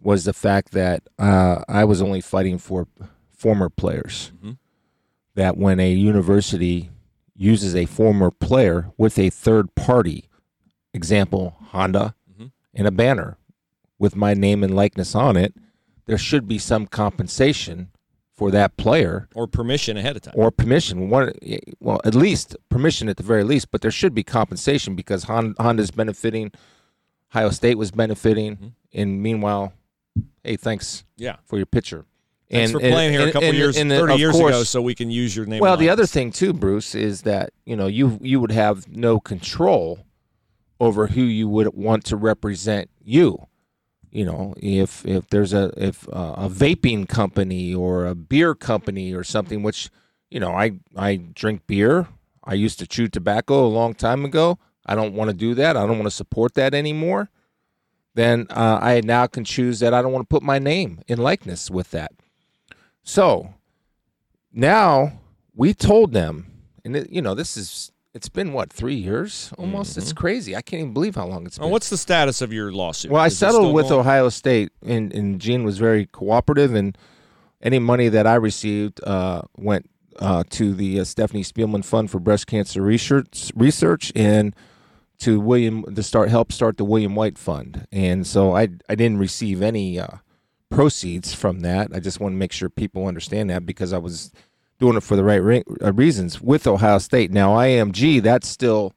was 0.00 0.24
the 0.24 0.32
fact 0.32 0.70
that 0.70 1.02
uh, 1.18 1.64
I 1.68 1.84
was 1.84 2.00
only 2.00 2.20
fighting 2.20 2.58
for 2.58 2.86
former 3.36 3.68
players. 3.68 4.30
That 5.34 5.56
when 5.58 5.80
a 5.80 5.92
university 5.92 6.90
uses 7.36 7.74
a 7.74 7.86
former 7.86 8.30
player 8.30 8.90
with 8.96 9.18
a 9.18 9.30
third 9.30 9.74
party, 9.74 10.28
example 10.94 11.56
Honda, 11.70 12.14
and 12.74 12.86
a 12.86 12.90
banner 12.90 13.38
with 13.98 14.14
my 14.14 14.34
name 14.34 14.62
and 14.62 14.74
likeness 14.76 15.14
on 15.14 15.36
it, 15.36 15.54
there 16.06 16.18
should 16.18 16.46
be 16.46 16.58
some 16.58 16.86
compensation 16.86 17.90
for 18.34 18.50
that 18.50 18.76
player 18.76 19.28
or 19.34 19.46
permission 19.46 19.96
ahead 19.96 20.14
of 20.16 20.20
time. 20.22 20.34
or 20.36 20.50
permission. 20.50 21.08
One, 21.08 21.32
well, 21.80 22.00
at 22.04 22.14
least 22.14 22.54
permission 22.68 23.08
at 23.08 23.16
the 23.16 23.22
very 23.22 23.44
least, 23.44 23.70
but 23.70 23.80
there 23.80 23.90
should 23.90 24.14
be 24.14 24.22
compensation 24.22 24.94
because 24.94 25.24
Hon- 25.24 25.54
Honda's 25.58 25.90
benefiting, 25.90 26.52
Ohio 27.32 27.48
State 27.50 27.78
was 27.78 27.90
benefiting, 27.90 28.56
Mm-hmm. 28.56 28.66
and 28.92 29.22
meanwhile, 29.22 29.72
hey, 30.44 30.56
thanks 30.56 31.04
yeah. 31.16 31.36
for 31.46 31.56
your 31.56 31.64
picture. 31.66 32.04
Thanks 32.50 32.72
and, 32.72 32.80
for 32.80 32.88
playing 32.88 33.12
here 33.12 33.26
a 33.28 33.32
couple 33.32 33.48
and- 33.48 33.56
years, 33.56 33.76
and, 33.76 33.90
30 33.90 34.14
of 34.14 34.20
years 34.20 34.32
course- 34.32 34.54
ago, 34.54 34.62
so 34.62 34.80
we 34.80 34.94
can 34.94 35.10
use 35.10 35.34
your 35.34 35.46
name. 35.46 35.60
Well, 35.60 35.76
the 35.76 35.90
other 35.90 36.06
thing 36.06 36.30
too, 36.30 36.52
Bruce, 36.52 36.94
is 36.94 37.22
that 37.22 37.50
you 37.64 37.74
know 37.76 37.86
you 37.86 38.18
you 38.22 38.40
would 38.40 38.52
have 38.52 38.88
no 38.88 39.18
control 39.18 40.00
over 40.78 41.08
who 41.08 41.22
you 41.22 41.48
would 41.48 41.74
want 41.74 42.04
to 42.04 42.16
represent 42.16 42.90
you. 43.02 43.46
You 44.10 44.24
know, 44.24 44.54
if 44.58 45.04
if 45.04 45.28
there's 45.28 45.52
a 45.52 45.72
if 45.76 46.08
uh, 46.08 46.34
a 46.36 46.48
vaping 46.48 47.08
company 47.08 47.74
or 47.74 48.06
a 48.06 48.14
beer 48.14 48.54
company 48.54 49.12
or 49.12 49.24
something, 49.24 49.62
which 49.62 49.90
you 50.30 50.40
know, 50.40 50.52
I 50.52 50.72
I 50.96 51.16
drink 51.16 51.66
beer. 51.66 52.08
I 52.44 52.54
used 52.54 52.78
to 52.78 52.86
chew 52.86 53.08
tobacco 53.08 53.66
a 53.66 53.68
long 53.68 53.94
time 53.94 54.24
ago. 54.24 54.58
I 54.86 54.94
don't 54.94 55.14
want 55.14 55.30
to 55.30 55.36
do 55.36 55.54
that. 55.54 55.76
I 55.76 55.80
don't 55.80 55.98
want 55.98 56.04
to 56.04 56.12
support 56.12 56.54
that 56.54 56.74
anymore. 56.74 57.28
Then 58.14 58.46
uh, 58.50 58.78
I 58.80 59.00
now 59.04 59.26
can 59.26 59.44
choose 59.44 59.80
that 59.80 59.92
I 59.92 60.00
don't 60.00 60.12
want 60.12 60.22
to 60.22 60.32
put 60.32 60.42
my 60.42 60.60
name 60.60 61.00
in 61.08 61.18
likeness 61.18 61.70
with 61.70 61.90
that. 61.90 62.12
So 63.06 63.54
now 64.52 65.20
we 65.54 65.72
told 65.72 66.12
them, 66.12 66.50
and 66.84 66.96
it, 66.96 67.08
you 67.10 67.22
know, 67.22 67.34
this 67.34 67.56
is 67.56 67.92
it's 68.14 68.28
been 68.28 68.52
what 68.52 68.72
three 68.72 68.96
years 68.96 69.52
almost. 69.56 69.96
It's 69.96 70.12
crazy. 70.12 70.56
I 70.56 70.60
can't 70.60 70.80
even 70.80 70.92
believe 70.92 71.14
how 71.14 71.26
long 71.26 71.46
it's 71.46 71.56
been. 71.56 71.64
And 71.66 71.72
what's 71.72 71.88
the 71.88 71.96
status 71.96 72.42
of 72.42 72.52
your 72.52 72.72
lawsuit? 72.72 73.10
Well, 73.12 73.22
I 73.22 73.26
Is 73.26 73.34
it 73.34 73.36
settled 73.36 73.74
with 73.74 73.88
going- 73.88 74.00
Ohio 74.00 74.28
State, 74.28 74.72
and, 74.84 75.14
and 75.14 75.40
Gene 75.40 75.62
was 75.64 75.78
very 75.78 76.06
cooperative, 76.06 76.74
and 76.74 76.98
any 77.62 77.78
money 77.78 78.08
that 78.08 78.26
I 78.26 78.34
received 78.34 79.00
uh, 79.04 79.42
went 79.56 79.88
uh, 80.18 80.42
to 80.50 80.74
the 80.74 81.00
uh, 81.00 81.04
Stephanie 81.04 81.44
Spielman 81.44 81.84
Fund 81.84 82.10
for 82.10 82.18
Breast 82.18 82.48
Cancer 82.48 82.82
Research, 82.82 83.52
research 83.54 84.12
and 84.16 84.54
to 85.18 85.38
William 85.40 85.94
to 85.94 86.02
start 86.02 86.28
help 86.28 86.50
start 86.52 86.76
the 86.76 86.84
William 86.84 87.14
White 87.14 87.38
Fund. 87.38 87.86
And 87.92 88.26
so 88.26 88.56
I 88.56 88.68
I 88.88 88.94
didn't 88.96 89.18
receive 89.18 89.62
any 89.62 89.98
uh, 90.00 90.08
proceeds 90.70 91.34
from 91.34 91.60
that. 91.60 91.90
I 91.94 92.00
just 92.00 92.20
want 92.20 92.32
to 92.32 92.36
make 92.36 92.52
sure 92.52 92.68
people 92.68 93.06
understand 93.06 93.50
that 93.50 93.66
because 93.66 93.92
I 93.92 93.98
was 93.98 94.32
doing 94.78 94.96
it 94.96 95.02
for 95.02 95.16
the 95.16 95.24
right 95.24 95.42
re- 95.42 95.64
uh, 95.82 95.92
reasons 95.92 96.40
with 96.40 96.66
Ohio 96.66 96.98
State. 96.98 97.30
Now 97.30 97.54
IMG, 97.56 98.22
that's 98.22 98.48
still 98.48 98.92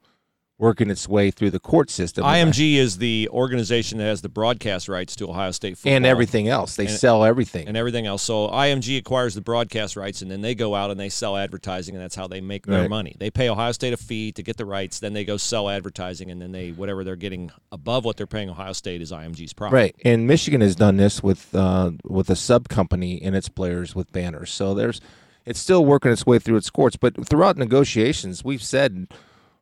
working 0.60 0.90
its 0.90 1.08
way 1.08 1.30
through 1.30 1.50
the 1.50 1.58
court 1.58 1.88
system. 1.90 2.22
IMG 2.22 2.74
is 2.76 2.98
the 2.98 3.26
organization 3.32 3.96
that 3.96 4.04
has 4.04 4.20
the 4.20 4.28
broadcast 4.28 4.88
rights 4.90 5.16
to 5.16 5.26
Ohio 5.28 5.50
State 5.52 5.78
football 5.78 5.94
and 5.96 6.04
everything 6.04 6.48
else. 6.48 6.76
They 6.76 6.84
And- 6.86 6.94
sell 6.94 7.24
everything. 7.24 7.66
and 7.66 7.78
everything 7.78 8.06
else. 8.06 8.22
So 8.22 8.46
IMG 8.48 8.98
acquires 8.98 9.34
the 9.34 9.40
broadcast 9.40 9.96
rights, 9.96 10.20
and 10.20 10.30
then 10.30 10.42
they 10.42 10.54
go 10.54 10.74
out 10.74 10.90
and 10.90 11.00
they 11.00 11.08
sell 11.08 11.36
advertising, 11.38 11.94
and 11.94 12.04
that's 12.04 12.14
how 12.14 12.26
they 12.28 12.42
make 12.42 12.66
their 12.66 12.82
Right. 12.82 12.90
money. 12.90 13.16
They 13.18 13.30
pay 13.30 13.48
Ohio 13.48 13.72
State 13.72 13.94
a 13.94 13.96
fee 13.96 14.32
to 14.32 14.42
get 14.42 14.58
the 14.58 14.66
rights, 14.66 15.00
then 15.00 15.14
they 15.14 15.24
go 15.24 15.38
sell 15.38 15.70
advertising, 15.70 16.30
and 16.30 16.42
then 16.42 16.52
they 16.52 16.72
whatever 16.72 17.04
they're 17.04 17.16
getting 17.16 17.50
above 17.72 18.04
what 18.04 18.18
they're 18.18 18.26
paying 18.26 18.50
Ohio 18.50 18.74
State 18.74 19.00
is 19.00 19.10
IMG's 19.12 19.54
profit. 19.54 19.72
Right, 19.74 19.96
and 20.04 20.26
Michigan 20.26 20.60
has 20.60 20.76
done 20.76 20.98
this 20.98 21.22
with 21.22 21.54
uh, 21.54 21.92
with 22.04 22.28
a 22.28 22.36
sub 22.36 22.68
company 22.68 23.20
and 23.22 23.34
its 23.34 23.48
players 23.48 23.94
with 23.94 24.12
banners. 24.12 24.50
So 24.50 24.74
there's, 24.74 25.00
it's 25.46 25.58
still 25.58 25.86
working 25.86 26.12
its 26.12 26.26
way 26.26 26.38
through 26.38 26.56
its 26.56 26.68
courts. 26.68 26.96
But 26.96 27.26
throughout 27.26 27.56
negotiations, 27.56 28.44
we've 28.44 28.62
said 28.62 29.06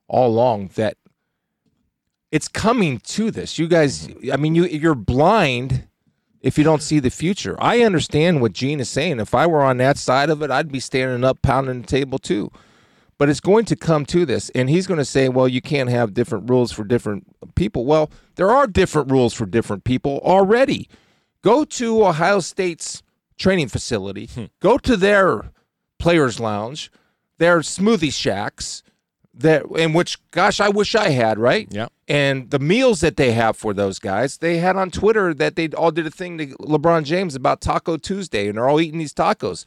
all 0.09 0.29
along 0.29 0.71
that 0.75 0.97
it's 2.31 2.49
coming 2.49 2.99
to 2.99 3.31
this. 3.31 3.59
You 3.59 3.68
guys, 3.68 4.09
mm-hmm. 4.09 4.33
I 4.33 4.37
mean, 4.37 4.55
you 4.55 4.64
you're 4.64 4.94
blind 4.94 5.88
if 6.40 6.59
you 6.59 6.64
don't 6.64 6.83
see 6.83 6.99
the 6.99 7.11
future. 7.11 7.57
I 7.59 7.83
understand 7.83 8.40
what 8.40 8.53
Gene 8.53 8.81
is 8.81 8.88
saying. 8.88 9.21
If 9.21 9.35
I 9.35 9.47
were 9.47 9.62
on 9.62 9.79
that 9.79 9.99
side 9.99 10.31
of 10.31 10.42
it, 10.42 10.51
I'd 10.51 10.71
be 10.71 10.81
standing 10.81 11.25
up, 11.25 11.42
pounding 11.42 11.83
the 11.83 11.87
table 11.87 12.18
too. 12.18 12.51
But 13.16 13.29
it's 13.29 13.40
going 13.40 13.64
to 13.64 13.77
come 13.77 14.07
to 14.07 14.25
this, 14.25 14.49
and 14.51 14.71
he's 14.71 14.87
going 14.87 14.99
to 14.99 15.05
say, 15.05 15.29
"Well, 15.29 15.49
you 15.49 15.61
can't 15.61 15.90
have 15.90 16.14
different 16.14 16.49
rules 16.49 16.71
for 16.71 16.85
different 16.85 17.27
people." 17.57 17.85
Well, 17.85 18.11
there 18.37 18.51
are 18.51 18.66
different 18.66 19.11
rules 19.11 19.35
for 19.35 19.47
different 19.47 19.85
people 19.85 20.21
already. 20.23 20.88
Go 21.42 21.64
to 21.64 22.07
Ohio 22.07 22.40
State's 22.40 23.03
training 23.37 23.68
facility. 23.68 24.27
Hmm. 24.27 24.44
Go 24.61 24.79
to 24.79 24.97
their 24.97 25.51
players' 25.99 26.38
lounge, 26.38 26.92
their 27.38 27.61
smoothie 27.61 28.12
shacks, 28.12 28.83
that 29.38 29.64
in 29.77 29.92
which, 29.92 30.18
gosh, 30.31 30.61
I 30.61 30.68
wish 30.68 30.94
I 30.94 31.11
had 31.11 31.38
right. 31.38 31.68
Yeah. 31.70 31.88
And 32.07 32.51
the 32.51 32.59
meals 32.59 33.01
that 33.01 33.16
they 33.16 33.33
have 33.33 33.57
for 33.57 33.72
those 33.72 33.98
guys, 33.98 34.38
they 34.38 34.59
had 34.59 34.77
on 34.77 34.90
Twitter 34.90 35.33
that 35.35 35.57
they 35.57 35.68
all 35.68 35.90
did 35.90 36.07
a 36.07 36.11
thing 36.11 36.38
to 36.38 36.46
LeBron 36.59 37.05
James 37.05 37.35
about 37.35 37.61
Taco 37.61 37.96
Tuesday, 37.96 38.48
and 38.48 38.57
they're 38.59 38.68
all 38.68 38.81
eating 38.81 38.98
these 38.98 39.14
tacos. 39.14 39.64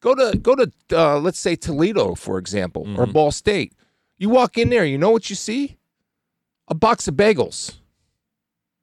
Go 0.00 0.14
to 0.14 0.36
go 0.38 0.54
to 0.56 0.72
uh, 0.92 1.18
let's 1.18 1.38
say 1.38 1.54
Toledo, 1.56 2.14
for 2.14 2.38
example, 2.38 2.82
or 2.96 3.04
Mm-hmm. 3.04 3.12
Ball 3.12 3.30
State. 3.30 3.72
You 4.18 4.28
walk 4.28 4.56
in 4.58 4.68
there, 4.70 4.84
you 4.84 4.98
know 4.98 5.10
what 5.10 5.30
you 5.30 5.36
see? 5.36 5.78
A 6.68 6.74
box 6.74 7.06
of 7.08 7.14
bagels. 7.14 7.76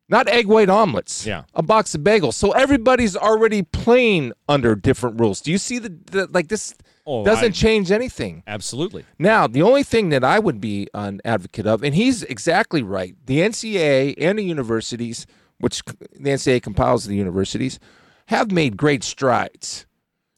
Not 0.10 0.28
egg 0.28 0.48
white 0.48 0.70
omelets. 0.70 1.26
Yeah. 1.26 1.44
A 1.54 1.62
box 1.62 1.94
of 1.94 2.02
bagels. 2.02 2.34
So 2.34 2.52
everybody's 2.52 3.16
already 3.16 3.62
playing 3.62 4.34
under 4.48 4.76
different 4.76 5.20
rules. 5.20 5.40
Do 5.40 5.52
you 5.52 5.58
see 5.60 5.78
the, 5.78 5.90
the 6.12 6.28
like 6.32 6.48
this 6.48 6.74
Oh, 7.06 7.26
doesn't 7.26 7.46
I- 7.46 7.50
change 7.50 7.92
anything. 7.92 8.44
Absolutely. 8.46 9.06
Now, 9.18 9.48
the 9.48 9.62
only 9.62 9.84
thing 9.84 10.10
that 10.10 10.24
I 10.24 10.38
would 10.40 10.62
be 10.62 10.88
an 10.94 11.22
advocate 11.26 11.66
of, 11.66 11.84
and 11.84 11.96
he's 11.96 12.24
exactly 12.24 12.84
right, 12.84 13.16
the 13.26 13.40
NCAA 13.40 14.14
and 14.18 14.38
the 14.38 14.44
universities, 14.44 15.26
which 15.60 15.82
the 15.86 16.30
NCAA 16.32 16.62
compiles 16.62 17.06
the 17.06 17.16
universities, 17.16 17.80
have 18.28 18.52
made 18.52 18.78
great 18.78 19.04
strides. 19.04 19.86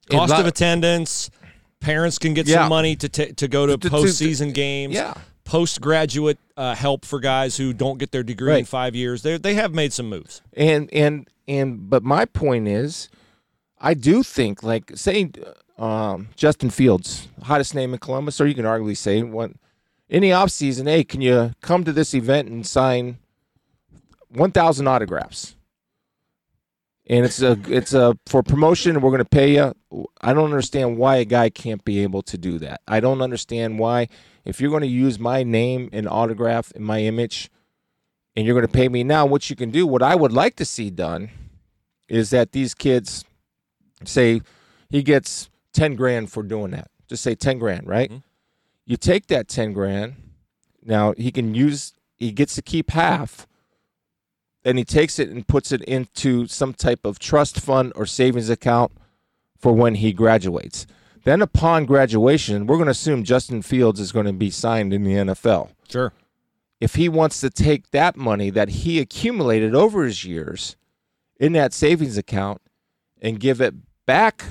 in 0.10 0.18
Cost 0.18 0.34
of 0.34 0.46
attendance. 0.46 1.30
Parents 1.80 2.18
can 2.18 2.34
get 2.34 2.48
Yeah. 2.48 2.56
some 2.64 2.70
money 2.70 2.96
to 2.98 3.08
ta 3.10 3.26
to 3.36 3.48
go 3.48 3.66
to, 3.66 3.78
To- 3.78 3.90
to- 3.90 3.96
postseason 3.96 4.54
games. 4.54 4.94
Yeah. 4.96 5.14
Postgraduate 5.46 6.38
uh, 6.58 6.76
help 6.76 7.06
for 7.06 7.20
guys 7.20 7.58
who 7.58 7.74
don't 7.74 7.98
get 7.98 8.12
their 8.12 8.24
degree 8.24 8.52
in 8.52 8.56
Right. 8.60 8.68
five 8.68 8.96
years. 8.96 9.22
They 9.24 9.38
they 9.38 9.54
have 9.56 9.74
made 9.74 9.92
some 9.94 10.08
moves. 10.10 10.42
and 10.54 10.90
and 10.94 11.28
and 11.48 11.90
but 11.90 12.04
my 12.04 12.24
point 12.26 12.68
is 12.68 13.10
i 13.80 13.94
do 13.96 14.22
think 14.24 14.62
like 14.64 14.92
say 14.96 15.30
um, 15.82 16.30
justin 16.36 16.70
fields 16.70 17.28
hottest 17.44 17.76
name 17.76 17.94
in 17.94 18.00
columbus 18.00 18.40
or 18.40 18.48
you 18.48 18.54
can 18.54 18.66
arguably 18.66 18.96
say 18.96 19.22
one 19.24 19.58
in 20.10 20.22
the 20.22 20.30
offseason 20.30 20.88
hey 20.88 21.04
can 21.04 21.22
you 21.22 21.54
come 21.62 21.84
to 21.84 21.92
this 21.92 22.14
event 22.14 22.48
and 22.48 22.66
sign 22.66 23.18
1000 24.34 24.88
autographs? 24.88 25.56
And 27.08 27.26
it's 27.26 27.42
a 27.42 27.58
it's 27.68 27.94
a 27.94 28.18
for 28.28 28.42
promotion 28.42 29.02
we're 29.02 29.10
going 29.10 29.20
to 29.20 29.26
pay 29.26 29.56
you 29.56 29.74
i 30.22 30.34
don't 30.34 30.46
understand 30.46 30.98
why 30.98 31.18
a 31.18 31.26
guy 31.26 31.50
can't 31.50 31.84
be 31.84 32.04
able 32.04 32.22
to 32.22 32.38
do 32.38 32.58
that. 32.60 32.82
I 32.88 33.00
don't 33.00 33.22
understand 33.22 33.80
why 33.80 34.08
if 34.46 34.62
you're 34.62 34.70
going 34.70 34.82
to 34.82 34.88
use 34.88 35.20
my 35.20 35.44
name 35.44 35.90
and 35.92 36.08
autograph 36.08 36.72
and 36.74 36.86
my 36.86 37.02
image 37.02 37.50
and 38.36 38.46
you're 38.46 38.56
going 38.56 38.68
to 38.68 38.72
pay 38.72 38.88
me 38.88 39.04
now 39.04 39.26
what 39.26 39.50
you 39.50 39.56
can 39.58 39.72
do 39.72 39.86
what 39.86 40.04
i 40.04 40.16
would 40.16 40.32
like 40.32 40.56
to 40.58 40.64
see 40.64 40.90
done 40.90 41.32
is 42.08 42.30
that 42.30 42.54
these 42.54 42.74
kids 42.74 43.26
say 44.06 44.42
he 44.90 45.04
gets 45.04 45.50
10 45.74 45.96
grand 45.96 46.32
for 46.32 46.44
doing 46.44 46.72
that. 46.72 46.90
Just 47.08 47.24
say 47.24 47.36
10 47.36 47.60
grand 47.60 47.88
right? 47.88 48.10
Mm-hmm. 48.10 48.20
You 48.86 48.98
take 48.98 49.28
that 49.28 49.48
10 49.48 49.74
grand 49.74 50.16
now 50.84 51.14
he 51.18 51.32
can 51.32 51.54
use 51.54 51.94
he 52.18 52.32
gets 52.32 52.56
to 52.56 52.62
keep 52.62 52.92
half 52.92 53.48
then 54.64 54.78
he 54.78 54.84
takes 54.84 55.18
it 55.20 55.30
and 55.30 55.48
puts 55.48 55.72
it 55.72 55.82
into 55.84 56.46
some 56.48 56.74
type 56.74 57.06
of 57.06 57.18
trust 57.20 57.60
fund 57.60 57.92
or 57.96 58.06
savings 58.06 58.50
account 58.50 58.92
for 59.58 59.74
when 59.74 59.96
he 59.96 60.12
graduates. 60.14 60.86
Then 61.24 61.42
upon 61.42 61.86
graduation 61.86 62.66
we're 62.68 62.78
going 62.78 62.86
to 62.88 62.92
assume 62.92 63.24
justin 63.24 63.62
fields 63.62 64.00
is 64.00 64.12
going 64.12 64.26
to 64.26 64.34
be 64.34 64.50
signed 64.50 64.94
in 64.94 65.04
the 65.04 65.14
nfl 65.14 65.70
Sure. 65.88 66.14
if 66.80 66.96
he 66.96 67.08
wants 67.10 67.40
to 67.42 67.50
take 67.50 67.92
that 67.92 68.16
money 68.16 68.50
that 68.50 68.70
he 68.70 69.00
accumulated 69.00 69.76
over 69.76 70.04
his 70.04 70.26
years 70.26 70.76
in 71.40 71.54
that 71.54 71.74
savings 71.74 72.18
account 72.18 72.62
and 73.22 73.40
give 73.40 73.62
it 73.62 73.76
back 74.08 74.46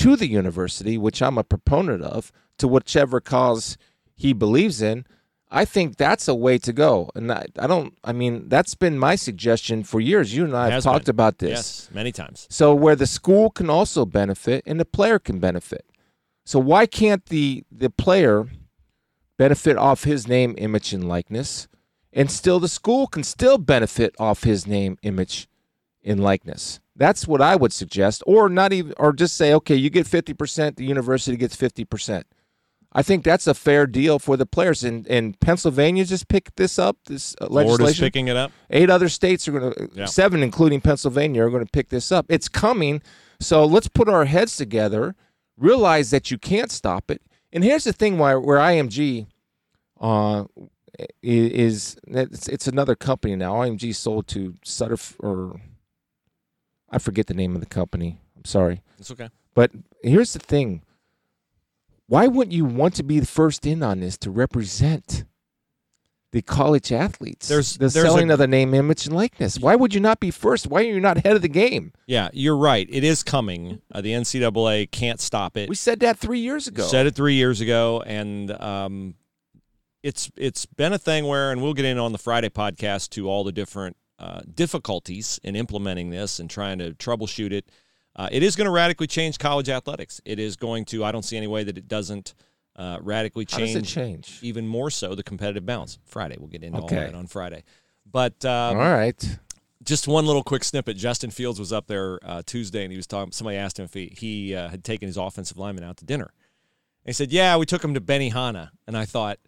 to 0.00 0.16
the 0.16 0.26
university, 0.26 0.96
which 0.96 1.20
I'm 1.20 1.36
a 1.36 1.44
proponent 1.44 2.02
of, 2.02 2.32
to 2.56 2.66
whichever 2.66 3.20
cause 3.20 3.76
he 4.14 4.32
believes 4.32 4.80
in, 4.80 5.04
I 5.50 5.66
think 5.66 5.96
that's 5.96 6.26
a 6.26 6.34
way 6.34 6.56
to 6.58 6.72
go. 6.72 7.10
And 7.14 7.30
I, 7.30 7.46
I 7.58 7.66
don't, 7.66 7.98
I 8.02 8.12
mean, 8.12 8.48
that's 8.48 8.74
been 8.74 8.98
my 8.98 9.14
suggestion 9.14 9.84
for 9.84 10.00
years. 10.00 10.34
You 10.34 10.44
and 10.44 10.56
I 10.56 10.70
have 10.70 10.82
talked 10.82 11.06
been. 11.06 11.10
about 11.10 11.38
this. 11.38 11.50
Yes, 11.50 11.90
many 11.92 12.12
times. 12.12 12.46
So 12.48 12.74
where 12.74 12.96
the 12.96 13.06
school 13.06 13.50
can 13.50 13.68
also 13.68 14.06
benefit 14.06 14.62
and 14.64 14.80
the 14.80 14.84
player 14.86 15.18
can 15.18 15.38
benefit. 15.38 15.84
So 16.46 16.58
why 16.58 16.86
can't 16.86 17.26
the 17.26 17.64
the 17.70 17.90
player 17.90 18.46
benefit 19.36 19.76
off 19.76 20.04
his 20.04 20.26
name, 20.26 20.54
image, 20.56 20.94
and 20.94 21.06
likeness, 21.06 21.68
and 22.12 22.30
still 22.30 22.58
the 22.58 22.68
school 22.68 23.06
can 23.06 23.22
still 23.22 23.58
benefit 23.58 24.14
off 24.18 24.44
his 24.44 24.66
name, 24.66 24.96
image, 25.02 25.48
and 26.02 26.22
likeness? 26.22 26.80
That's 27.00 27.26
what 27.26 27.40
I 27.40 27.56
would 27.56 27.72
suggest, 27.72 28.22
or 28.26 28.50
not 28.50 28.74
even, 28.74 28.92
or 28.98 29.14
just 29.14 29.34
say, 29.34 29.54
okay, 29.54 29.74
you 29.74 29.88
get 29.88 30.06
fifty 30.06 30.34
percent, 30.34 30.76
the 30.76 30.84
university 30.84 31.34
gets 31.38 31.56
fifty 31.56 31.86
percent. 31.86 32.26
I 32.92 33.02
think 33.02 33.24
that's 33.24 33.46
a 33.46 33.54
fair 33.54 33.86
deal 33.86 34.18
for 34.18 34.36
the 34.36 34.44
players. 34.44 34.84
And 34.84 35.06
and 35.08 35.40
Pennsylvania 35.40 36.04
just 36.04 36.28
picked 36.28 36.56
this 36.56 36.78
up. 36.78 36.98
This 37.06 37.34
uh, 37.40 37.46
Florida's 37.46 37.80
legislation. 37.80 38.04
picking 38.04 38.28
it 38.28 38.36
up. 38.36 38.52
Eight 38.68 38.90
other 38.90 39.08
states 39.08 39.48
are 39.48 39.52
going 39.52 39.72
to, 39.72 39.88
Yeah. 39.94 40.04
seven 40.04 40.42
including 40.42 40.82
Pennsylvania, 40.82 41.42
are 41.42 41.48
going 41.48 41.64
to 41.64 41.70
pick 41.70 41.88
this 41.88 42.12
up. 42.12 42.26
It's 42.28 42.48
coming. 42.50 43.00
So 43.40 43.64
let's 43.64 43.88
put 43.88 44.06
our 44.06 44.26
heads 44.26 44.56
together, 44.56 45.14
realize 45.56 46.10
that 46.10 46.30
you 46.30 46.36
can't 46.36 46.70
stop 46.70 47.10
it. 47.10 47.22
And 47.50 47.64
here's 47.64 47.84
the 47.84 47.94
thing 47.94 48.18
why 48.18 48.34
where 48.34 48.58
IMG 48.58 49.26
uh, 50.02 50.44
is 51.22 51.96
it's, 52.06 52.46
it's 52.48 52.66
another 52.68 52.94
company 52.94 53.36
now. 53.36 53.54
IMG 53.54 53.94
sold 53.94 54.26
to 54.28 54.56
Sutter 54.64 54.98
or 55.18 55.60
I 56.90 56.98
forget 56.98 57.26
the 57.26 57.34
name 57.34 57.54
of 57.54 57.60
the 57.60 57.66
company. 57.66 58.18
I'm 58.36 58.44
sorry. 58.44 58.82
It's 58.98 59.10
okay. 59.10 59.28
But 59.54 59.70
here's 60.02 60.32
the 60.32 60.38
thing. 60.38 60.82
Why 62.06 62.26
wouldn't 62.26 62.52
you 62.52 62.64
want 62.64 62.94
to 62.96 63.02
be 63.02 63.20
the 63.20 63.26
first 63.26 63.66
in 63.66 63.82
on 63.82 64.00
this 64.00 64.16
to 64.18 64.30
represent 64.30 65.24
the 66.32 66.42
college 66.42 66.90
athletes? 66.92 67.46
There's- 67.48 67.74
the 67.74 67.78
there's 67.80 67.96
a- 67.96 68.00
selling 68.00 68.30
of 68.30 68.38
the 68.38 68.48
name, 68.48 68.74
image, 68.74 69.06
and 69.06 69.14
likeness. 69.14 69.58
Why 69.60 69.76
would 69.76 69.94
you 69.94 70.00
not 70.00 70.18
be 70.18 70.30
first? 70.32 70.66
Why 70.66 70.80
are 70.80 70.84
you 70.84 70.98
not 71.00 71.18
head 71.24 71.36
of 71.36 71.42
the 71.42 71.48
game? 71.48 71.92
Yeah, 72.06 72.28
you're 72.32 72.56
right. 72.56 72.88
It 72.90 73.04
is 73.04 73.22
coming. 73.22 73.80
Uh, 73.92 74.00
the 74.00 74.12
NCAA 74.12 74.86
can't 74.90 75.20
stop 75.20 75.56
it. 75.56 75.68
We 75.68 75.76
said 75.76 76.00
that 76.00 76.18
three 76.18 76.40
years 76.40 76.66
ago. 76.66 76.82
Said 76.84 77.06
it 77.06 77.14
three 77.14 77.34
years 77.34 77.60
ago, 77.60 78.02
and 78.04 78.50
um, 78.60 79.14
it's 80.02 80.30
it's 80.36 80.66
been 80.66 80.92
a 80.92 80.98
thing 80.98 81.26
where, 81.26 81.52
and 81.52 81.62
we'll 81.62 81.74
get 81.74 81.84
in 81.84 81.98
on 81.98 82.10
the 82.12 82.18
Friday 82.18 82.48
podcast 82.48 83.10
to 83.10 83.28
all 83.28 83.44
the 83.44 83.52
different 83.52 83.96
uh, 84.20 84.40
difficulties 84.54 85.40
in 85.42 85.56
implementing 85.56 86.10
this 86.10 86.38
and 86.38 86.48
trying 86.48 86.78
to 86.78 86.92
troubleshoot 86.92 87.52
it. 87.52 87.70
Uh, 88.14 88.28
it 88.30 88.42
is 88.42 88.54
going 88.54 88.66
to 88.66 88.70
radically 88.70 89.06
change 89.06 89.38
college 89.38 89.68
athletics. 89.68 90.20
It 90.24 90.38
is 90.38 90.56
going 90.56 90.84
to. 90.86 91.04
I 91.04 91.10
don't 91.10 91.24
see 91.24 91.36
any 91.36 91.46
way 91.46 91.64
that 91.64 91.78
it 91.78 91.88
doesn't 91.88 92.34
uh, 92.76 92.98
radically 93.00 93.46
How 93.50 93.58
does 93.58 93.70
it 93.70 93.84
change, 93.84 93.92
change? 94.26 94.38
even 94.42 94.66
more 94.66 94.90
so 94.90 95.14
the 95.14 95.22
competitive 95.22 95.64
balance. 95.66 95.98
Friday, 96.04 96.36
we'll 96.38 96.48
get 96.48 96.62
into 96.62 96.80
all 96.80 96.88
that 96.88 97.14
on 97.14 97.26
Friday. 97.26 97.64
But 98.10 98.44
um, 98.44 98.76
All 98.76 98.82
right. 98.92 99.38
just 99.84 100.08
one 100.08 100.26
little 100.26 100.42
quick 100.42 100.64
snippet. 100.64 100.96
Justin 100.96 101.30
Fields 101.30 101.58
was 101.58 101.72
up 101.72 101.86
there 101.86 102.18
uh, 102.22 102.42
Tuesday, 102.44 102.82
and 102.82 102.92
he 102.92 102.96
was 102.96 103.06
talking. 103.06 103.32
Somebody 103.32 103.56
asked 103.56 103.78
him 103.78 103.84
if 103.84 103.94
he 103.94 104.12
he 104.16 104.54
uh, 104.54 104.68
had 104.68 104.84
taken 104.84 105.06
his 105.06 105.16
offensive 105.16 105.56
lineman 105.56 105.84
out 105.84 105.96
to 105.98 106.04
dinner. 106.04 106.32
And 107.04 107.10
he 107.10 107.12
said, 107.12 107.32
"Yeah, 107.32 107.56
we 107.56 107.66
took 107.66 107.82
him 107.82 107.94
to 107.94 108.00
Benny 108.00 108.30
Benihana." 108.30 108.70
And 108.86 108.96
I 108.96 109.04
thought, 109.04 109.38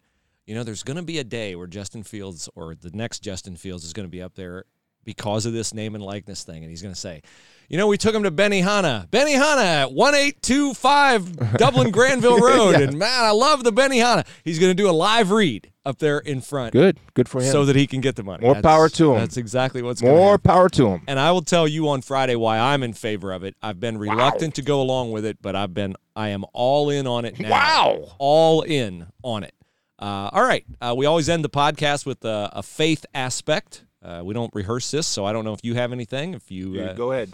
you 0.45 0.55
know, 0.55 0.63
there's 0.63 0.83
going 0.83 0.97
to 0.97 1.03
be 1.03 1.19
a 1.19 1.23
day 1.23 1.55
where 1.55 1.67
Justin 1.67 2.03
Fields 2.03 2.49
or 2.55 2.75
the 2.75 2.91
next 2.93 3.19
Justin 3.19 3.55
Fields 3.55 3.83
is 3.83 3.93
going 3.93 4.05
to 4.07 4.11
be 4.11 4.21
up 4.21 4.35
there 4.35 4.65
because 5.05 5.45
of 5.45 5.51
this 5.51 5.73
name 5.73 5.95
and 5.95 6.03
likeness 6.03 6.43
thing, 6.43 6.63
and 6.63 6.69
he's 6.69 6.81
going 6.81 6.93
to 6.93 6.99
say, 6.99 7.21
"You 7.67 7.77
know, 7.77 7.87
we 7.87 7.97
took 7.97 8.15
him 8.15 8.23
to 8.23 8.31
Benihana, 8.31 9.07
Benihana 9.09 9.63
at 9.65 9.91
one 9.91 10.15
eight 10.15 10.41
two 10.41 10.73
five 10.73 11.57
Dublin 11.57 11.91
Granville 11.91 12.39
Road, 12.47 12.75
and 12.75 12.97
man, 12.97 13.23
I 13.25 13.31
love 13.31 13.63
the 13.65 13.71
Benny 13.73 13.99
Benihana." 13.99 14.25
He's 14.45 14.59
going 14.59 14.69
to 14.69 14.81
do 14.81 14.89
a 14.89 14.91
live 14.93 15.31
read 15.31 15.71
up 15.85 15.97
there 15.99 16.19
in 16.19 16.39
front, 16.39 16.71
Good. 16.71 16.97
Good 17.15 17.27
for 17.27 17.41
him. 17.41 17.51
so 17.51 17.65
that 17.65 17.75
he 17.75 17.85
can 17.85 17.99
get 17.99 18.15
the 18.15 18.23
money. 18.23 18.43
More 18.43 18.53
That's- 18.53 18.71
power 18.71 18.87
to 18.87 19.13
him. 19.13 19.19
That's 19.19 19.35
exactly 19.35 19.81
what's 19.81 19.99
going 20.01 20.13
on. 20.13 20.19
More 20.19 20.37
power 20.37 20.69
to 20.69 20.87
him. 20.87 21.01
and 21.07 21.19
I 21.19 21.31
will 21.33 21.41
tell 21.41 21.67
you 21.67 21.89
on 21.89 22.01
Friday 22.01 22.37
why 22.37 22.57
I'm 22.57 22.83
in 22.83 22.93
favor 22.93 23.33
of 23.33 23.43
it. 23.43 23.55
I've 23.61 23.81
been 23.81 23.97
reluctant 23.97 24.55
to 24.55 24.61
go 24.61 24.81
along 24.81 25.11
with 25.11 25.25
it, 25.25 25.39
but 25.41 25.55
I've 25.57 25.73
been 25.73 25.95
I 26.15 26.29
am 26.29 26.45
all 26.53 26.89
in 26.89 27.07
on 27.07 27.25
it 27.25 27.37
now. 27.39 27.49
Wow. 27.49 28.05
All 28.19 28.61
in 28.61 29.07
on 29.21 29.43
it. 29.43 29.53
Uh, 29.99 30.29
all 30.33 30.43
right. 30.43 30.65
Uh, 30.81 30.93
we 30.97 31.05
always 31.05 31.29
end 31.29 31.43
the 31.43 31.49
podcast 31.49 32.05
with 32.05 32.23
a, 32.25 32.49
a 32.53 32.63
faith 32.63 33.05
aspect. 33.13 33.85
Uh, 34.03 34.21
we 34.23 34.33
don't 34.33 34.53
rehearse 34.53 34.91
this, 34.91 35.07
so 35.07 35.25
I 35.25 35.31
don't 35.33 35.45
know 35.45 35.53
if 35.53 35.61
you 35.63 35.75
have 35.75 35.91
anything. 35.93 36.33
If 36.33 36.51
you, 36.51 36.81
uh, 36.81 36.93
Go 36.93 37.11
ahead. 37.13 37.31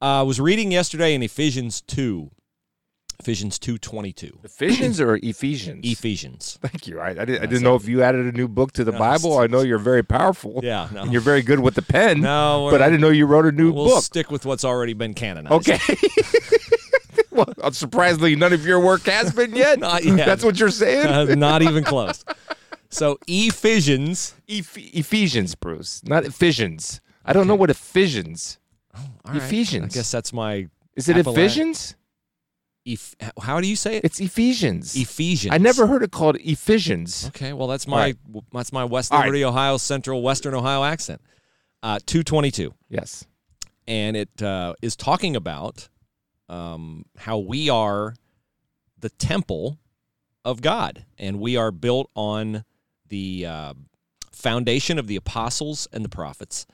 I 0.00 0.22
was 0.22 0.40
reading 0.40 0.70
yesterday 0.70 1.14
in 1.14 1.22
Ephesians 1.22 1.80
two, 1.80 2.30
Ephesians 3.18 3.58
two 3.58 3.78
twenty 3.78 4.12
two. 4.12 4.38
Ephesians 4.44 5.00
or 5.00 5.16
Ephesians? 5.16 5.80
Ephesians. 5.84 6.58
Thank 6.60 6.86
you. 6.86 7.00
I, 7.00 7.08
I, 7.10 7.14
didn't, 7.24 7.42
I 7.42 7.46
didn't 7.46 7.62
know 7.62 7.74
if 7.76 7.86
you 7.88 8.02
added 8.02 8.26
a 8.26 8.36
new 8.36 8.46
book 8.48 8.72
to 8.72 8.84
the 8.84 8.92
No, 8.92 8.98
Bible. 8.98 9.38
I 9.38 9.46
know 9.46 9.60
you're 9.62 9.78
very 9.78 10.02
powerful. 10.04 10.60
Yeah, 10.62 10.88
no. 10.92 11.02
And 11.02 11.12
you're 11.12 11.20
very 11.22 11.42
good 11.42 11.60
with 11.60 11.74
the 11.74 11.82
pen. 11.82 12.20
No, 12.20 12.68
But 12.70 12.82
I 12.82 12.86
didn't 12.86 13.00
know 13.00 13.10
you 13.10 13.26
wrote 13.26 13.46
a 13.46 13.52
new 13.52 13.72
We'll 13.72 13.86
book. 13.86 14.02
stick 14.04 14.30
with 14.30 14.44
what's 14.44 14.64
already 14.64 14.92
been 14.92 15.14
canonized. 15.14 15.68
Okay. 15.68 15.78
well, 17.60 17.72
surprisingly, 17.72 18.36
none 18.36 18.52
of 18.52 18.66
your 18.66 18.80
work 18.80 19.02
has 19.02 19.32
been 19.32 19.54
yet. 19.54 19.78
Not 19.80 20.04
yet. 20.04 20.26
That's 20.26 20.44
what 20.44 20.58
you're 20.60 20.70
saying. 20.70 21.06
Uh, 21.06 21.34
not 21.34 21.62
even 21.62 21.84
close. 21.84 22.24
So 22.94 23.18
Ephesians. 23.26 24.34
Eph- 24.46 24.76
Ephesians, 24.76 25.54
Bruce, 25.54 26.04
not 26.04 26.26
Ephesians. 26.26 27.00
I 27.24 27.32
don't 27.32 27.46
know 27.46 27.54
what 27.54 27.70
Ephesians. 27.70 28.58
All 28.94 29.02
right. 29.32 29.36
Ephesians. 29.38 29.94
I 29.94 29.98
guess 29.98 30.10
that's 30.10 30.30
my. 30.30 30.68
Is 30.94 31.08
it 31.08 31.16
Ephesians? 31.16 31.96
Eph- 32.86 33.14
how 33.40 33.62
do 33.62 33.66
you 33.66 33.76
say 33.76 33.96
it? 33.96 34.04
It's 34.04 34.20
Ephesians. 34.20 34.94
Ephesians. 34.94 35.54
I 35.54 35.56
never 35.58 35.86
heard 35.86 36.02
it 36.02 36.10
called 36.10 36.36
Ephesians. 36.40 37.28
Okay, 37.28 37.54
well 37.54 37.66
that's 37.66 37.86
my 37.86 37.98
right. 37.98 38.16
that's 38.52 38.74
my 38.74 38.84
West 38.84 39.10
All 39.10 39.20
right. 39.20 39.24
Liberty, 39.24 39.44
Ohio 39.46 39.78
Central, 39.78 40.20
Western 40.20 40.52
Ohio 40.52 40.84
accent. 40.84 41.22
Uh, 41.82 41.98
Two 42.04 42.22
twenty 42.22 42.50
two, 42.50 42.74
Yes. 42.90 43.24
and 43.88 44.18
it 44.18 44.42
uh, 44.42 44.74
is 44.82 44.96
talking 44.96 45.34
about 45.34 45.88
um, 46.52 47.06
how 47.16 47.38
we 47.38 47.70
are 47.70 48.14
the 48.98 49.08
temple 49.08 49.78
of 50.44 50.60
God, 50.60 51.06
and 51.18 51.40
we 51.40 51.56
are 51.56 51.70
built 51.70 52.10
on 52.14 52.64
the 53.08 53.46
uh, 53.46 53.74
foundation 54.32 54.98
of 54.98 55.06
the 55.06 55.16
apostles 55.16 55.88
and 55.92 56.04
the 56.04 56.10
prophets, 56.10 56.66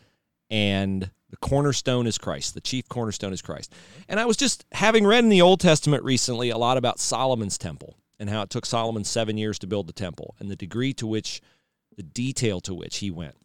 and 0.50 1.10
the 1.30 1.36
cornerstone 1.36 2.06
is 2.06 2.18
Christ. 2.18 2.54
The 2.54 2.60
chief 2.60 2.88
cornerstone 2.88 3.32
is 3.32 3.40
Christ. 3.40 3.72
And 4.08 4.18
I 4.18 4.24
was 4.24 4.36
just 4.36 4.64
having 4.72 5.06
read 5.06 5.24
in 5.24 5.30
the 5.30 5.42
Old 5.42 5.60
Testament 5.60 6.02
recently 6.02 6.50
a 6.50 6.58
lot 6.58 6.76
about 6.76 6.98
Solomon's 6.98 7.58
temple 7.58 7.96
and 8.18 8.28
how 8.30 8.42
it 8.42 8.50
took 8.50 8.66
Solomon 8.66 9.04
seven 9.04 9.36
years 9.36 9.58
to 9.60 9.66
build 9.66 9.86
the 9.86 9.92
temple 9.92 10.34
and 10.40 10.50
the 10.50 10.56
degree 10.56 10.92
to 10.94 11.06
which, 11.06 11.40
the 11.96 12.02
detail 12.02 12.60
to 12.62 12.74
which 12.74 12.98
he 12.98 13.10
went. 13.10 13.36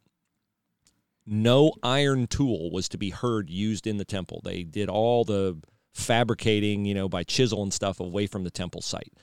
No 1.25 1.73
iron 1.83 2.25
tool 2.27 2.71
was 2.71 2.89
to 2.89 2.97
be 2.97 3.11
heard 3.11 3.49
used 3.49 3.85
in 3.85 3.97
the 3.97 4.05
temple. 4.05 4.41
They 4.43 4.63
did 4.63 4.89
all 4.89 5.25
the 5.25 5.57
fabricating, 5.93 6.85
you 6.85 6.93
know, 6.93 7.07
by 7.07 7.23
chisel 7.23 7.63
and 7.63 7.73
stuff 7.73 7.99
away 7.99 8.27
from 8.27 8.43
the 8.43 8.51
temple 8.51 8.81
site. 8.81 9.13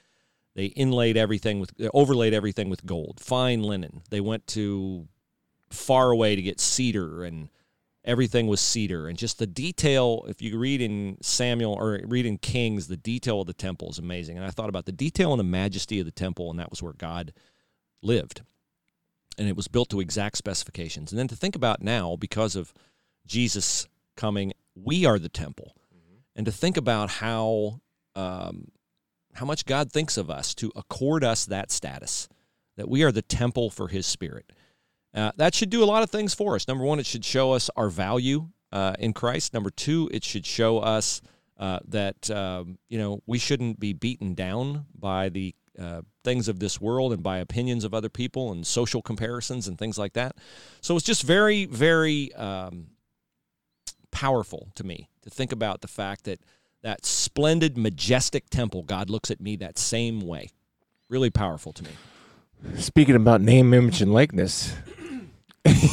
They 0.54 0.66
inlaid 0.66 1.16
everything 1.16 1.60
with, 1.60 1.72
overlaid 1.94 2.34
everything 2.34 2.68
with 2.70 2.84
gold, 2.86 3.20
fine 3.20 3.62
linen. 3.62 4.02
They 4.10 4.20
went 4.20 4.46
to 4.48 5.08
far 5.70 6.10
away 6.10 6.34
to 6.36 6.42
get 6.42 6.60
cedar 6.60 7.24
and 7.24 7.48
everything 8.04 8.46
was 8.46 8.60
cedar. 8.60 9.08
And 9.08 9.16
just 9.16 9.38
the 9.38 9.46
detail 9.46 10.24
if 10.28 10.42
you 10.42 10.58
read 10.58 10.80
in 10.80 11.18
samuel 11.22 11.74
or 11.74 12.00
read 12.04 12.26
in 12.26 12.38
kings 12.38 12.88
the 12.88 12.96
detail 12.96 13.40
of 13.40 13.46
the 13.46 13.52
temple 13.52 13.90
is 13.90 13.98
amazing. 13.98 14.36
And 14.36 14.46
i 14.46 14.50
thought 14.50 14.68
about 14.68 14.86
the 14.86 14.92
detail 14.92 15.32
and 15.32 15.40
the 15.40 15.44
majesty 15.44 16.00
of 16.00 16.06
the 16.06 16.12
temple 16.12 16.50
and 16.50 16.58
that 16.58 16.70
was 16.70 16.82
where 16.82 16.94
god 16.94 17.32
lived. 18.02 18.42
And 19.38 19.48
it 19.48 19.56
was 19.56 19.68
built 19.68 19.90
to 19.90 20.00
exact 20.00 20.36
specifications. 20.36 21.12
And 21.12 21.18
then 21.18 21.28
to 21.28 21.36
think 21.36 21.54
about 21.54 21.82
now 21.82 22.16
because 22.16 22.56
of 22.56 22.74
jesus 23.26 23.86
coming 24.16 24.52
we 24.74 25.04
are 25.06 25.18
the 25.18 25.28
temple 25.28 25.76
and 26.36 26.46
to 26.46 26.52
think 26.52 26.76
about 26.76 27.10
how 27.10 27.80
um, 28.14 28.68
how 29.34 29.46
much 29.46 29.64
god 29.64 29.92
thinks 29.92 30.16
of 30.16 30.30
us 30.30 30.54
to 30.54 30.72
accord 30.74 31.24
us 31.24 31.46
that 31.46 31.70
status 31.70 32.28
that 32.76 32.88
we 32.88 33.02
are 33.02 33.12
the 33.12 33.22
temple 33.22 33.70
for 33.70 33.88
his 33.88 34.06
spirit 34.06 34.52
uh, 35.14 35.32
that 35.36 35.54
should 35.54 35.70
do 35.70 35.82
a 35.82 35.86
lot 35.86 36.02
of 36.02 36.10
things 36.10 36.34
for 36.34 36.54
us. 36.54 36.68
Number 36.68 36.84
one, 36.84 37.00
it 37.00 37.06
should 37.06 37.24
show 37.24 37.52
us 37.52 37.68
our 37.76 37.88
value 37.88 38.48
uh, 38.72 38.94
in 38.98 39.12
Christ. 39.12 39.52
Number 39.52 39.70
two, 39.70 40.08
it 40.12 40.22
should 40.24 40.46
show 40.46 40.78
us 40.78 41.20
uh, 41.58 41.80
that 41.88 42.30
um, 42.30 42.78
you 42.88 42.98
know 42.98 43.22
we 43.26 43.38
shouldn't 43.38 43.80
be 43.80 43.92
beaten 43.92 44.34
down 44.34 44.86
by 44.94 45.28
the 45.28 45.54
uh, 45.78 46.02
things 46.24 46.48
of 46.48 46.58
this 46.58 46.80
world 46.80 47.12
and 47.12 47.22
by 47.22 47.38
opinions 47.38 47.84
of 47.84 47.92
other 47.92 48.08
people 48.08 48.52
and 48.52 48.66
social 48.66 49.02
comparisons 49.02 49.66
and 49.66 49.78
things 49.78 49.98
like 49.98 50.12
that. 50.12 50.36
So 50.80 50.96
it's 50.96 51.04
just 51.04 51.22
very, 51.22 51.66
very 51.66 52.32
um, 52.34 52.88
powerful 54.10 54.70
to 54.76 54.84
me 54.84 55.08
to 55.22 55.30
think 55.30 55.52
about 55.52 55.80
the 55.80 55.88
fact 55.88 56.24
that 56.24 56.40
that 56.82 57.04
splendid, 57.04 57.76
majestic 57.76 58.48
temple, 58.48 58.82
God 58.82 59.10
looks 59.10 59.30
at 59.30 59.40
me 59.40 59.56
that 59.56 59.78
same 59.78 60.20
way. 60.20 60.50
Really 61.08 61.30
powerful 61.30 61.72
to 61.74 61.84
me. 61.84 61.90
Speaking 62.76 63.16
about 63.16 63.40
name, 63.40 63.74
image, 63.74 64.00
and 64.00 64.12
likeness, 64.12 64.74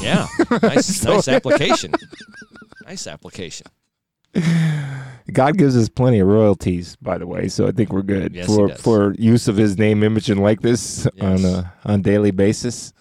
Yeah, 0.01 0.27
nice, 0.61 1.03
nice 1.03 1.27
application. 1.27 1.93
Nice 2.85 3.07
application. 3.07 3.67
God 5.33 5.57
gives 5.57 5.75
us 5.75 5.89
plenty 5.89 6.19
of 6.19 6.27
royalties, 6.27 6.95
by 6.97 7.17
the 7.17 7.27
way. 7.27 7.47
So 7.47 7.67
I 7.67 7.71
think 7.71 7.91
we're 7.91 8.01
good 8.01 8.33
Yes, 8.33 8.45
for 8.45 8.69
for 8.75 9.13
use 9.15 9.47
of 9.47 9.57
His 9.57 9.77
name, 9.77 10.03
image, 10.03 10.29
and 10.29 10.41
likeness 10.41 11.05
on 11.19 11.43
a 11.43 11.73
on 11.83 12.01
daily 12.01 12.31
basis. 12.31 12.93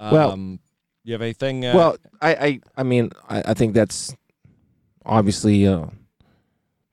Well- 0.00 0.32
um, 0.32 0.60
you 1.04 1.12
have 1.12 1.22
anything? 1.22 1.64
Uh, 1.64 1.72
well, 1.72 1.96
I, 2.20 2.34
I, 2.34 2.60
I 2.78 2.82
mean, 2.82 3.12
I, 3.28 3.40
I 3.46 3.54
think 3.54 3.74
that's 3.74 4.12
obviously 5.06 5.66
uh, 5.66 5.86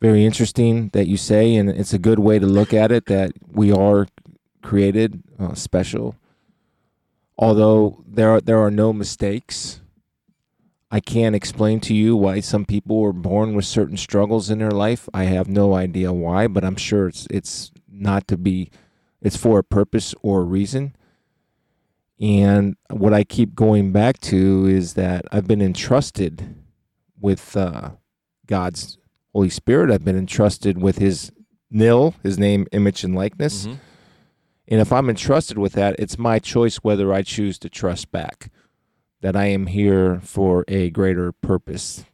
very 0.01 0.25
interesting 0.25 0.89
that 0.93 1.07
you 1.07 1.17
say, 1.17 1.55
and 1.55 1.69
it's 1.69 1.93
a 1.93 1.99
good 1.99 2.19
way 2.19 2.39
to 2.39 2.45
look 2.45 2.73
at 2.73 2.91
it 2.91 3.05
that 3.07 3.31
we 3.51 3.71
are 3.71 4.07
created 4.61 5.23
uh, 5.39 5.53
special. 5.53 6.15
Although 7.37 8.03
there 8.07 8.29
are, 8.31 8.41
there 8.41 8.59
are 8.59 8.71
no 8.71 8.93
mistakes, 8.93 9.81
I 10.91 10.99
can't 10.99 11.35
explain 11.35 11.79
to 11.81 11.93
you 11.93 12.15
why 12.15 12.39
some 12.39 12.65
people 12.65 12.99
were 12.99 13.13
born 13.13 13.55
with 13.55 13.65
certain 13.65 13.97
struggles 13.97 14.49
in 14.49 14.59
their 14.59 14.71
life. 14.71 15.09
I 15.13 15.23
have 15.23 15.47
no 15.47 15.73
idea 15.73 16.13
why, 16.13 16.47
but 16.47 16.63
I'm 16.63 16.75
sure 16.75 17.07
it's 17.07 17.25
it's 17.31 17.71
not 17.89 18.27
to 18.27 18.37
be, 18.37 18.69
it's 19.21 19.37
for 19.37 19.57
a 19.57 19.63
purpose 19.63 20.13
or 20.21 20.41
a 20.41 20.45
reason. 20.45 20.95
And 22.19 22.75
what 22.89 23.13
I 23.13 23.23
keep 23.23 23.55
going 23.55 23.91
back 23.91 24.19
to 24.21 24.67
is 24.67 24.93
that 24.93 25.25
I've 25.31 25.47
been 25.47 25.61
entrusted 25.61 26.55
with 27.19 27.57
uh, 27.57 27.91
God's 28.47 28.97
Holy 29.33 29.49
Spirit. 29.49 29.91
I've 29.91 30.05
been 30.05 30.17
entrusted 30.17 30.81
with 30.81 30.97
His 30.97 31.31
nil, 31.71 32.15
His 32.23 32.37
name, 32.37 32.67
image, 32.71 33.03
and 33.03 33.15
likeness. 33.15 33.67
mhm. 33.67 33.79
And 34.67 34.79
if 34.79 34.93
I'm 34.93 35.09
entrusted 35.09 35.57
with 35.57 35.73
that, 35.73 35.95
it's 35.99 36.17
my 36.17 36.39
choice 36.39 36.77
whether 36.77 37.13
I 37.13 37.21
choose 37.21 37.59
to 37.59 37.69
trust 37.69 38.11
back 38.11 38.49
that 39.21 39.35
I 39.35 39.45
am 39.45 39.67
here 39.67 40.19
for 40.21 40.63
a 40.67 40.89
greater 40.89 41.31
purpose. 41.31 42.05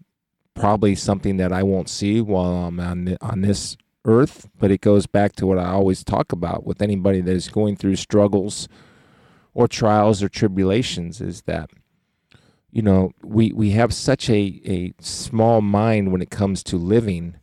Probably 0.56 0.96
something 0.96 1.38
that 1.38 1.54
I 1.54 1.64
won't 1.64 1.90
see 1.90 2.22
while 2.22 2.66
I'm 2.66 2.80
on, 2.80 3.06
thi- 3.06 3.18
on 3.22 3.42
this 3.42 3.78
earth, 4.06 4.50
but 4.60 4.72
it 4.72 4.82
goes 4.82 5.06
back 5.08 5.34
to 5.38 5.46
what 5.48 5.60
I 5.60 5.70
always 5.70 6.04
talk 6.04 6.32
about 6.32 6.66
with 6.66 6.82
anybody 6.82 7.22
that 7.22 7.32
is 7.36 7.50
going 7.50 7.76
through 7.76 7.96
struggles 7.98 8.68
or 9.54 9.68
trials 9.68 10.22
or 10.24 10.30
tribulations 10.30 11.22
is 11.22 11.44
that 11.44 11.70
you 12.72 12.82
know 12.82 13.12
we 13.24 13.52
we 13.54 13.72
have 13.72 13.94
such 13.94 14.30
a 14.30 14.62
a 14.66 14.94
small 15.00 15.62
mind 15.62 16.12
when 16.12 16.22
it 16.22 16.30
comes 16.30 16.64
to 16.64 16.78
living 16.78 17.36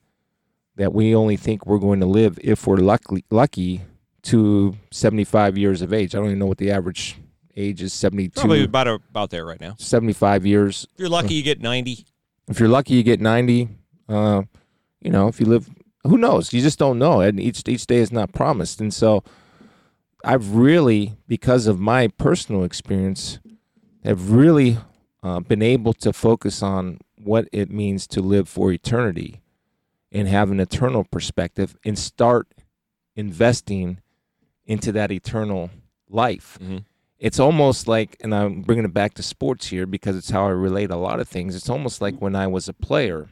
that 0.77 0.93
we 0.93 1.15
only 1.15 1.37
think 1.37 1.67
we're 1.67 1.79
going 1.79 2.01
to 2.01 2.07
live 2.07 2.39
if 2.43 2.67
we're 2.67 2.77
lucky 2.77 3.25
lucky 3.31 3.83
to 4.23 4.77
75 4.91 5.57
years 5.57 5.83
of 5.83 5.93
age. 5.93 6.15
I 6.15 6.19
don't 6.19 6.27
even 6.27 6.39
know 6.41 6.47
what 6.47 6.59
the 6.59 6.71
average 6.71 7.17
age 7.57 7.81
is 7.81 7.93
72 7.95 8.39
probably 8.39 8.65
about 8.65 8.87
about 8.89 9.31
there 9.31 9.47
right 9.47 9.61
now. 9.61 9.75
75 9.79 10.45
years. 10.45 10.87
If 10.95 11.01
you're 11.01 11.09
lucky, 11.09 11.35
you 11.35 11.43
get 11.43 11.61
ninety. 11.61 12.07
If 12.49 12.61
you're 12.61 12.69
lucky 12.69 12.95
you 12.95 13.03
get 13.03 13.21
90 13.21 13.69
uh 14.09 14.43
you 15.01 15.11
know, 15.11 15.29
if 15.29 15.41
you 15.41 15.47
live 15.47 15.69
who 16.05 16.19
knows? 16.19 16.53
You 16.53 16.61
just 16.61 16.79
don't 16.79 16.99
know 16.99 17.21
and 17.21 17.41
each 17.41 17.63
each 17.67 17.87
day 17.87 17.99
is 17.99 18.13
not 18.13 18.33
promised. 18.33 18.81
And 18.81 18.93
so 18.93 19.25
I've 20.25 20.55
really, 20.57 21.17
because 21.29 21.67
of 21.67 21.79
my 21.79 22.09
personal 22.09 22.65
experience, 22.65 23.39
have 24.03 24.31
really 24.33 24.79
uh, 25.27 25.41
been 25.41 25.63
able 25.63 25.93
to 25.93 26.13
focus 26.13 26.63
on 26.63 26.99
what 27.17 27.49
it 27.51 27.69
means 27.69 28.07
to 28.07 28.21
live 28.21 28.49
for 28.49 28.71
eternity 28.71 29.41
and 30.13 30.29
have 30.29 30.53
an 30.53 30.61
eternal 30.61 31.03
perspective 31.03 31.77
and 31.85 31.99
start 31.99 32.47
investing 33.17 33.99
into 34.67 34.93
that 34.93 35.11
eternal 35.11 35.71
life. 36.09 36.59
Mhm. 36.63 36.85
It's 37.19 37.41
almost 37.41 37.89
like, 37.89 38.17
and 38.21 38.33
I'm 38.33 38.63
bringing 38.63 38.85
it 38.85 38.95
back 38.95 39.15
to 39.15 39.23
sports 39.23 39.67
here 39.67 39.85
because 39.85 40.17
it's 40.17 40.31
how 40.31 40.47
I 40.47 40.51
relate 40.51 40.93
a 40.93 40.97
lot 40.97 41.19
of 41.19 41.29
things. 41.29 41.57
It's 41.57 41.69
almost 41.71 42.01
like 42.01 42.21
when 42.21 42.37
I 42.37 42.47
was 42.47 42.69
a 42.69 42.73
player 42.73 43.29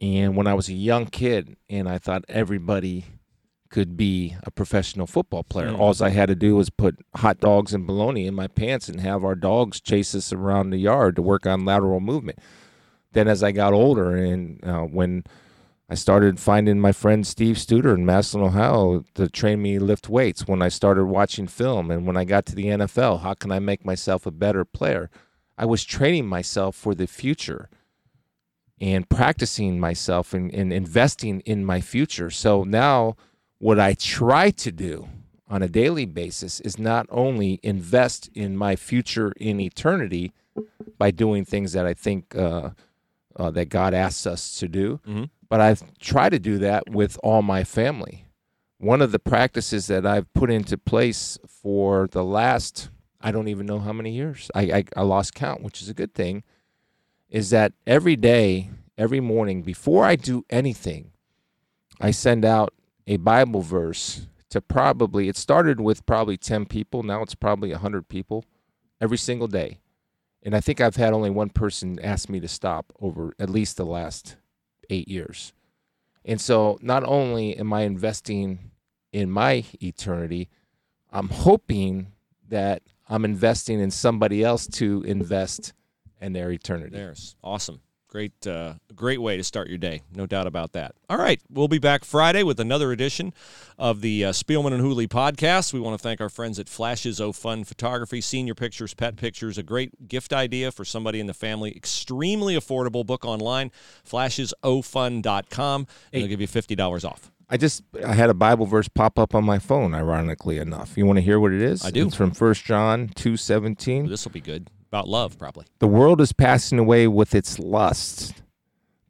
and 0.00 0.36
when 0.36 0.46
I 0.46 0.54
was 0.54 0.70
a 0.70 0.74
young 0.74 1.04
kid 1.06 1.56
and 1.68 1.86
I 1.86 1.98
thought 1.98 2.24
everybody 2.30 3.04
could 3.70 3.96
be 3.96 4.36
a 4.44 4.50
professional 4.50 5.06
football 5.06 5.42
player. 5.42 5.68
Mm. 5.68 5.78
All 5.78 5.94
I 6.02 6.10
had 6.10 6.28
to 6.28 6.34
do 6.34 6.56
was 6.56 6.70
put 6.70 6.98
hot 7.16 7.40
dogs 7.40 7.74
and 7.74 7.86
bologna 7.86 8.26
in 8.26 8.34
my 8.34 8.46
pants 8.46 8.88
and 8.88 9.00
have 9.00 9.24
our 9.24 9.34
dogs 9.34 9.80
chase 9.80 10.14
us 10.14 10.32
around 10.32 10.70
the 10.70 10.78
yard 10.78 11.16
to 11.16 11.22
work 11.22 11.46
on 11.46 11.64
lateral 11.64 12.00
movement. 12.00 12.38
Then, 13.12 13.28
as 13.28 13.42
I 13.42 13.52
got 13.52 13.72
older 13.72 14.14
and 14.14 14.64
uh, 14.64 14.82
when 14.82 15.24
I 15.88 15.94
started 15.94 16.38
finding 16.38 16.80
my 16.80 16.92
friend 16.92 17.26
Steve 17.26 17.56
Studer 17.56 17.94
in 17.94 18.04
Massillon, 18.04 18.48
Ohio 18.48 19.04
to 19.14 19.28
train 19.28 19.62
me 19.62 19.78
lift 19.78 20.08
weights, 20.08 20.46
when 20.46 20.60
I 20.60 20.68
started 20.68 21.06
watching 21.06 21.46
film 21.46 21.90
and 21.90 22.06
when 22.06 22.16
I 22.16 22.24
got 22.24 22.44
to 22.46 22.54
the 22.54 22.66
NFL, 22.66 23.22
how 23.22 23.34
can 23.34 23.50
I 23.50 23.58
make 23.58 23.84
myself 23.84 24.26
a 24.26 24.30
better 24.30 24.64
player? 24.64 25.10
I 25.56 25.64
was 25.64 25.84
training 25.84 26.26
myself 26.26 26.76
for 26.76 26.94
the 26.94 27.06
future 27.06 27.70
and 28.80 29.08
practicing 29.08 29.80
myself 29.80 30.34
and, 30.34 30.52
and 30.54 30.72
investing 30.72 31.40
in 31.40 31.64
my 31.64 31.80
future. 31.80 32.30
So 32.30 32.64
now, 32.64 33.16
what 33.58 33.78
I 33.80 33.94
try 33.94 34.50
to 34.50 34.70
do 34.72 35.08
on 35.48 35.62
a 35.62 35.68
daily 35.68 36.04
basis 36.04 36.60
is 36.60 36.78
not 36.78 37.06
only 37.10 37.58
invest 37.62 38.28
in 38.34 38.56
my 38.56 38.76
future 38.76 39.32
in 39.36 39.58
eternity 39.60 40.32
by 40.98 41.10
doing 41.10 41.44
things 41.44 41.72
that 41.72 41.86
I 41.86 41.94
think 41.94 42.34
uh, 42.36 42.70
uh, 43.36 43.50
that 43.52 43.68
God 43.68 43.94
asks 43.94 44.26
us 44.26 44.58
to 44.58 44.68
do, 44.68 45.00
Mhm. 45.06 45.30
but 45.48 45.60
I 45.60 45.76
try 46.00 46.28
to 46.28 46.38
do 46.38 46.58
that 46.58 46.90
with 46.90 47.18
all 47.22 47.40
my 47.42 47.64
family. 47.64 48.24
One 48.78 49.00
of 49.00 49.10
the 49.12 49.18
practices 49.18 49.86
that 49.86 50.04
I've 50.06 50.32
put 50.34 50.50
into 50.50 50.76
place 50.76 51.38
for 51.46 52.08
the 52.10 52.24
last, 52.24 52.90
I 53.20 53.30
don't 53.32 53.48
even 53.48 53.66
know 53.66 53.78
how 53.80 53.92
many 53.92 54.12
years, 54.12 54.50
I, 54.54 54.62
I, 54.62 54.84
I 54.96 55.02
lost 55.02 55.34
count, 55.34 55.62
which 55.62 55.80
is 55.82 55.88
a 55.88 55.94
good 55.94 56.14
thing, 56.14 56.42
is 57.28 57.50
that 57.50 57.72
every 57.86 58.16
day, 58.16 58.70
every 58.96 59.20
morning, 59.20 59.62
before 59.62 60.04
I 60.04 60.16
do 60.16 60.44
anything, 60.50 61.10
I 62.00 62.10
send 62.12 62.44
out 62.44 62.72
a 63.08 63.16
Bible 63.16 63.62
verse 63.62 64.26
to 64.50 64.60
probably, 64.60 65.28
it 65.28 65.36
started 65.36 65.80
with 65.80 66.06
probably 66.06 66.36
10 66.36 66.66
people. 66.66 67.02
Now 67.02 67.22
it's 67.22 67.34
probably 67.34 67.70
100 67.70 68.08
people 68.08 68.44
every 69.00 69.18
single 69.18 69.48
day. 69.48 69.80
And 70.42 70.54
I 70.54 70.60
think 70.60 70.80
I've 70.80 70.96
had 70.96 71.12
only 71.12 71.30
one 71.30 71.48
person 71.48 71.98
ask 72.02 72.28
me 72.28 72.38
to 72.40 72.48
stop 72.48 72.92
over 73.00 73.32
at 73.38 73.50
least 73.50 73.76
the 73.76 73.86
last 73.86 74.36
eight 74.90 75.08
years. 75.08 75.52
And 76.24 76.40
so 76.40 76.78
not 76.82 77.02
only 77.02 77.56
am 77.56 77.72
I 77.72 77.82
investing 77.82 78.70
in 79.12 79.30
my 79.30 79.64
eternity, 79.80 80.50
I'm 81.10 81.28
hoping 81.28 82.12
that 82.48 82.82
I'm 83.08 83.24
investing 83.24 83.80
in 83.80 83.90
somebody 83.90 84.44
else 84.44 84.66
to 84.66 85.02
invest 85.04 85.72
in 86.20 86.34
their 86.34 86.50
eternity. 86.50 86.96
There's 86.96 87.36
awesome. 87.42 87.80
Great, 88.08 88.46
uh, 88.46 88.72
great 88.94 89.20
way 89.20 89.36
to 89.36 89.44
start 89.44 89.68
your 89.68 89.76
day. 89.76 90.00
No 90.14 90.24
doubt 90.24 90.46
about 90.46 90.72
that. 90.72 90.94
All 91.10 91.18
right, 91.18 91.42
we'll 91.50 91.68
be 91.68 91.78
back 91.78 92.04
Friday 92.04 92.42
with 92.42 92.58
another 92.58 92.90
edition 92.90 93.34
of 93.78 94.00
the 94.00 94.24
uh, 94.24 94.32
Spielman 94.32 94.72
and 94.72 94.80
Hooley 94.80 95.06
podcast. 95.06 95.74
We 95.74 95.80
want 95.80 95.92
to 95.98 96.02
thank 96.02 96.18
our 96.22 96.30
friends 96.30 96.58
at 96.58 96.70
Flashes 96.70 97.20
O 97.20 97.32
Fun 97.32 97.64
Photography, 97.64 98.22
Senior 98.22 98.54
Pictures, 98.54 98.94
Pet 98.94 99.16
Pictures. 99.16 99.58
A 99.58 99.62
great 99.62 100.08
gift 100.08 100.32
idea 100.32 100.72
for 100.72 100.86
somebody 100.86 101.20
in 101.20 101.26
the 101.26 101.34
family. 101.34 101.76
Extremely 101.76 102.54
affordable. 102.56 103.04
Book 103.04 103.26
online, 103.26 103.70
flashesofun.com, 104.08 105.86
and 106.12 106.22
they'll 106.22 106.28
give 106.28 106.40
you 106.40 106.46
fifty 106.46 106.74
dollars 106.74 107.04
off. 107.04 107.30
I 107.50 107.56
just 107.56 107.82
I 108.04 108.14
had 108.14 108.30
a 108.30 108.34
Bible 108.34 108.66
verse 108.66 108.88
pop 108.88 109.18
up 109.18 109.34
on 109.34 109.44
my 109.44 109.58
phone, 109.58 109.94
ironically 109.94 110.58
enough. 110.58 110.96
You 110.96 111.04
want 111.06 111.18
to 111.18 111.22
hear 111.22 111.38
what 111.38 111.52
it 111.52 111.62
is? 111.62 111.84
I 111.84 111.90
do. 111.90 112.06
It's 112.06 112.14
from 112.14 112.30
1 112.30 112.54
John 112.54 113.08
two 113.14 113.36
seventeen. 113.36 114.08
This 114.08 114.24
will 114.24 114.32
be 114.32 114.40
good. 114.40 114.70
About 114.88 115.08
love, 115.08 115.38
probably. 115.38 115.66
The 115.80 115.86
world 115.86 116.20
is 116.20 116.32
passing 116.32 116.78
away 116.78 117.06
with 117.06 117.34
its 117.34 117.58
lusts, 117.58 118.32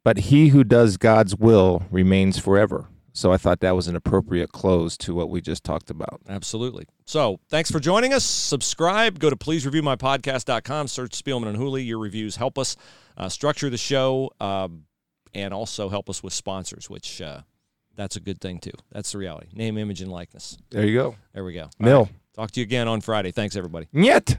but 0.03 0.17
he 0.19 0.49
who 0.49 0.65
does 0.65 0.97
God's 0.97 1.37
will 1.37 1.83
remains 1.91 2.39
forever. 2.39 2.89
So 3.13 3.33
I 3.33 3.37
thought 3.37 3.61
that 3.61 3.75
was 3.75 3.89
an 3.89 3.97
appropriate 3.97 4.53
close 4.53 4.97
to 4.99 5.15
what 5.15 5.29
we 5.29 5.41
just 5.41 5.65
talked 5.65 5.91
about. 5.91 6.21
Absolutely. 6.29 6.87
So 7.05 7.41
thanks 7.49 7.71
for 7.71 7.81
joining 7.81 8.13
us. 8.13 8.25
Subscribe. 8.25 9.19
Go 9.19 9.29
to 9.29 9.37
pleasereviewmypodcast.com. 9.37 10.87
Search 10.87 11.21
Spielman 11.21 11.49
and 11.49 11.57
Hooley. 11.57 11.83
Your 11.83 11.99
reviews 11.99 12.37
help 12.37 12.59
us 12.59 12.77
uh, 13.17 13.29
structure 13.29 13.71
the 13.71 13.77
show 13.77 14.31
uh, 14.41 14.69
and 15.35 15.53
also 15.53 15.89
help 15.89 16.09
us 16.09 16.23
with 16.23 16.33
sponsors, 16.33 16.89
which 16.89 17.21
uh, 17.21 17.41
that's 17.97 18.15
a 18.15 18.21
good 18.21 18.41
thing 18.41 18.59
too. 18.61 18.73
That's 18.93 19.11
the 19.11 19.19
reality. 19.19 19.49
Name, 19.53 19.79
image, 19.79 20.01
and 20.01 20.13
likeness. 20.13 20.57
There 20.71 20.87
you 20.87 20.97
go. 20.97 21.17
There 21.35 21.45
we 21.45 21.55
go. 21.55 21.71
Mill. 21.81 22.05
right. 22.05 22.13
Talk 22.35 22.53
to 22.53 22.61
you 22.61 22.65
again 22.65 22.87
on 22.87 23.01
Friday. 23.01 23.33
Thanks, 23.33 23.57
everybody. 23.57 23.89
Nyet. 23.93 24.39